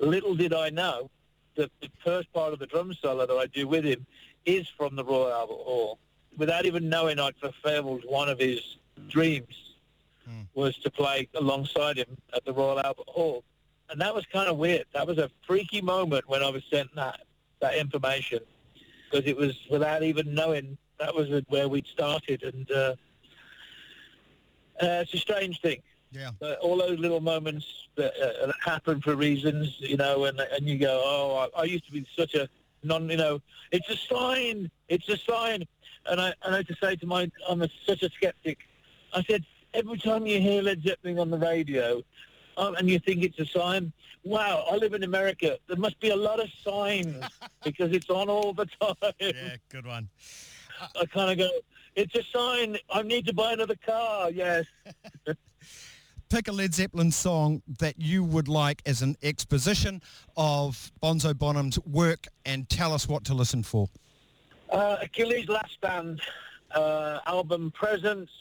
Little 0.00 0.34
did 0.34 0.52
I 0.52 0.70
know 0.70 1.08
that 1.54 1.70
the 1.80 1.88
first 2.04 2.30
part 2.32 2.52
of 2.52 2.58
the 2.58 2.66
drum 2.66 2.92
solo 3.00 3.26
that 3.26 3.32
I 3.32 3.46
do 3.46 3.68
with 3.68 3.84
him 3.84 4.04
is 4.44 4.66
from 4.76 4.96
the 4.96 5.04
Royal 5.04 5.32
Albert 5.32 5.54
Hall. 5.54 5.98
Without 6.36 6.66
even 6.66 6.88
knowing 6.88 7.20
I'd 7.20 7.36
fulfilled 7.36 8.02
one 8.08 8.28
of 8.28 8.40
his 8.40 8.60
dreams 9.08 9.76
hmm. 10.28 10.42
was 10.54 10.76
to 10.78 10.90
play 10.90 11.28
alongside 11.34 11.96
him 11.96 12.16
at 12.34 12.44
the 12.44 12.52
Royal 12.52 12.80
Albert 12.80 13.08
Hall. 13.08 13.44
And 13.88 14.00
that 14.00 14.12
was 14.12 14.26
kind 14.26 14.48
of 14.48 14.56
weird. 14.56 14.84
That 14.94 15.06
was 15.06 15.18
a 15.18 15.30
freaky 15.46 15.80
moment 15.80 16.28
when 16.28 16.42
I 16.42 16.50
was 16.50 16.64
sent 16.70 16.92
that, 16.96 17.20
that 17.60 17.76
information 17.76 18.40
because 19.08 19.26
it 19.26 19.36
was 19.36 19.56
without 19.70 20.02
even 20.02 20.34
knowing 20.34 20.76
that 20.98 21.14
was 21.14 21.28
where 21.48 21.68
we'd 21.68 21.86
started. 21.86 22.42
And 22.42 22.70
uh, 22.70 22.94
uh, 24.82 25.02
it's 25.02 25.14
a 25.14 25.18
strange 25.18 25.60
thing. 25.60 25.82
Yeah. 26.12 26.30
Uh, 26.40 26.54
all 26.62 26.78
those 26.78 26.98
little 26.98 27.20
moments 27.20 27.66
that, 27.96 28.12
uh, 28.16 28.46
that 28.46 28.54
happen 28.64 29.00
for 29.00 29.16
reasons, 29.16 29.76
you 29.80 29.96
know, 29.96 30.24
and 30.24 30.40
and 30.40 30.66
you 30.66 30.78
go, 30.78 31.02
oh, 31.04 31.50
I, 31.54 31.62
I 31.62 31.64
used 31.64 31.86
to 31.86 31.92
be 31.92 32.06
such 32.16 32.34
a 32.34 32.48
non, 32.82 33.08
you 33.10 33.16
know, 33.16 33.40
it's 33.72 33.88
a 33.90 33.96
sign, 33.96 34.70
it's 34.88 35.08
a 35.08 35.16
sign, 35.16 35.66
and 36.06 36.20
I 36.20 36.32
and 36.44 36.54
I 36.54 36.58
had 36.58 36.68
to 36.68 36.76
say 36.80 36.96
to 36.96 37.06
my, 37.06 37.30
I'm 37.48 37.62
a, 37.62 37.68
such 37.86 38.02
a 38.02 38.10
skeptic. 38.10 38.58
I 39.12 39.22
said 39.24 39.44
every 39.74 39.98
time 39.98 40.26
you 40.26 40.40
hear 40.40 40.62
Led 40.62 40.82
Zeppelin 40.82 41.18
on 41.18 41.30
the 41.30 41.38
radio, 41.38 42.02
um, 42.56 42.74
and 42.76 42.88
you 42.88 42.98
think 42.98 43.22
it's 43.22 43.38
a 43.38 43.46
sign, 43.46 43.92
wow, 44.24 44.64
I 44.70 44.76
live 44.76 44.94
in 44.94 45.02
America. 45.02 45.58
There 45.68 45.76
must 45.76 46.00
be 46.00 46.10
a 46.10 46.16
lot 46.16 46.40
of 46.40 46.48
signs 46.64 47.24
because 47.64 47.92
it's 47.92 48.10
on 48.10 48.28
all 48.28 48.52
the 48.52 48.66
time. 48.80 49.12
Yeah, 49.20 49.56
good 49.68 49.86
one. 49.86 50.08
I 51.00 51.06
kind 51.06 51.30
of 51.30 51.38
go, 51.38 51.50
it's 51.94 52.14
a 52.14 52.22
sign. 52.36 52.76
I 52.90 53.02
need 53.02 53.26
to 53.26 53.34
buy 53.34 53.52
another 53.52 53.76
car. 53.84 54.30
Yes. 54.30 54.66
Pick 56.28 56.48
a 56.48 56.52
Led 56.52 56.74
Zeppelin 56.74 57.12
song 57.12 57.62
that 57.78 58.00
you 58.00 58.24
would 58.24 58.48
like 58.48 58.82
as 58.84 59.00
an 59.00 59.16
exposition 59.22 60.02
of 60.36 60.90
Bonzo 61.00 61.38
Bonham's 61.38 61.78
work 61.80 62.26
and 62.44 62.68
tell 62.68 62.92
us 62.92 63.08
what 63.08 63.24
to 63.26 63.34
listen 63.34 63.62
for. 63.62 63.88
Uh, 64.70 64.96
Achilles' 65.02 65.48
Last 65.48 65.72
Stand 65.74 66.20
uh, 66.74 67.20
album 67.26 67.70
presents 67.70 68.32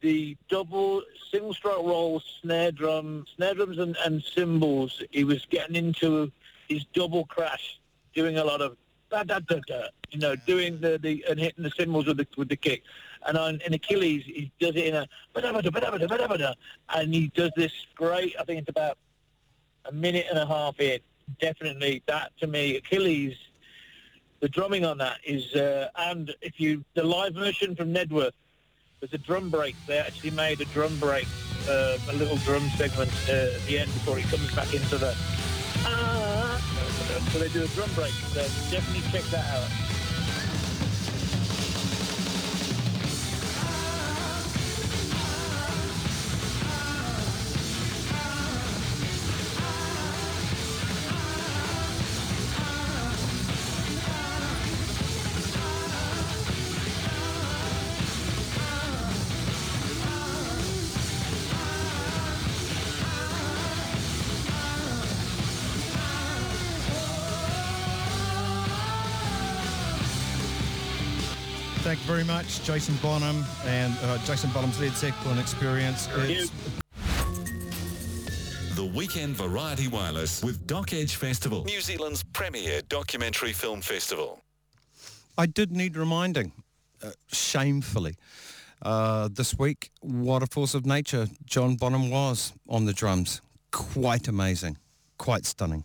the 0.00 0.36
double 0.48 1.02
single 1.30 1.54
stroke 1.54 1.84
roll 1.84 2.22
snare 2.40 2.70
drum, 2.70 3.24
snare 3.34 3.54
drums 3.54 3.78
and, 3.78 3.96
and 4.04 4.22
cymbals. 4.22 5.02
He 5.10 5.24
was 5.24 5.44
getting 5.46 5.74
into 5.74 6.30
his 6.68 6.84
double 6.92 7.24
crash, 7.24 7.80
doing 8.14 8.38
a 8.38 8.44
lot 8.44 8.60
of 8.60 8.76
da 9.22 9.38
da 9.38 9.38
da 9.40 9.60
da, 9.66 9.82
you 10.10 10.18
know, 10.18 10.34
doing 10.36 10.80
the, 10.80 10.98
the 10.98 11.24
and 11.28 11.38
hitting 11.38 11.62
the 11.62 11.70
cymbals 11.70 12.06
with 12.06 12.16
the 12.16 12.26
with 12.36 12.48
the 12.48 12.56
kick. 12.56 12.82
And 13.26 13.38
on 13.38 13.60
in 13.66 13.72
Achilles, 13.72 14.24
he 14.24 14.50
does 14.60 14.76
it 14.76 14.86
in 14.86 14.94
a 14.94 15.06
and 16.90 17.14
he 17.14 17.28
does 17.28 17.50
this 17.56 17.72
great. 17.94 18.34
I 18.38 18.44
think 18.44 18.60
it's 18.60 18.68
about 18.68 18.98
a 19.86 19.92
minute 19.92 20.26
and 20.28 20.38
a 20.38 20.46
half 20.46 20.78
in. 20.80 21.00
Definitely, 21.40 22.02
that 22.06 22.32
to 22.40 22.46
me, 22.46 22.76
Achilles 22.76 23.36
the 24.44 24.50
drumming 24.50 24.84
on 24.84 24.98
that 24.98 25.20
is, 25.24 25.54
uh, 25.54 25.88
and 25.96 26.34
if 26.42 26.60
you, 26.60 26.84
the 26.92 27.02
live 27.02 27.32
version 27.32 27.74
from 27.74 27.94
Knebworth, 27.94 28.32
there's 29.00 29.14
a 29.14 29.18
drum 29.18 29.48
break. 29.48 29.74
They 29.86 29.96
actually 29.96 30.32
made 30.32 30.60
a 30.60 30.66
drum 30.66 30.94
break, 30.98 31.26
uh, 31.66 31.96
a 32.10 32.12
little 32.12 32.36
drum 32.36 32.62
segment 32.76 33.10
uh, 33.26 33.54
at 33.54 33.60
the 33.62 33.78
end 33.78 33.90
before 33.94 34.18
he 34.18 34.22
comes 34.24 34.54
back 34.54 34.74
into 34.74 34.98
the. 34.98 35.16
So 35.84 37.38
they 37.38 37.48
do 37.48 37.64
a 37.64 37.68
drum 37.68 37.90
break. 37.94 38.12
So 38.32 38.40
definitely 38.70 39.02
check 39.10 39.24
that 39.30 39.44
out. 39.54 39.93
Thank 71.94 72.08
you 72.08 72.12
very 72.12 72.24
much, 72.24 72.60
Jason 72.64 72.96
Bonham 72.96 73.44
and 73.66 73.96
uh, 74.02 74.18
Jason 74.26 74.50
Bonham's 74.50 74.80
Led 74.80 74.94
Zeppelin 74.94 75.38
Experience. 75.38 76.08
It's 76.16 76.50
The 78.74 78.84
Weekend 78.84 79.36
Variety 79.36 79.86
Wireless 79.86 80.42
with 80.42 80.66
Doc 80.66 80.92
Edge 80.92 81.14
Festival, 81.14 81.62
New 81.62 81.80
Zealand's 81.80 82.24
premier 82.24 82.80
documentary 82.88 83.52
film 83.52 83.80
festival. 83.80 84.42
I 85.38 85.46
did 85.46 85.70
need 85.70 85.96
reminding, 85.96 86.50
uh, 87.00 87.12
shamefully, 87.28 88.16
uh, 88.82 89.28
this 89.32 89.56
week 89.56 89.92
what 90.00 90.42
a 90.42 90.46
force 90.46 90.74
of 90.74 90.84
nature 90.84 91.28
John 91.44 91.76
Bonham 91.76 92.10
was 92.10 92.52
on 92.68 92.86
the 92.86 92.92
drums. 92.92 93.40
Quite 93.70 94.26
amazing, 94.26 94.78
quite 95.16 95.46
stunning. 95.46 95.84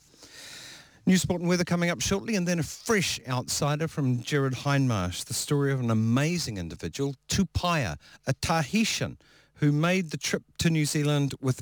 New 1.06 1.18
sport 1.18 1.41
and 1.41 1.50
weather 1.50 1.64
coming 1.64 1.89
up 1.89 2.02
shortly, 2.02 2.36
and 2.36 2.47
then 2.47 2.60
a 2.60 2.64
fresh 2.64 3.20
outsider 3.28 3.88
from 3.88 4.22
Jared 4.22 4.54
Hindmarsh, 4.54 5.26
the 5.26 5.34
story 5.34 5.72
of 5.72 5.80
an 5.80 5.89
amazing 5.89 6.58
individual, 6.58 7.16
Tupaia, 7.28 7.97
a 8.28 8.34
Tahitian 8.34 9.18
who 9.56 9.72
made 9.72 10.12
the 10.12 10.18
trip 10.18 10.43
to 10.60 10.70
New 10.70 10.86
Zealand 10.86 11.34
with 11.41 11.62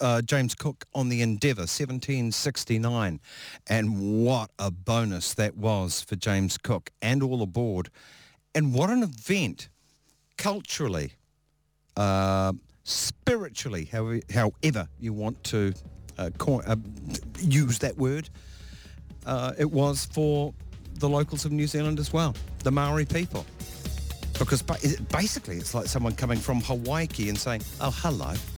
uh, 0.00 0.22
James 0.22 0.54
Cook 0.54 0.84
on 0.94 1.08
the 1.08 1.22
Endeavour, 1.22 1.62
1769. 1.62 3.20
And 3.66 4.24
what 4.24 4.50
a 4.58 4.70
bonus 4.70 5.34
that 5.34 5.56
was 5.56 6.00
for 6.00 6.16
James 6.16 6.58
Cook 6.58 6.90
and 7.02 7.22
all 7.22 7.42
aboard. 7.42 7.90
And 8.54 8.72
what 8.72 8.90
an 8.90 9.02
event, 9.02 9.68
culturally, 10.38 11.14
uh, 11.96 12.52
spiritually, 12.84 13.86
however, 13.86 14.20
however 14.32 14.88
you 15.00 15.12
want 15.12 15.42
to 15.44 15.74
uh, 16.18 16.30
uh, 16.48 16.76
use 17.40 17.78
that 17.80 17.96
word, 17.96 18.30
uh, 19.26 19.52
it 19.58 19.70
was 19.70 20.06
for 20.06 20.54
the 20.94 21.08
locals 21.08 21.44
of 21.44 21.52
New 21.52 21.66
Zealand 21.66 21.98
as 21.98 22.12
well, 22.12 22.34
the 22.62 22.70
Maori 22.70 23.04
people. 23.04 23.44
Because 24.38 24.62
ba- 24.62 24.78
basically 25.12 25.56
it's 25.56 25.74
like 25.74 25.86
someone 25.86 26.14
coming 26.14 26.38
from 26.38 26.60
Hawaii 26.62 27.28
and 27.28 27.38
saying, 27.38 27.62
oh, 27.80 27.94
hello, 28.02 28.32